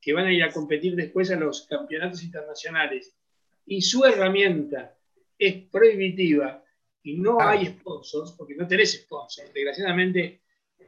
que 0.00 0.12
van 0.12 0.26
a 0.26 0.32
ir 0.32 0.42
a 0.42 0.50
competir 0.50 0.96
después 0.96 1.30
a 1.30 1.36
los 1.36 1.62
campeonatos 1.68 2.24
internacionales, 2.24 3.14
y 3.66 3.80
su 3.82 4.04
herramienta 4.04 4.96
es 5.38 5.54
prohibitiva 5.70 6.64
y 7.04 7.18
no 7.18 7.38
Ah. 7.40 7.52
hay 7.52 7.66
sponsors, 7.66 8.32
porque 8.32 8.56
no 8.56 8.66
tenés 8.66 8.92
sponsors, 9.04 9.52
desgraciadamente 9.54 10.40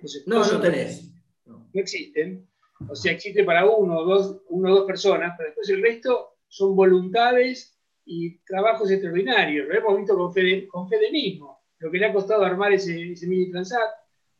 los 0.02 0.16
No, 0.26 0.42
sponsors 0.42 0.52
no 0.52 0.60
tenés. 0.60 1.10
No. 1.46 1.68
no 1.72 1.80
existen, 1.80 2.48
o 2.88 2.96
sea, 2.96 3.12
existe 3.12 3.44
para 3.44 3.64
uno 3.66 3.98
o 4.00 4.04
dos, 4.04 4.42
uno 4.48 4.72
o 4.72 4.76
dos 4.78 4.86
personas, 4.86 5.34
pero 5.36 5.50
después 5.50 5.68
el 5.68 5.80
resto 5.80 6.38
son 6.48 6.74
voluntades 6.74 7.73
y 8.04 8.38
trabajos 8.40 8.90
extraordinarios. 8.90 9.66
Lo 9.68 9.74
hemos 9.74 9.96
visto 9.98 10.16
con 10.16 10.32
Fede, 10.32 10.68
con 10.68 10.88
Fede 10.88 11.10
mismo, 11.10 11.64
lo 11.78 11.90
que 11.90 11.98
le 11.98 12.06
ha 12.06 12.12
costado 12.12 12.44
armar 12.44 12.72
ese, 12.72 13.12
ese 13.12 13.26
mini 13.26 13.50
transat, 13.50 13.80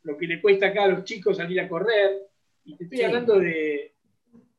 lo 0.03 0.17
que 0.17 0.27
le 0.27 0.41
cuesta 0.41 0.67
acá 0.67 0.83
a 0.83 0.87
los 0.87 1.03
chicos 1.03 1.37
salir 1.37 1.59
a 1.59 1.67
correr, 1.67 2.21
y 2.63 2.75
te 2.77 2.83
estoy 2.85 2.99
Sí. 2.99 3.03
hablando 3.03 3.39
de, 3.39 3.95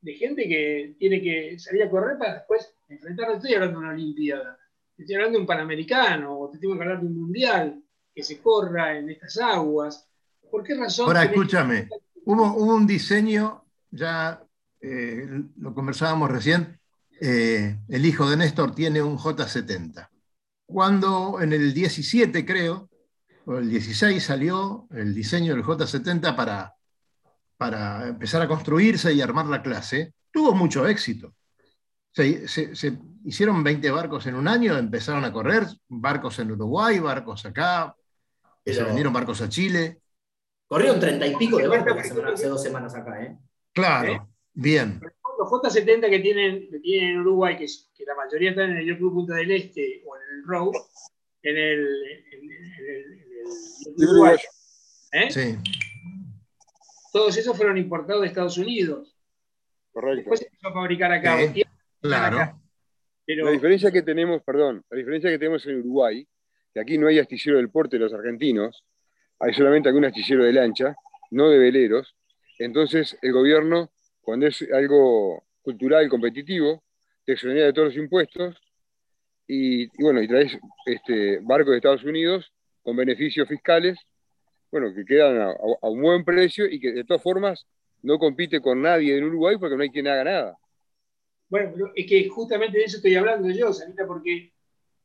de 0.01 0.15
gente 0.15 0.49
que 0.49 0.95
tiene 0.99 1.21
que 1.21 1.59
salir 1.59 1.83
a 1.83 1.91
correr 1.91 2.19
para 2.19 2.35
después 2.35 2.75
enfrentar, 2.89 3.29
no 3.29 3.35
estoy 3.37 3.55
hablando 3.55 3.81
de 3.81 3.85
una 3.87 3.95
Olimpiada, 3.95 4.59
te 4.97 5.03
estoy 5.03 5.17
hablando 5.17 5.39
de 5.39 5.41
un 5.43 5.47
Panamericano, 5.47 6.39
o 6.39 6.51
te 6.51 6.59
tengo 6.59 6.77
que 6.77 6.83
hablar 6.83 7.01
de 7.01 7.07
un 7.07 7.21
Mundial 7.21 7.83
que 8.15 8.23
se 8.23 8.41
corra 8.41 8.97
en 8.97 9.11
estas 9.11 9.39
aguas. 9.39 10.09
¿Por 10.51 10.63
qué 10.63 10.75
razón? 10.75 11.07
Ahora 11.07 11.25
escúchame, 11.25 11.89
hubo, 12.25 12.55
hubo 12.55 12.75
un 12.75 12.87
diseño, 12.87 13.65
ya 13.91 14.43
eh, 14.81 15.27
lo 15.59 15.75
conversábamos 15.75 16.31
recién, 16.31 16.79
eh, 17.21 17.79
el 17.89 18.07
hijo 18.07 18.29
de 18.29 18.37
Néstor 18.37 18.75
tiene 18.75 19.03
un 19.03 19.19
J70. 19.19 20.09
Cuando 20.67 21.41
en 21.41 21.53
el 21.53 21.73
17, 21.73 22.45
creo, 22.45 22.89
o 23.45 23.59
el 23.59 23.71
16 23.71 24.23
salió 24.23 24.89
el 24.91 25.15
diseño 25.15 25.55
del 25.55 25.63
J70 25.65 26.35
para, 26.35 26.75
para 27.57 28.09
empezar 28.09 28.43
a 28.43 28.49
construirse 28.49 29.13
y 29.13 29.21
armar 29.21 29.47
la 29.47 29.63
clase, 29.63 30.13
tuvo 30.31 30.55
mucho 30.55 30.87
éxito. 30.87 31.35
Se, 32.13 32.49
se- 32.49 32.75
se 32.75 32.99
hicieron 33.25 33.63
20 33.63 33.91
barcos 33.91 34.27
en 34.27 34.35
un 34.35 34.49
año, 34.49 34.77
empezaron 34.77 35.25
a 35.25 35.33
correr, 35.33 35.67
barcos 35.89 36.39
en 36.39 36.51
Uruguay, 36.53 36.99
barcos 36.99 37.45
acá, 37.47 37.95
se 38.65 38.83
vendieron 38.83 39.13
barcos 39.13 39.41
a 39.43 39.49
Chile. 39.49 40.01
Corrieron 40.67 40.99
treinta 40.99 41.27
y 41.27 41.37
pico 41.37 41.59
de 41.59 41.69
barcos 41.69 41.97
hace 42.33 42.49
dos 42.49 42.63
semanas 42.63 42.95
acá, 42.95 43.23
¿eh? 43.23 43.39
Claro, 43.73 44.13
¿Eh? 44.13 44.21
bien. 44.55 45.01
Los 45.39 45.49
J70 45.49 46.09
que 46.11 46.19
tienen, 46.21 46.71
que 46.71 46.79
tienen 46.81 47.11
en 47.11 47.19
Uruguay, 47.21 47.57
que, 47.57 47.67
la 48.05 48.15
mayoría 48.15 48.51
están 48.51 48.71
en 48.71 48.77
el 48.89 48.97
Club 48.97 49.13
Punta 49.15 49.35
del 49.35 49.51
Este 49.51 50.03
o 50.07 50.17
en 50.17 50.23
el 50.39 50.45
Row, 50.47 50.73
en 51.43 51.57
el, 51.57 51.63
en 51.63 52.41
el- 52.41 52.51
en 52.53 52.87
el- 52.89 53.13
en 53.13 53.21
el 53.21 53.47
Yacht 53.85 53.97
Club 53.97 54.11
Uruguay, 54.11 54.37
¿eh? 55.13 55.31
Sí. 55.31 55.57
todos 57.13 57.37
esos 57.39 57.57
fueron 57.57 57.79
importados 57.79 58.23
de 58.23 58.29
Estados 58.29 58.59
Unidos. 58.59 59.17
Correcto. 59.93 60.17
Después 60.17 60.41
se 60.41 60.47
empezó 60.47 60.69
a 60.69 60.73
fabricar 60.75 61.11
acá. 61.13 61.39
Sí, 61.53 61.65
Claro. 62.01 62.37
acá. 62.37 62.59
Pero 63.25 63.47
La 63.47 63.51
diferencia 63.53 63.91
que 63.91 64.03
tenemos, 64.03 64.43
perdón, 64.43 64.85
la 64.91 64.97
diferencia 64.99 65.31
que 65.31 65.39
tenemos 65.39 65.67
en 65.67 65.81
Uruguay, 65.81 66.27
que 66.75 66.81
aquí 66.81 66.99
no 66.99 67.09
hay 67.09 67.19
astillero 67.19 67.57
del 67.57 67.71
porte 67.71 67.97
de 67.97 68.05
los 68.05 68.13
argentinos, 68.13 68.85
hay 69.41 69.55
solamente 69.55 69.89
algún 69.89 70.05
astillero 70.05 70.45
de 70.45 70.53
lancha, 70.53 70.95
no 71.31 71.49
de 71.49 71.59
veleros. 71.59 72.15
Entonces, 72.59 73.17
el 73.23 73.33
gobierno, 73.33 73.91
cuando 74.27 74.49
es 74.49 74.63
algo 74.75 75.45
cultural, 75.63 76.11
competitivo, 76.11 76.85
te 77.27 77.35
exonera 77.35 77.67
de 77.69 77.75
todos 77.75 77.91
los 77.91 77.99
impuestos 77.99 78.57
y, 79.47 79.85
y 79.85 80.05
bueno, 80.05 80.23
y 80.23 80.29
traes 80.29 80.59
este, 80.87 81.41
barcos 81.43 81.73
de 81.73 81.77
Estados 81.79 82.05
Unidos 82.05 82.53
con 82.83 82.97
beneficios 82.97 83.49
fiscales, 83.49 83.99
bueno, 84.73 84.95
que 84.95 85.05
quedan 85.07 85.41
a, 85.41 85.51
a 85.83 85.91
un 85.91 86.03
buen 86.03 86.25
precio 86.25 86.67
y 86.67 86.81
que 86.81 86.93
de 86.93 87.05
todas 87.05 87.23
formas 87.23 87.67
no 88.03 88.19
compite 88.19 88.61
con 88.61 88.83
nadie 88.83 89.19
en 89.19 89.25
Uruguay 89.25 89.57
porque 89.61 89.77
no 89.77 89.85
hay 89.85 89.91
quien 89.91 90.09
haga 90.09 90.25
nada. 90.25 90.59
Bueno, 91.49 91.71
pero 91.75 91.93
es 91.95 92.07
que 92.07 92.29
justamente 92.29 92.79
de 92.79 92.85
eso 92.85 92.97
estoy 92.97 93.15
hablando 93.15 93.49
yo, 93.51 93.73
Sanita, 93.73 94.07
porque 94.07 94.53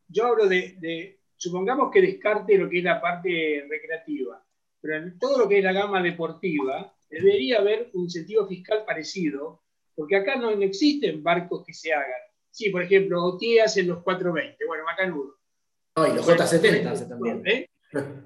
yo 0.07 0.27
hablo 0.27 0.47
de, 0.47 0.75
de- 0.79 1.19
supongamos 1.37 1.91
que 1.91 2.01
descarte 2.01 2.57
lo 2.57 2.69
que 2.69 2.79
es 2.79 2.83
la 2.83 3.01
parte 3.01 3.65
recreativa, 3.69 4.43
pero 4.81 4.97
en 4.97 5.19
todo 5.19 5.39
lo 5.39 5.49
que 5.49 5.59
es 5.59 5.63
la 5.63 5.73
gama 5.73 6.01
deportiva, 6.03 6.95
debería 7.11 7.59
haber 7.59 7.89
un 7.93 8.05
incentivo 8.05 8.47
fiscal 8.47 8.83
parecido, 8.85 9.61
porque 9.95 10.15
acá 10.15 10.35
no, 10.37 10.55
no 10.55 10.61
existen 10.63 11.21
barcos 11.21 11.63
que 11.65 11.73
se 11.73 11.93
hagan. 11.93 12.21
Sí, 12.49 12.69
por 12.69 12.83
ejemplo, 12.83 13.23
OTIAS 13.23 13.77
en 13.77 13.87
los 13.87 14.03
420, 14.03 14.65
bueno, 14.65 14.83
macanudo. 14.85 15.35
No, 15.95 16.07
y 16.07 16.13
los 16.15 16.27
J70 16.27 16.85
hace 16.87 17.05
también. 17.05 17.41
¿Eh? 17.45 17.69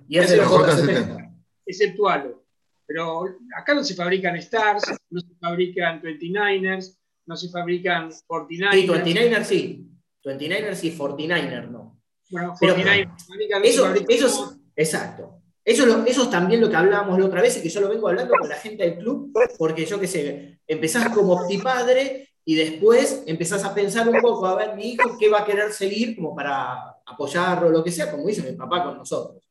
Y 0.07 0.17
ese 0.19 0.37
los 0.37 0.49
Los 0.51 0.61
J70. 0.61 1.07
J70. 1.07 1.43
exceptualo. 1.65 2.43
Pero 2.87 3.23
acá 3.57 3.73
no 3.73 3.83
se 3.83 3.95
fabrican 3.95 4.35
Stars, 4.35 4.83
no 5.09 5.19
se 5.19 5.35
fabrican 5.39 6.01
29ers, 6.03 6.95
no 7.25 7.35
se 7.35 7.49
fabrican 7.49 8.11
49ers. 8.11 8.71
Sí, 8.73 8.87
29er 8.87 9.43
sí. 9.43 9.91
29er 10.23 10.73
sí, 10.75 10.95
49er 10.97 11.69
no. 11.69 11.99
Bueno, 12.29 12.53
Pero- 12.59 12.75
49ers 12.75 13.17
se 13.19 13.25
fabrican, 13.27 13.59
no 13.59 13.65
se 13.65 13.71
Eso, 13.71 13.83
fabrican. 13.85 14.07
eso 14.15 14.27
es, 14.27 14.59
exacto. 14.75 15.41
Eso, 15.65 15.83
es 15.83 15.89
lo- 15.89 16.05
eso 16.05 16.23
es 16.23 16.29
también 16.31 16.61
lo 16.61 16.69
que 16.69 16.75
hablábamos 16.77 17.19
la 17.19 17.25
otra 17.25 17.41
vez 17.41 17.57
y 17.57 17.63
que 17.63 17.69
yo 17.69 17.81
lo 17.81 17.89
vengo 17.89 18.07
hablando 18.07 18.35
con 18.39 18.47
la 18.49 18.55
gente 18.57 18.83
del 18.83 18.99
club, 18.99 19.33
porque 19.57 19.85
yo 19.85 19.99
qué 19.99 20.07
sé, 20.07 20.59
empezás 20.67 21.09
como 21.09 21.33
optipadre 21.33 22.29
y 22.45 22.55
después 22.55 23.23
empezás 23.25 23.63
a 23.65 23.73
pensar 23.73 24.07
un 24.07 24.21
poco, 24.21 24.45
a 24.45 24.55
ver, 24.55 24.75
mi 24.75 24.91
hijo, 24.93 25.17
qué 25.19 25.29
va 25.29 25.41
a 25.41 25.45
querer 25.45 25.73
seguir 25.73 26.15
como 26.15 26.35
para 26.35 26.97
apoyarlo, 27.05 27.69
lo 27.71 27.83
que 27.83 27.91
sea, 27.91 28.11
como 28.11 28.27
dice 28.27 28.43
mi 28.49 28.55
papá 28.55 28.83
con 28.83 28.97
nosotros, 28.97 29.43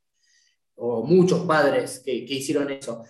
o 0.76 1.02
muchos 1.04 1.42
padres 1.46 2.00
que, 2.04 2.24
que 2.26 2.34
hicieron 2.34 2.70
eso. 2.70 3.04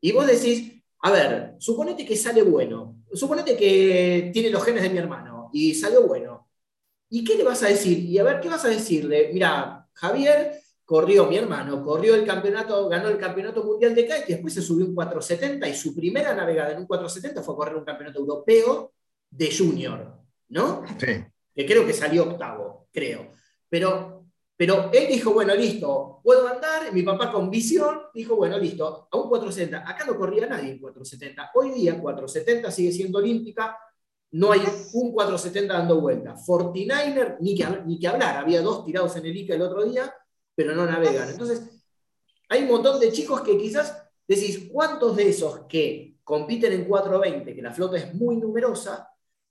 Y 0.00 0.12
vos 0.12 0.26
decís, 0.26 0.72
a 1.02 1.12
ver, 1.12 1.54
suponete 1.58 2.06
que 2.06 2.16
sale 2.16 2.42
bueno, 2.42 2.96
suponete 3.12 3.56
que 3.56 4.30
tiene 4.32 4.50
los 4.50 4.64
genes 4.64 4.82
de 4.82 4.90
mi 4.90 4.98
hermano 4.98 5.50
y 5.52 5.74
salió 5.74 6.06
bueno. 6.06 6.48
¿Y 7.10 7.24
qué 7.24 7.36
le 7.36 7.44
vas 7.44 7.62
a 7.64 7.68
decir? 7.68 7.98
Y 8.00 8.18
a 8.18 8.24
ver, 8.24 8.40
¿qué 8.40 8.48
vas 8.48 8.64
a 8.66 8.68
decirle? 8.70 9.30
Mira, 9.34 9.88
Javier 9.94 10.61
corrió, 10.84 11.26
mi 11.26 11.36
hermano, 11.36 11.82
corrió 11.82 12.14
el 12.14 12.26
campeonato, 12.26 12.88
ganó 12.88 13.08
el 13.08 13.18
campeonato 13.18 13.64
mundial 13.64 13.94
de 13.94 14.04
kite 14.04 14.24
y 14.28 14.32
después 14.32 14.54
se 14.54 14.62
subió 14.62 14.86
un 14.86 14.94
470 14.94 15.68
y 15.68 15.74
su 15.74 15.94
primera 15.94 16.34
navegada 16.34 16.72
en 16.72 16.78
un 16.78 16.86
470 16.86 17.42
fue 17.42 17.56
correr 17.56 17.76
un 17.76 17.84
campeonato 17.84 18.18
europeo 18.18 18.92
de 19.30 19.56
junior, 19.56 20.18
¿no? 20.48 20.82
Sí. 20.98 21.24
que 21.54 21.66
creo 21.66 21.86
que 21.86 21.92
salió 21.92 22.24
octavo, 22.24 22.88
creo. 22.92 23.28
Pero, 23.68 24.26
Pero 24.54 24.90
él 24.92 25.08
dijo, 25.08 25.32
bueno, 25.32 25.54
listo, 25.54 26.20
puedo 26.22 26.46
andar. 26.46 26.92
Mi 26.92 27.02
papá 27.02 27.32
con 27.32 27.50
visión 27.50 28.02
dijo, 28.14 28.36
bueno, 28.36 28.58
listo, 28.58 29.08
a 29.10 29.16
un 29.16 29.28
470. 29.28 29.88
Acá 29.88 30.04
no 30.04 30.16
corría 30.16 30.46
nadie 30.46 30.72
en 30.72 30.78
470. 30.78 31.50
Hoy 31.54 31.70
día 31.70 31.98
470 31.98 32.70
sigue 32.70 32.92
siendo 32.92 33.18
olímpica. 33.18 33.76
No 34.32 34.52
hay 34.52 34.60
un 34.92 35.12
470 35.12 35.72
dando 35.72 36.00
vuelta. 36.00 36.34
49er, 36.36 37.38
ni 37.40 37.54
que, 37.56 37.66
ni 37.86 37.98
que 37.98 38.08
hablar. 38.08 38.36
Había 38.36 38.60
dos 38.60 38.84
tirados 38.84 39.16
en 39.16 39.26
el 39.26 39.36
ICA 39.36 39.54
el 39.54 39.62
otro 39.62 39.84
día, 39.84 40.14
pero 40.54 40.74
no 40.74 40.86
navegan. 40.86 41.30
Entonces, 41.30 41.62
hay 42.48 42.62
un 42.62 42.68
montón 42.68 43.00
de 43.00 43.12
chicos 43.12 43.40
que 43.42 43.56
quizás 43.56 44.02
decís, 44.26 44.68
¿cuántos 44.70 45.16
de 45.16 45.28
esos 45.28 45.66
que 45.66 46.16
compiten 46.24 46.72
en 46.72 46.84
420, 46.84 47.54
que 47.54 47.62
la 47.62 47.72
flota 47.72 47.96
es 47.96 48.14
muy 48.14 48.36
numerosa, 48.36 49.08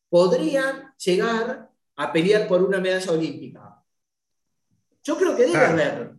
podrían 0.10 0.94
llegar 0.98 1.70
a 1.96 2.14
pelear 2.14 2.48
por 2.48 2.62
una 2.62 2.80
medalla 2.80 3.12
olímpica? 3.12 3.84
Yo 5.04 5.18
creo 5.18 5.36
que 5.36 5.48
debe 5.48 5.58
haber. 5.58 6.12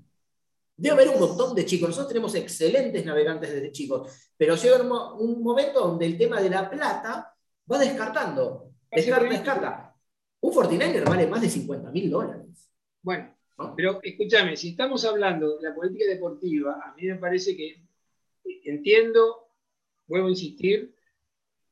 Debe 0.74 0.94
haber 0.94 1.08
un 1.10 1.20
montón 1.20 1.54
de 1.54 1.64
chicos. 1.64 1.88
Nosotros 1.88 2.08
tenemos 2.08 2.34
excelentes 2.34 3.04
navegantes 3.04 3.52
desde 3.52 3.70
chicos, 3.70 4.30
pero 4.36 4.56
llega 4.56 4.82
un, 5.14 5.42
momento 5.42 5.80
donde 5.80 6.06
el 6.06 6.18
tema 6.18 6.40
de 6.40 6.50
la 6.50 6.68
plata 6.68 7.32
va 7.70 7.78
descartando. 7.78 8.72
Descarta, 8.90 9.28
descarta. 9.28 9.96
Un 10.40 10.52
Fortinainer 10.52 11.04
vale 11.04 11.28
más 11.28 11.40
de 11.40 11.48
50 11.48 11.90
mil 11.92 12.10
dólares. 12.10 12.68
Bueno, 13.00 13.32
pero 13.76 14.00
escúchame, 14.02 14.56
si 14.56 14.70
estamos 14.70 15.04
hablando 15.04 15.58
de 15.58 15.68
la 15.68 15.74
política 15.74 16.06
deportiva, 16.06 16.80
a 16.84 16.94
mí 16.94 17.06
me 17.06 17.16
parece 17.16 17.56
que 17.56 17.82
entiendo, 18.64 19.48
vuelvo 20.06 20.28
a 20.28 20.30
insistir, 20.30 20.94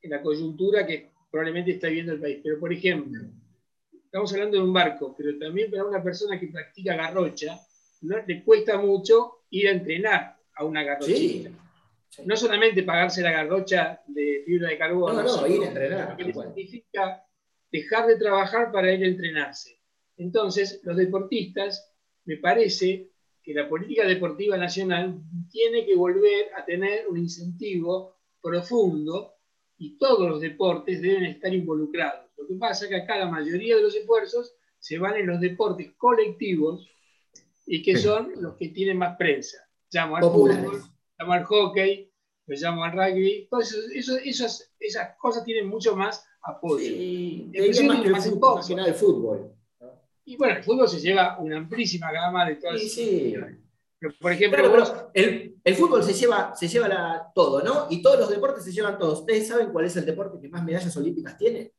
en 0.02 0.10
la 0.10 0.22
coyuntura 0.22 0.86
que 0.86 1.10
probablemente 1.30 1.72
está 1.72 1.88
viviendo 1.88 2.12
el 2.12 2.20
país. 2.20 2.38
Pero, 2.42 2.58
por 2.58 2.72
ejemplo, 2.72 3.20
estamos 3.92 4.32
hablando 4.32 4.56
de 4.56 4.62
un 4.62 4.72
barco, 4.72 5.14
pero 5.16 5.38
también 5.38 5.70
para 5.70 5.84
una 5.84 6.02
persona 6.02 6.38
que 6.38 6.48
practica 6.48 6.96
garrocha, 6.96 7.58
no 8.02 8.16
le 8.26 8.42
cuesta 8.42 8.78
mucho 8.78 9.44
ir 9.50 9.68
a 9.68 9.72
entrenar 9.72 10.36
a 10.54 10.64
una 10.64 10.82
garrochita. 10.82 11.50
No 12.24 12.36
solamente 12.36 12.82
pagarse 12.82 13.22
la 13.22 13.30
garrocha 13.30 14.02
de 14.06 14.42
fibra 14.44 14.70
de 14.70 14.78
carbono, 14.78 15.22
no, 15.22 15.36
no, 15.36 15.46
ir 15.46 15.62
a 15.62 15.68
entrenar. 15.68 16.16
Que 16.16 16.32
significa 16.32 17.24
dejar 17.70 18.08
de 18.08 18.16
trabajar 18.16 18.72
para 18.72 18.92
ir 18.92 19.04
a 19.04 19.06
entrenarse. 19.06 19.79
Entonces, 20.20 20.80
los 20.84 20.98
deportistas, 20.98 21.90
me 22.26 22.36
parece 22.36 23.08
que 23.42 23.54
la 23.54 23.66
política 23.66 24.06
deportiva 24.06 24.58
nacional 24.58 25.18
tiene 25.50 25.86
que 25.86 25.96
volver 25.96 26.50
a 26.56 26.64
tener 26.64 27.08
un 27.08 27.16
incentivo 27.16 28.18
profundo 28.42 29.32
y 29.78 29.96
todos 29.96 30.28
los 30.28 30.42
deportes 30.42 31.00
deben 31.00 31.24
estar 31.24 31.52
involucrados. 31.54 32.26
Lo 32.36 32.46
que 32.46 32.54
pasa 32.56 32.84
es 32.84 32.90
que 32.90 32.96
acá 32.96 33.16
la 33.16 33.30
mayoría 33.30 33.76
de 33.76 33.82
los 33.82 33.96
esfuerzos 33.96 34.54
se 34.78 34.98
van 34.98 35.16
en 35.16 35.26
los 35.26 35.40
deportes 35.40 35.92
colectivos 35.96 36.86
y 37.64 37.82
que 37.82 37.96
son 37.96 38.32
los 38.42 38.56
que 38.56 38.68
tienen 38.68 38.98
más 38.98 39.16
prensa. 39.16 39.56
Llamo 39.90 40.16
al 40.16 40.22
fútbol, 40.22 40.82
llamo 41.18 41.32
al 41.32 41.44
hockey, 41.44 42.12
me 42.46 42.56
llamo 42.56 42.84
al 42.84 42.92
rugby. 42.92 43.48
Todas 43.48 43.72
esas, 43.94 44.70
esas 44.78 45.16
cosas 45.18 45.44
tienen 45.44 45.66
mucho 45.66 45.96
más 45.96 46.22
apoyo. 46.42 46.84
Sí, 46.84 47.50
más 47.86 48.00
que 48.02 48.08
el 48.08 48.16
fútbol, 48.16 48.80
el 48.86 48.94
fútbol. 48.94 49.59
Y 50.24 50.36
bueno, 50.36 50.56
el 50.56 50.64
fútbol 50.64 50.88
se 50.88 51.00
lleva 51.00 51.38
una 51.38 51.56
amplísima 51.56 52.12
gama 52.12 52.48
de 52.48 52.56
todas 52.56 52.80
sí, 52.80 52.88
sí. 52.88 53.34
por 54.20 54.32
ejemplo, 54.32 55.10
el, 55.14 55.56
el, 55.64 55.74
fútbol 55.74 56.02
se 56.02 56.12
lleva, 56.12 56.54
se 56.54 56.68
lleva 56.68 56.88
la, 56.88 57.32
todo, 57.34 57.62
¿no? 57.62 57.86
Y 57.90 58.02
todos 58.02 58.20
los 58.20 58.30
deportes 58.30 58.64
se 58.64 58.72
llevan 58.72 58.98
todos. 58.98 59.20
¿Ustedes 59.20 59.48
saben 59.48 59.72
cuál 59.72 59.86
es 59.86 59.96
el 59.96 60.06
deporte 60.06 60.40
que 60.40 60.48
más 60.48 60.62
medallas 60.62 60.96
olímpicas 60.96 61.36
tiene? 61.36 61.72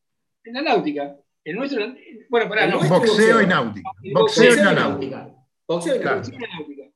En 0.44 0.54
la 0.54 0.62
náutica. 0.62 1.16
El 1.44 1.56
nuestro, 1.56 1.84
bueno, 2.30 2.50
para 2.50 2.68
no. 2.68 2.80
Boxeo 2.80 3.42
y 3.42 3.48
náutica. 3.48 3.90
Boxeo, 4.14 4.54
y 4.54 4.76
náutica. 4.76 5.36
Boxeo 5.68 5.96
y 5.96 6.00
náutica. 6.00 6.92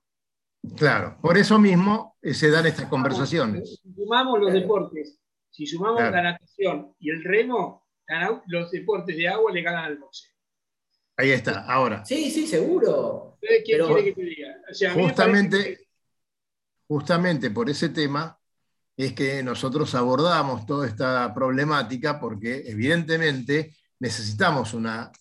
Claro, 0.76 1.18
por 1.22 1.38
eso 1.38 1.60
mismo 1.60 2.18
eh, 2.22 2.34
se 2.34 2.50
dan 2.50 2.66
estas 2.66 2.88
conversaciones. 2.88 3.80
Si 3.82 3.94
sumamos 3.94 4.40
los 4.40 4.52
deportes, 4.52 5.20
si 5.50 5.66
sumamos 5.66 6.02
la 6.02 6.22
natación 6.22 6.96
y 7.00 7.12
el 7.12 7.24
remo, 7.24 7.88
los 8.48 8.72
deportes 8.72 9.16
de 9.16 9.28
agua 9.28 9.52
le 9.52 9.62
ganan 9.62 9.86
al 9.86 9.98
boxeo. 9.98 10.35
Ahí 11.18 11.32
está, 11.32 11.66
ahora. 11.66 12.04
Sí, 12.06 12.30
sí, 12.30 12.46
seguro. 12.46 13.38
¿Qué 13.42 13.64
quiere 13.64 14.04
que 14.04 14.12
te 14.14 14.24
diga? 14.24 14.94
justamente, 14.94 15.88
justamente 16.88 17.52
por 17.52 17.70
ese 17.70 17.90
tema 17.90 18.38
es 18.98 19.14
que 19.14 19.44
nosotros 19.44 19.94
abordamos 19.96 20.66
toda 20.66 20.88
esta 20.88 21.34
problemática 21.34 22.20
porque 22.20 22.64
evidentemente 22.66 23.76
necesitamos 24.00 24.74
una, 24.74 25.12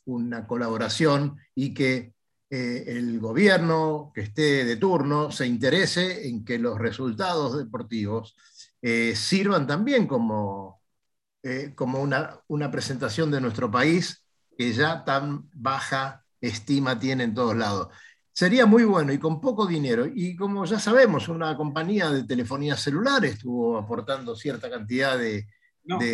colaboración 0.47 1.37
y 1.55 1.75
que 1.75 2.15
eh, 2.51 2.85
el 2.87 3.19
gobierno 3.21 4.13
que 4.15 4.23
esté 4.23 4.65
de 4.65 4.77
turno 4.77 5.31
se 5.31 5.47
interese 5.47 6.29
en 6.29 6.45
que 6.45 6.59
los 6.59 6.79
resultados 6.79 7.57
deportivos 7.57 8.37
eh, 8.83 9.15
sirvan 9.17 9.67
también 9.67 10.07
como, 10.07 10.83
eh, 11.43 11.73
como 11.75 12.01
una, 12.01 12.39
una 12.49 12.71
presentación 12.71 13.31
de 13.31 13.41
nuestro 13.41 13.71
país 13.71 14.24
que 14.57 14.73
ya 14.73 15.05
tan 15.05 15.49
baja 15.53 16.25
estima 16.41 16.99
tiene 16.99 17.25
en 17.25 17.35
todos 17.35 17.57
lados. 17.57 17.89
Sería 18.33 18.67
muy 18.67 18.85
bueno 18.85 19.13
y 19.13 19.19
con 19.19 19.41
poco 19.41 19.67
dinero. 19.67 20.07
Y 20.13 20.35
como 20.35 20.65
ya 20.65 20.79
sabemos, 20.79 21.29
una 21.29 21.57
compañía 21.57 22.11
de 22.11 22.25
telefonía 22.25 22.77
celular 22.77 23.25
estuvo 23.25 23.79
aportando 23.79 24.35
cierta 24.35 24.69
cantidad 24.69 25.17
de, 25.17 25.47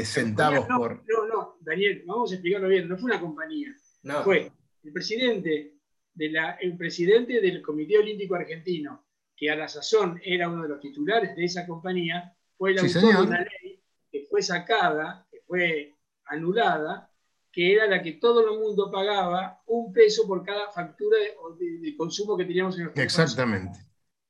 centavos 0.05 0.67
por... 0.67 1.03
No, 1.09 1.27
no, 1.27 1.57
Daniel, 1.61 2.05
vamos 2.07 2.31
a 2.31 2.35
explicarlo 2.35 2.69
bien. 2.69 2.89
No 2.89 2.99
fue 2.99 3.11
una 3.11 3.21
compañía. 3.21 3.75
Fue 4.23 4.53
el 4.83 4.93
presidente, 4.93 5.77
de 6.15 6.31
la, 6.31 6.53
el 6.61 6.77
presidente 6.77 7.41
del 7.41 7.63
Comité 7.63 7.99
Olímpico 7.99 8.35
Argentino, 8.35 9.07
que 9.35 9.51
a 9.51 9.57
la 9.57 9.69
sazón 9.69 10.21
era 10.23 10.49
uno 10.49 10.65
de 10.65 10.69
los 10.69 10.81
titulares 10.81 11.35
de 11.35 11.45
esa 11.45 11.67
compañía, 11.67 12.35
fue 12.57 12.73
el 12.73 12.81
autor 12.81 13.03
de 13.03 13.23
una 13.23 13.41
ley 13.41 13.83
que 14.13 14.27
fue 14.29 14.43
sacada, 14.43 15.27
que 15.31 15.41
fue 15.47 15.97
anulada, 16.27 17.10
que 17.53 17.73
era 17.73 17.87
la 17.87 18.03
que 18.03 18.13
todo 18.13 18.49
el 18.49 18.59
mundo 18.59 18.91
pagaba 18.91 19.61
un 19.67 19.93
peso 19.93 20.27
por 20.27 20.45
cada 20.45 20.71
factura 20.71 21.19
de, 21.59 21.97
consumo 21.97 22.37
que 22.37 22.45
teníamos 22.45 22.79
en 22.79 22.87
los 22.87 22.97
Exactamente. 22.97 23.79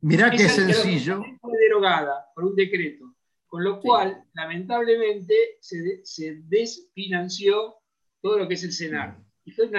Mirá 0.01 0.31
qué 0.31 0.49
sencillo. 0.49 1.23
Fue 1.41 1.59
derogada 1.59 2.27
por 2.35 2.45
un 2.45 2.57
decreto, 2.57 3.15
con 3.47 3.63
lo 3.63 3.81
cual, 3.81 4.25
lamentablemente, 4.33 5.59
se, 5.61 6.01
se, 6.05 6.41
desfinanció 6.45 7.77
todo 8.23 8.39
lo 8.39 8.49
que 8.49 8.55
es 8.55 8.65
el 8.65 8.73
Senado. 8.73 9.23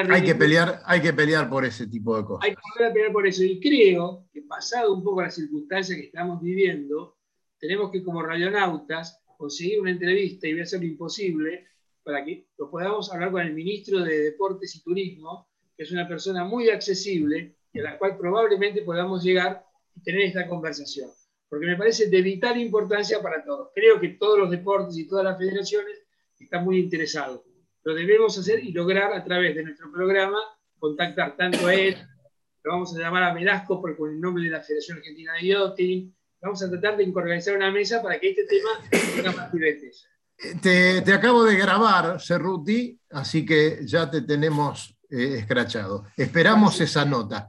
hay, 0.10 0.24
que 0.24 0.36
pelear, 0.36 0.82
hay 0.86 1.02
que 1.02 1.14
pelear 1.14 1.50
por 1.50 1.66
ese 1.66 1.88
tipo 1.88 2.16
de 2.16 2.26
cosas. 2.26 2.48
Hay 2.48 2.56
que 2.56 2.94
pelear 2.94 3.12
por 3.12 3.26
eso. 3.26 3.44
Y 3.44 3.60
creo 3.60 4.28
que, 4.32 4.44
pasado 4.44 4.94
un 4.94 5.04
poco 5.04 5.24
las 5.24 5.34
circunstancias 5.34 5.98
que 5.98 6.06
estamos 6.06 6.40
viviendo, 6.40 7.18
tenemos 7.58 7.90
que, 7.90 8.04
como 8.04 8.22
radionautas, 8.22 9.24
conseguir 9.38 9.82
una 9.82 9.90
entrevista 9.90 10.48
y 10.48 10.52
voy 10.52 10.62
a 10.62 10.64
hacer 10.64 10.82
lo 10.82 10.86
imposible 10.86 11.71
para 12.04 12.24
que 12.24 12.48
lo 12.58 12.70
podamos 12.70 13.12
hablar 13.14 13.32
con 13.32 13.42
el 13.42 13.54
ministro 13.54 14.00
de 14.00 14.20
Deportes 14.20 14.76
y 14.76 14.84
Turismo, 14.84 15.48
que 15.76 15.84
es 15.84 15.92
una 15.92 16.08
persona 16.08 16.44
muy 16.44 16.70
accesible 16.70 17.56
y 17.74 17.80
a 17.80 17.84
la 17.84 17.98
cual 17.98 18.18
probablemente 18.18 18.82
podamos 18.82 19.24
llegar 19.24 19.64
y 19.96 20.02
tener 20.02 20.22
esta 20.22 20.48
conversación. 20.48 21.10
Porque 21.50 21.66
me 21.66 21.76
parece 21.76 22.10
de 22.10 22.22
vital 22.22 22.60
importancia 22.60 23.22
para 23.22 23.44
todos. 23.44 23.70
Creo 23.76 24.00
que 24.00 24.10
todos 24.10 24.40
los 24.40 24.50
deportes 24.50 24.98
y 24.98 25.08
todas 25.08 25.26
las 25.26 25.38
federaciones 25.38 26.02
están 26.40 26.64
muy 26.64 26.80
interesados. 26.80 27.42
Lo 27.84 27.94
debemos 27.94 28.38
hacer 28.38 28.64
y 28.64 28.72
lograr 28.72 29.14
a 29.14 29.24
través 29.24 29.56
de 29.56 29.64
nuestro 29.64 29.92
programa 29.92 30.40
contactar 30.80 31.38
tanto 31.38 31.68
a 31.68 31.76
él, 31.76 31.96
lo 32.64 32.72
vamos 32.72 32.96
a 32.96 33.00
llamar 33.00 33.24
a 33.24 33.34
Velasco 33.34 33.82
por 33.82 34.10
el 34.10 34.20
nombre 34.20 34.44
de 34.44 34.50
la 34.50 34.62
Federación 34.62 34.98
Argentina 34.98 35.34
de 35.34 35.48
Yachting, 35.48 36.16
vamos 36.42 36.64
a 36.64 36.70
tratar 36.70 36.98
de 36.98 37.12
organizar 37.14 37.56
una 37.56 37.72
mesa 37.72 38.02
para 38.02 38.20
que 38.20 38.30
este 38.30 38.46
tema 38.46 38.70
tenga 39.16 39.32
más 39.32 39.52
veces. 39.52 40.08
Te, 40.62 41.14
acabo 41.14 41.44
de 41.44 41.56
grabar, 41.56 42.20
Cerruti, 42.20 43.00
así 43.12 43.46
que 43.46 43.80
ya 43.84 44.10
te 44.10 44.22
tenemos 44.22 44.98
eh, 45.10 45.36
escrachado. 45.38 46.06
Esperamos 46.18 46.82
esa 46.82 47.06
nota. 47.06 47.48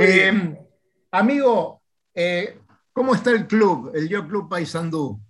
Eh, 0.00 0.56
amigo, 1.12 1.82
eh, 2.12 2.58
¿cómo 2.92 3.14
está 3.14 3.30
el 3.30 3.46
club, 3.46 3.92
el 3.94 4.08
Yo 4.08 4.26
Club 4.26 4.48
Paysandú? 4.48 5.20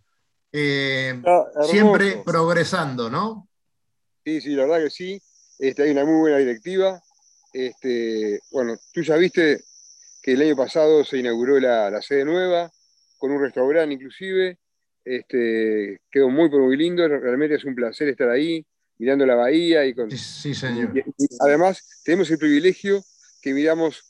siempre 1.70 2.22
progresando, 2.24 3.08
¿no? 3.08 3.48
Sí, 4.24 4.40
sí, 4.40 4.50
la 4.50 4.64
verdad 4.64 4.84
que 4.84 4.90
sí. 4.90 5.22
Este, 5.58 5.82
hay 5.82 5.90
una 5.90 6.04
muy 6.04 6.20
buena 6.20 6.38
directiva. 6.38 7.00
Este, 7.52 8.40
bueno, 8.50 8.76
tú 8.92 9.02
ya 9.02 9.16
viste 9.16 9.62
que 10.22 10.32
el 10.32 10.42
año 10.42 10.56
pasado 10.56 11.04
se 11.04 11.18
inauguró 11.18 11.58
la, 11.58 11.90
la 11.90 12.00
sede 12.00 12.24
nueva, 12.24 12.70
con 13.18 13.32
un 13.32 13.40
restaurante 13.40 13.94
inclusive. 13.94 14.58
Este, 15.04 16.00
quedó 16.10 16.28
muy, 16.28 16.48
muy 16.48 16.76
lindo, 16.76 17.06
realmente 17.06 17.56
es 17.56 17.64
un 17.64 17.74
placer 17.74 18.08
estar 18.08 18.28
ahí, 18.28 18.64
mirando 18.98 19.26
la 19.26 19.34
bahía. 19.34 19.84
Y 19.84 19.94
con, 19.94 20.10
sí, 20.10 20.54
señor. 20.54 20.92
además, 21.40 22.02
tenemos 22.04 22.30
el 22.30 22.38
privilegio 22.38 23.02
que 23.40 23.52
miramos 23.52 24.02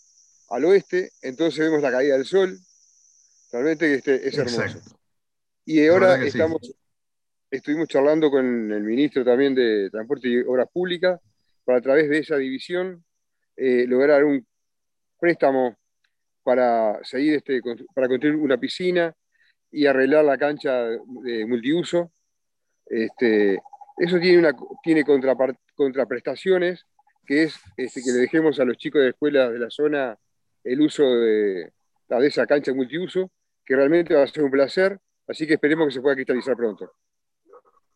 al 0.50 0.64
oeste, 0.66 1.10
entonces 1.22 1.60
vemos 1.60 1.82
la 1.82 1.90
caída 1.90 2.16
del 2.16 2.26
sol. 2.26 2.58
Realmente 3.50 3.94
este, 3.94 4.28
es 4.28 4.36
hermoso. 4.36 4.80
Y 5.64 5.86
ahora 5.86 6.22
estamos, 6.24 6.74
estuvimos 7.50 7.88
charlando 7.88 8.30
con 8.30 8.72
el 8.72 8.82
ministro 8.82 9.24
también 9.24 9.54
de 9.54 9.88
Transporte 9.90 10.28
y 10.28 10.40
Obras 10.40 10.68
Públicas 10.72 11.20
para 11.64 11.78
a 11.78 11.80
través 11.80 12.08
de 12.08 12.18
esa 12.18 12.36
división 12.36 13.04
eh, 13.56 13.86
lograr 13.86 14.24
un, 14.24 14.44
préstamo 15.22 15.76
para 16.42 16.98
seguir 17.04 17.34
este, 17.34 17.60
para 17.94 18.08
construir 18.08 18.34
una 18.34 18.58
piscina 18.58 19.14
y 19.72 19.86
arreglar 19.86 20.24
la 20.24 20.38
cancha 20.38 20.84
de 20.84 21.46
multiuso. 21.46 22.12
Este, 22.86 23.58
eso 23.96 24.18
tiene, 24.20 24.38
una, 24.38 24.52
tiene 24.82 25.04
contraprestaciones, 25.74 26.86
que 27.26 27.44
es 27.44 27.58
este, 27.76 28.02
que 28.02 28.12
le 28.12 28.18
dejemos 28.18 28.60
a 28.60 28.64
los 28.64 28.76
chicos 28.76 29.00
de 29.00 29.10
escuelas 29.10 29.52
de 29.52 29.58
la 29.58 29.70
zona 29.70 30.16
el 30.62 30.80
uso 30.80 31.02
de, 31.02 31.72
de 32.08 32.26
esa 32.26 32.46
cancha 32.46 32.72
multiuso, 32.74 33.30
que 33.64 33.74
realmente 33.74 34.14
va 34.14 34.22
a 34.22 34.26
ser 34.26 34.44
un 34.44 34.50
placer, 34.50 35.00
así 35.26 35.46
que 35.46 35.54
esperemos 35.54 35.88
que 35.88 35.94
se 35.94 36.00
pueda 36.00 36.14
cristalizar 36.14 36.56
pronto. 36.56 36.92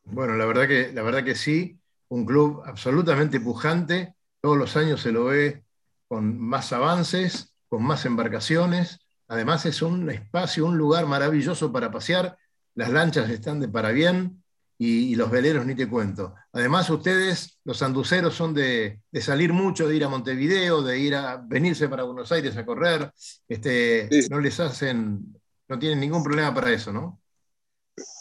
Bueno, 0.05 0.37
la 0.37 0.47
verdad 0.47 0.67
que, 0.67 0.93
la 0.93 1.03
verdad 1.03 1.25
que 1.25 1.35
sí, 1.35 1.79
un 2.09 2.25
club 2.25 2.63
absolutamente 2.65 3.41
pujante, 3.41 4.15
todos 4.41 4.57
los 4.57 4.77
años 4.77 5.01
se 5.01 5.13
lo 5.13 5.27
ve 5.27 5.65
con 6.09 6.39
más 6.41 6.73
avances, 6.73 7.55
con 7.69 7.83
más 7.83 8.07
embarcaciones, 8.07 9.06
además 9.29 9.67
es 9.67 9.83
un 9.83 10.11
espacio, 10.11 10.67
un 10.67 10.77
lugar 10.77 11.07
maravilloso 11.07 11.73
para 11.73 11.91
pasear, 11.91 12.37
las 12.75 12.91
lanchas 12.91 13.31
están 13.31 13.61
de 13.61 13.69
para 13.69 13.91
bien 13.91 14.43
y, 14.79 15.15
los 15.15 15.31
veleros 15.31 15.65
ni 15.65 15.75
te 15.75 15.89
cuento. 15.89 16.35
Además 16.53 16.91
ustedes, 16.91 17.59
los 17.65 17.81
anduceros, 17.83 18.35
son 18.35 18.53
de, 18.53 19.01
salir 19.21 19.53
mucho, 19.53 19.89
de 19.89 19.97
ir 19.97 20.05
a 20.05 20.09
Montevideo, 20.09 20.83
de 20.83 20.99
ir 20.99 21.15
a 21.15 21.37
venirse 21.37 21.89
para 21.89 22.03
Buenos 22.03 22.31
Aires 22.33 22.57
a 22.57 22.67
correr, 22.67 23.11
este, 23.49 24.09
no 24.29 24.41
les 24.41 24.61
hacen, 24.61 25.35
no 25.69 25.79
tienen 25.79 26.01
ningún 26.01 26.23
problema 26.23 26.55
para 26.55 26.73
eso, 26.73 26.93
¿no? 26.93 27.21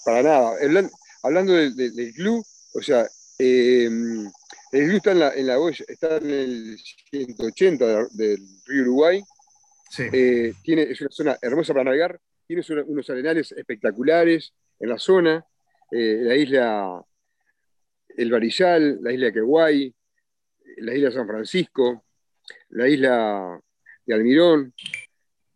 Para 0.06 0.24
nada. 0.24 0.52
Hablando 1.24 1.54
del 1.54 2.14
club, 2.14 2.46
o 2.74 2.82
sea, 2.82 3.06
eh, 3.40 3.90
el 4.72 4.88
club 4.88 4.98
está 4.98 5.12
en 5.12 5.20
la, 5.20 5.34
en 5.34 5.48
la 5.48 5.56
está 5.88 6.18
en 6.18 6.30
el 6.30 6.78
180 7.12 8.08
del 8.12 8.40
río 8.66 8.82
Uruguay. 8.84 9.24
Eh, 10.00 10.54
tiene, 10.64 10.84
es 10.84 11.02
una 11.02 11.12
zona 11.12 11.38
hermosa 11.42 11.74
para 11.74 11.86
navegar, 11.86 12.20
tiene 12.48 12.64
unos 12.86 13.10
arenales 13.10 13.52
espectaculares 13.52 14.54
en 14.80 14.90
la 14.90 15.00
zona, 15.00 15.46
eh, 15.92 16.20
la 16.22 16.36
isla 16.36 17.06
El 18.10 18.32
Barillal, 18.32 19.00
la 19.02 19.12
isla 19.14 19.32
Queguay, 19.32 19.94
la 20.78 20.94
isla 20.94 21.12
San 21.12 21.28
Francisco, 21.28 22.06
la 22.70 22.88
isla 22.88 23.60
de 24.06 24.14
Almirón, 24.14 24.74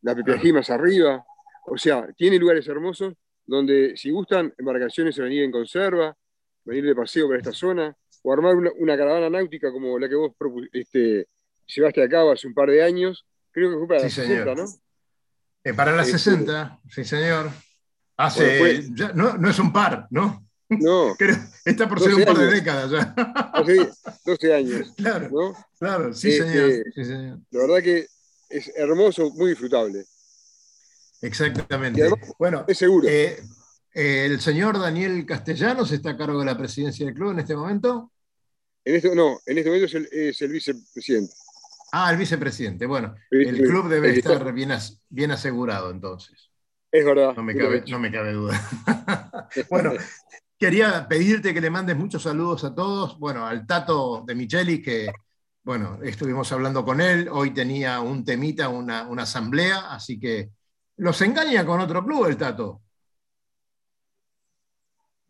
la 0.01 0.15
Pepeají 0.15 0.53
más 0.53 0.69
arriba. 0.69 1.23
O 1.65 1.77
sea, 1.77 2.07
tiene 2.13 2.37
lugares 2.37 2.67
hermosos 2.67 3.13
donde 3.45 3.97
si 3.97 4.11
gustan 4.11 4.53
embarcaciones 4.57 5.15
se 5.15 5.21
venir 5.21 5.43
en 5.43 5.51
conserva, 5.51 6.15
venir 6.63 6.85
de 6.85 6.95
paseo 6.95 7.27
por 7.27 7.37
esta 7.37 7.51
zona, 7.51 7.95
o 8.21 8.33
armar 8.33 8.55
una, 8.55 8.97
caravana 8.97 9.29
náutica 9.29 9.71
como 9.71 9.97
la 9.97 10.09
que 10.09 10.15
vos 10.15 10.33
este, 10.71 11.27
llevaste 11.65 12.03
a 12.03 12.09
cabo 12.09 12.31
hace 12.31 12.47
un 12.47 12.53
par 12.53 12.69
de 12.69 12.83
años. 12.83 13.25
Creo 13.51 13.71
que 13.71 13.77
fue 13.77 13.87
para 13.87 14.03
la 14.03 14.09
60, 14.09 14.55
¿no? 14.55 14.65
Eh, 15.63 15.73
para 15.73 15.91
la 15.91 16.05
60, 16.05 16.79
este, 16.85 17.03
sí, 17.03 17.09
señor. 17.09 17.51
Hace, 18.17 18.83
no, 19.13 19.37
no, 19.37 19.49
es 19.49 19.59
un 19.59 19.71
par, 19.71 20.07
¿no? 20.09 20.45
No. 20.69 21.15
está 21.65 21.87
por 21.87 21.99
ser 21.99 22.15
un 22.15 22.25
par 22.25 22.37
de 22.37 22.47
décadas 22.47 22.91
ya. 22.91 23.13
Hace 23.53 23.89
12 24.25 24.53
años. 24.53 24.93
Claro, 24.97 25.29
¿no? 25.31 25.65
claro 25.79 26.13
sí, 26.13 26.29
este, 26.29 26.47
señor, 26.47 26.83
sí, 26.93 27.05
señor. 27.05 27.39
La 27.51 27.59
verdad 27.61 27.83
que 27.83 28.07
es 28.49 28.71
hermoso, 28.75 29.31
muy 29.31 29.51
disfrutable. 29.51 30.05
Exactamente. 31.21 32.09
bueno, 32.37 32.65
es 32.67 32.77
seguro. 32.77 33.07
Eh, 33.07 33.41
¿El 33.93 34.39
señor 34.39 34.79
Daniel 34.79 35.25
Castellanos 35.25 35.91
está 35.91 36.11
a 36.11 36.17
cargo 36.17 36.39
de 36.39 36.45
la 36.45 36.57
presidencia 36.57 37.05
del 37.05 37.15
club 37.15 37.31
en 37.31 37.39
este 37.39 37.55
momento? 37.55 38.11
En 38.85 38.95
este, 38.95 39.15
no, 39.15 39.39
en 39.45 39.57
este 39.57 39.69
momento 39.69 39.97
es 40.11 40.41
el, 40.41 40.51
vicepresidente. 40.51 41.33
Ah, 41.91 42.11
el 42.11 42.17
vicepresidente. 42.17 42.85
Bueno, 42.85 43.15
el, 43.31 43.57
club 43.61 43.87
debe 43.87 44.11
estar 44.11 44.51
bien, 44.53 44.71
bien, 45.09 45.31
asegurado 45.31 45.91
entonces. 45.91 46.49
Es 46.91 47.05
verdad. 47.05 47.33
No 47.35 47.43
me 47.43 47.55
cabe, 47.55 47.83
no 47.87 47.99
me 47.99 48.11
cabe 48.11 48.33
duda. 48.33 48.59
bueno, 49.69 49.93
quería 50.57 51.07
pedirte 51.07 51.53
que 51.53 51.61
le 51.61 51.69
mandes 51.69 51.97
muchos 51.97 52.23
saludos 52.23 52.63
a 52.63 52.73
todos. 52.73 53.17
Bueno, 53.19 53.45
al 53.45 53.65
Tato 53.65 54.23
de 54.25 54.35
Micheli, 54.35 54.81
que, 54.81 55.11
bueno, 55.63 55.99
estuvimos 56.03 56.51
hablando 56.51 56.83
con 56.83 57.01
él. 57.01 57.29
Hoy 57.31 57.51
tenía 57.51 57.99
un 58.01 58.23
temita, 58.23 58.69
una, 58.69 59.07
una 59.07 59.23
asamblea, 59.23 59.91
así 59.91 60.19
que 60.19 60.51
los 60.97 61.21
engaña 61.21 61.65
con 61.65 61.79
otro 61.79 62.03
club 62.03 62.25
el 62.25 62.37
Tato. 62.37 62.81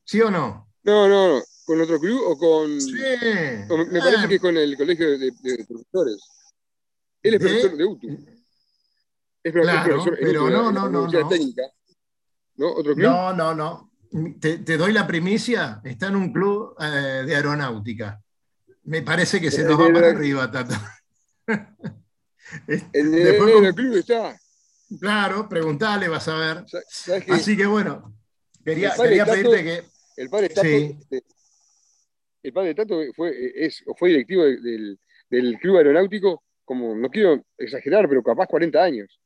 ¿Sí 0.04 0.20
o 0.22 0.32
no? 0.32 0.72
No, 0.84 1.08
no, 1.08 1.28
no. 1.36 1.44
¿Con 1.66 1.82
otro 1.82 2.00
club 2.00 2.20
o 2.26 2.36
con.? 2.36 2.82
Sí. 2.82 2.94
me 3.92 4.00
parece 4.00 4.28
que 4.28 4.36
es 4.36 4.42
con 4.42 4.58
el 4.58 4.76
colegio 4.76 5.20
de, 5.20 5.32
profesores. 5.68 6.18
Él 7.22 7.34
es 7.34 7.40
profesor 7.40 7.78
de 7.78 7.86
UTU. 7.86 8.26
Es 9.44 9.54
profesor, 9.54 10.18
pero 10.20 10.50
no, 10.50 10.72
no, 10.72 10.90
no. 10.90 11.08
no. 11.08 11.30
Técnica. 11.30 11.64
¿No? 12.56 12.74
¿Otro 12.74 12.94
club? 12.94 13.08
No, 13.10 13.34
no, 13.34 13.56
no. 13.56 13.92
Te, 14.40 14.58
doy 14.78 14.92
la 14.92 15.08
primicia. 15.08 15.82
Está 15.84 16.08
en 16.08 16.16
un 16.16 16.34
club 16.34 16.76
eh, 16.80 17.24
de 17.26 17.36
aeronáutica. 17.36 18.22
Me 18.84 19.02
parece 19.02 19.40
que 19.40 19.52
se 19.52 19.64
nos 19.64 19.80
va 19.80 19.94
para 19.94 20.10
arriba, 20.10 20.50
Tato. 20.52 20.76
En 22.68 23.14
el, 23.14 23.76
club 23.76 23.96
está. 23.96 24.38
Claro, 25.00 25.48
preguntale, 25.48 26.08
vas 26.08 26.28
a 26.28 26.36
ver. 26.36 26.66
Así 27.30 27.56
que 27.56 27.66
bueno, 27.66 28.16
quería, 28.66 28.94
quería 28.96 29.26
pedirte 29.26 29.64
que 29.64 29.84
el 30.18 30.30
padre 30.30 30.50
Tato, 30.50 30.68
este, 30.68 31.24
el 32.44 32.54
padre 32.54 32.74
Tato 32.74 33.00
fue, 33.16 33.32
es, 33.56 33.84
fue 33.98 34.10
directivo 34.10 34.44
del, 34.44 34.98
club 35.62 35.78
aeronáutico, 35.78 36.44
como 36.70 36.94
no 36.94 37.10
quiero 37.10 37.44
exagerar, 37.58 38.08
pero 38.08 38.22
capaz 38.22 38.46
40 38.46 38.80
años. 38.80 39.20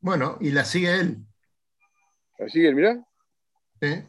Bueno, 0.00 0.38
y 0.40 0.52
la 0.52 0.64
sigue 0.64 0.98
él. 0.98 1.18
¿La 2.38 2.48
sigue 2.48 2.68
él, 2.68 2.74
mirá? 2.74 3.04
Sí, 3.78 4.02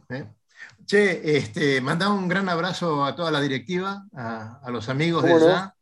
Che, 0.85 1.37
este, 1.37 1.81
manda 1.81 2.09
un 2.09 2.29
gran 2.29 2.47
abrazo 2.47 3.03
a 3.03 3.17
toda 3.17 3.31
la 3.31 3.41
directiva, 3.41 4.05
a, 4.13 4.65
los 4.71 4.87
amigos 4.87 5.25
de 5.25 5.33
allá, 5.33 5.75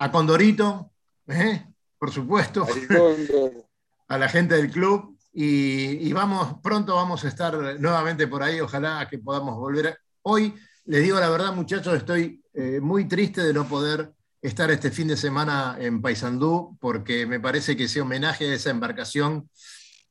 a 0.00 0.10
Condorito, 0.10 0.90
¿eh? 1.28 1.64
por 1.98 2.10
supuesto, 2.10 2.66
a 4.08 4.18
la 4.18 4.28
gente 4.28 4.56
del 4.56 4.72
club, 4.72 5.16
y, 5.32 6.12
vamos, 6.12 6.56
pronto 6.64 6.96
vamos 6.96 7.24
a 7.24 7.28
estar 7.28 7.78
nuevamente 7.78 8.26
por 8.26 8.42
ahí, 8.42 8.58
ojalá 8.58 9.06
que 9.08 9.18
podamos 9.18 9.54
volver. 9.54 10.00
Hoy, 10.22 10.52
les 10.86 11.00
digo 11.04 11.20
la 11.20 11.30
verdad, 11.30 11.52
muchachos, 11.52 11.94
estoy 11.94 12.42
eh, 12.54 12.80
muy 12.80 13.06
triste 13.06 13.40
de 13.40 13.54
no 13.54 13.68
poder 13.68 14.13
estar 14.48 14.70
este 14.70 14.90
fin 14.90 15.08
de 15.08 15.16
semana 15.16 15.76
en 15.80 16.02
Paysandú, 16.02 16.76
porque 16.78 17.24
me 17.24 17.40
parece 17.40 17.76
que 17.76 17.84
ese 17.84 18.02
homenaje 18.02 18.50
a 18.50 18.54
esa 18.54 18.68
embarcación 18.70 19.48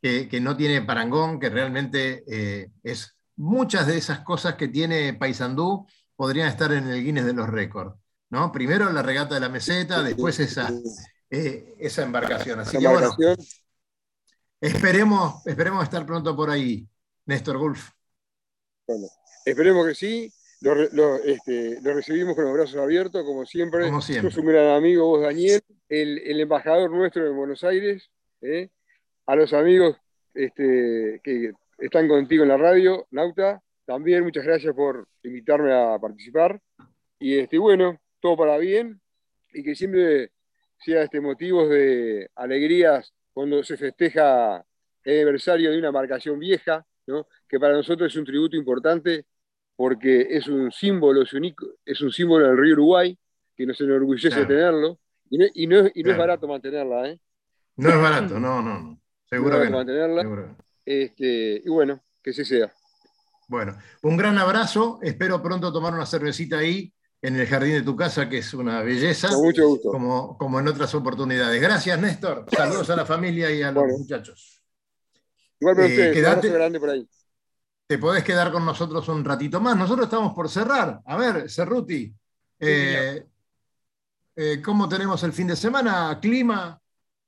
que, 0.01 0.39
no 0.41 0.57
tiene 0.57 0.81
parangón, 0.81 1.39
que 1.39 1.49
realmente 1.49 2.23
eh, 2.27 2.71
es 2.83 3.15
muchas 3.35 3.85
de 3.87 3.97
esas 3.97 4.21
cosas 4.21 4.55
que 4.55 4.67
tiene 4.67 5.13
Paysandú 5.13 5.85
podrían 6.15 6.49
estar 6.49 6.73
en 6.73 6.87
el 6.87 7.03
Guinness 7.03 7.25
de 7.25 7.33
los 7.33 7.47
récords. 7.47 7.95
¿no? 8.31 8.51
Primero 8.51 8.91
la 8.91 9.03
regata 9.03 9.35
de 9.35 9.41
la 9.41 9.49
meseta, 9.49 10.01
después 10.01 10.39
esa, 10.39 10.73
eh, 11.29 11.75
esa 11.79 12.01
embarcación. 12.01 12.59
Así 12.59 12.77
que 12.79 12.87
bueno, 12.87 13.15
Esperemos, 14.59 15.45
esperemos 15.45 15.83
estar 15.83 16.05
pronto 16.05 16.35
por 16.35 16.49
ahí, 16.49 16.87
Néstor 17.25 17.57
Gulf. 17.57 17.89
Bueno, 18.87 19.07
esperemos 19.45 19.85
que 19.87 19.93
sí. 19.93 20.33
Lo, 20.63 21.15
este, 21.17 21.77
recibimos 21.83 22.35
con 22.35 22.45
los 22.45 22.53
brazos 22.53 22.77
abiertos, 22.77 23.21
como 23.25 23.45
siempre. 23.45 23.83
Como 23.83 23.99
siempre. 23.99 24.33
un 24.39 24.45
gran 24.45 24.69
amigo, 24.69 25.05
vos, 25.05 25.21
Daniel, 25.21 25.61
el, 25.89 26.39
embajador 26.39 26.89
nuestro 26.89 27.27
en 27.27 27.35
Buenos 27.35 27.65
Aires. 27.65 28.09
¿eh? 28.41 28.69
A 29.25 29.35
los 29.35 29.51
amigos 29.51 29.97
este, 30.33 31.19
que 31.21 31.51
están 31.79 32.07
contigo 32.07 32.43
en 32.43 32.49
la 32.49 32.57
radio, 32.57 33.05
Nauta, 33.11 33.61
también 33.85 34.23
muchas 34.23 34.45
gracias 34.45 34.73
por 34.73 35.05
invitarme 35.23 35.73
a 35.73 35.99
participar. 35.99 36.61
Y 37.19 37.39
este, 37.39 37.57
bueno, 37.57 37.99
todo 38.21 38.37
para 38.37 38.57
bien 38.57 39.01
y 39.53 39.63
que 39.63 39.75
siempre 39.75 40.31
sea 40.79 41.03
este 41.03 41.19
motivos 41.19 41.69
de 41.69 42.29
alegrías 42.35 43.13
cuando 43.33 43.65
se 43.65 43.75
festeja 43.75 44.63
el 45.03 45.13
aniversario 45.13 45.71
de 45.71 45.77
una 45.77 45.91
marcación 45.91 46.39
vieja, 46.39 46.85
que 47.49 47.59
para 47.59 47.73
nosotros 47.73 48.13
es 48.13 48.17
un 48.17 48.25
tributo 48.25 48.55
importante 48.55 49.25
porque 49.75 50.27
es 50.29 50.47
un 50.47 50.71
símbolo, 50.71 51.21
es, 51.23 51.33
único, 51.33 51.65
es 51.85 52.01
un 52.01 52.11
símbolo 52.11 52.47
del 52.47 52.57
río 52.57 52.73
Uruguay, 52.73 53.17
que 53.55 53.65
nos 53.65 53.79
enorgullece 53.81 54.45
tenerlo, 54.45 54.99
y 55.29 55.37
no, 55.37 55.45
y 55.53 55.67
no, 55.67 55.87
y 55.93 56.03
no 56.03 56.11
es 56.11 56.17
barato 56.17 56.47
mantenerla. 56.47 57.09
¿eh? 57.09 57.19
No 57.77 57.89
es 57.89 58.01
barato, 58.01 58.39
no, 58.39 58.61
no, 58.61 58.79
no. 58.79 59.01
Seguro 59.25 59.59
que 59.59 59.69
no. 59.69 59.77
mantenerla. 59.77 60.55
Este, 60.85 61.61
y 61.63 61.69
bueno, 61.69 62.03
que 62.21 62.33
se 62.33 62.45
sea. 62.45 62.71
Bueno, 63.47 63.77
un 64.03 64.17
gran 64.17 64.37
abrazo, 64.37 64.99
espero 65.01 65.41
pronto 65.41 65.71
tomar 65.71 65.93
una 65.93 66.05
cervecita 66.05 66.57
ahí 66.57 66.93
en 67.21 67.39
el 67.39 67.47
jardín 67.47 67.73
de 67.73 67.81
tu 67.81 67.95
casa, 67.95 68.27
que 68.27 68.39
es 68.39 68.53
una 68.53 68.81
belleza. 68.81 69.29
Con 69.29 69.43
mucho 69.43 69.67
gusto. 69.67 69.89
Como, 69.89 70.37
como 70.37 70.59
en 70.59 70.67
otras 70.67 70.93
oportunidades. 70.93 71.61
Gracias, 71.61 71.99
Néstor. 71.99 72.45
Saludos 72.51 72.89
a 72.89 72.95
la 72.95 73.05
familia 73.05 73.49
y 73.49 73.61
a 73.63 73.71
los 73.71 73.85
muchachos. 73.87 74.61
Igual 75.59 75.79
eh, 75.79 75.85
ustedes, 75.85 76.53
grande 76.53 76.79
por 76.79 76.89
ahí. 76.89 77.07
Te 77.93 77.99
podés 77.99 78.23
quedar 78.23 78.51
con 78.51 78.65
nosotros 78.65 79.07
un 79.07 79.23
ratito 79.23 79.61
más. 79.61 79.77
Nosotros 79.77 80.07
estamos 80.07 80.33
por 80.33 80.49
cerrar. 80.49 81.01
A 81.05 81.15
ver, 81.15 81.47
Cerruti, 81.47 82.11
eh, 82.59 83.23
eh, 84.35 84.61
¿cómo 84.65 84.89
tenemos 84.89 85.21
el 85.21 85.31
fin 85.31 85.45
de 85.45 85.55
semana? 85.55 86.17
¿Clima? 86.19 86.81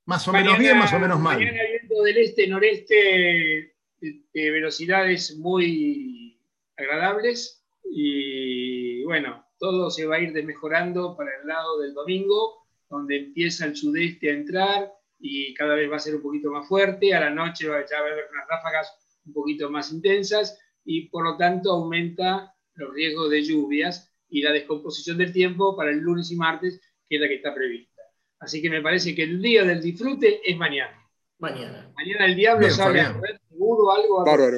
Más 0.05 0.27
o 0.27 0.33
menos 0.33 0.57
bien, 0.57 0.79
más 0.79 0.91
o 0.91 0.97
menos 0.97 1.19
mal. 1.19 1.37
Mañana 1.37 1.59
viento 1.69 2.01
del 2.01 2.17
este-noreste 2.17 3.75
de 4.01 4.49
velocidades 4.49 5.37
muy 5.37 6.35
agradables 6.75 7.63
y 7.83 9.03
bueno, 9.03 9.45
todo 9.59 9.91
se 9.91 10.07
va 10.07 10.15
a 10.15 10.19
ir 10.21 10.33
desmejorando 10.33 11.15
para 11.15 11.29
el 11.39 11.47
lado 11.47 11.79
del 11.79 11.93
domingo, 11.93 12.65
donde 12.89 13.17
empieza 13.17 13.65
el 13.65 13.75
sudeste 13.75 14.31
a 14.31 14.33
entrar 14.33 14.91
y 15.19 15.53
cada 15.53 15.75
vez 15.75 15.91
va 15.91 15.97
a 15.97 15.99
ser 15.99 16.15
un 16.15 16.23
poquito 16.23 16.49
más 16.49 16.67
fuerte. 16.67 17.13
A 17.13 17.19
la 17.19 17.29
noche 17.29 17.67
va, 17.67 17.75
a 17.75 17.99
haber 17.99 18.29
unas 18.31 18.47
ráfagas 18.49 19.04
un 19.25 19.33
poquito 19.33 19.69
más 19.69 19.91
intensas 19.91 20.59
y 20.83 21.09
por 21.09 21.23
lo 21.23 21.37
tanto 21.37 21.71
aumenta 21.71 22.53
los 22.75 22.93
riesgos 22.93 23.29
de 23.29 23.43
lluvias 23.43 24.11
y 24.29 24.41
la 24.41 24.51
descomposición 24.51 25.17
del 25.17 25.31
tiempo 25.31 25.75
para 25.75 25.91
el 25.91 25.99
lunes 25.99 26.31
y 26.31 26.35
martes, 26.35 26.79
que 27.07 27.15
es 27.15 27.21
la 27.21 27.27
que 27.27 27.35
está 27.35 27.53
prevista. 27.53 28.01
Así 28.39 28.61
que 28.61 28.69
me 28.69 28.81
parece 28.81 29.15
que 29.15 29.23
el 29.23 29.41
día 29.41 29.63
del 29.63 29.81
disfrute 29.81 30.41
es 30.43 30.57
mañana. 30.57 31.01
Mañana. 31.39 31.91
Mañana 31.95 32.25
el 32.25 32.35
diablo 32.35 32.61
Bien, 32.67 32.71
sale 32.71 33.01
a 33.01 33.13
correr 33.13 33.41
seguro 33.49 33.91
algo. 33.91 34.25
Bárbaro. 34.25 34.57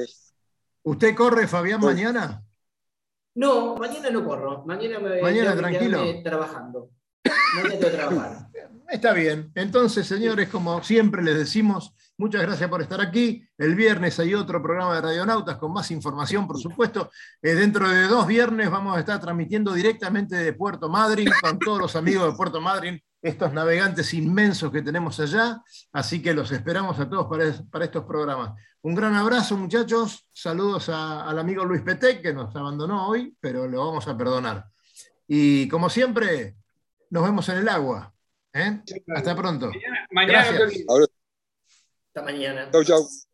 ¿Usted 0.84 1.16
corre, 1.16 1.48
Fabián, 1.48 1.82
mañana? 1.82 2.44
No, 3.36 3.76
mañana 3.76 4.10
no 4.10 4.26
corro. 4.26 4.64
Mañana 4.66 5.00
me 5.00 5.22
Mañana, 5.22 5.54
que 5.54 5.58
tranquilo. 5.60 6.24
trabajando. 6.24 6.92
Mañana 7.56 7.70
tengo 7.70 7.92
que 7.92 7.98
trabajar. 7.98 8.48
Está 8.90 9.14
bien. 9.14 9.52
Entonces, 9.56 10.08
señores, 10.08 10.50
como 10.50 10.82
siempre 10.84 11.22
les 11.22 11.38
decimos, 11.38 11.94
muchas 12.18 12.42
gracias 12.42 12.70
por 12.70 12.82
estar 12.82 13.00
aquí. 13.02 13.48
El 13.58 13.76
viernes 13.76 14.20
hay 14.20 14.34
otro 14.34 14.62
programa 14.62 14.96
de 14.96 15.02
Radionautas 15.02 15.58
con 15.58 15.72
más 15.74 15.90
información, 15.92 16.48
por 16.48 16.60
supuesto. 16.60 17.10
Eh, 17.42 17.54
dentro 17.56 17.88
de 17.90 18.08
dos 18.08 18.26
viernes 18.28 18.70
vamos 18.70 18.96
a 18.98 19.00
estar 19.00 19.20
transmitiendo 19.20 19.74
directamente 19.74 20.36
de 20.36 20.54
Puerto 20.54 20.90
Madryn 20.90 21.30
con 21.42 21.60
todos 21.60 21.80
los 21.80 21.96
amigos 21.96 22.30
de 22.32 22.36
Puerto 22.38 22.60
Madryn, 22.62 23.02
estos 23.22 23.54
navegantes 23.54 24.14
inmensos 24.14 24.72
que 24.72 24.82
tenemos 24.82 25.20
allá. 25.20 25.62
Así 25.92 26.22
que 26.22 26.34
los 26.34 26.52
esperamos 26.52 27.00
a 27.00 27.10
todos 27.10 27.28
para, 27.28 27.46
es- 27.46 27.62
para 27.72 27.86
estos 27.86 28.04
programas. 28.06 28.54
Un 28.82 28.96
gran 28.96 29.16
abrazo, 29.16 29.58
muchachos. 29.58 30.28
Saludos 30.32 30.90
a- 30.90 31.28
al 31.28 31.40
amigo 31.40 31.66
Luis 31.66 31.82
Petec, 31.82 32.22
que 32.22 32.34
nos 32.34 32.56
abandonó 32.56 33.08
hoy, 33.10 33.36
pero 33.40 33.68
lo 33.68 33.86
vamos 33.86 34.08
a 34.08 34.18
perdonar. 34.18 34.66
Y 35.28 35.68
como 35.68 35.90
siempre, 35.90 36.56
nos 37.10 37.24
vemos 37.24 37.48
en 37.50 37.58
el 37.58 37.68
agua. 37.70 38.14
¿eh? 38.54 38.82
Hasta 39.16 39.36
pronto. 39.36 39.68
Mañana, 39.68 40.08
mañana 40.12 40.38
no 40.40 40.48
te 40.52 40.54
Gracias. 40.58 40.86
olvides. 40.88 41.10
Hasta 42.18 42.32
mañana. 42.32 42.68
Chau, 42.72 42.84
chau. 42.84 43.27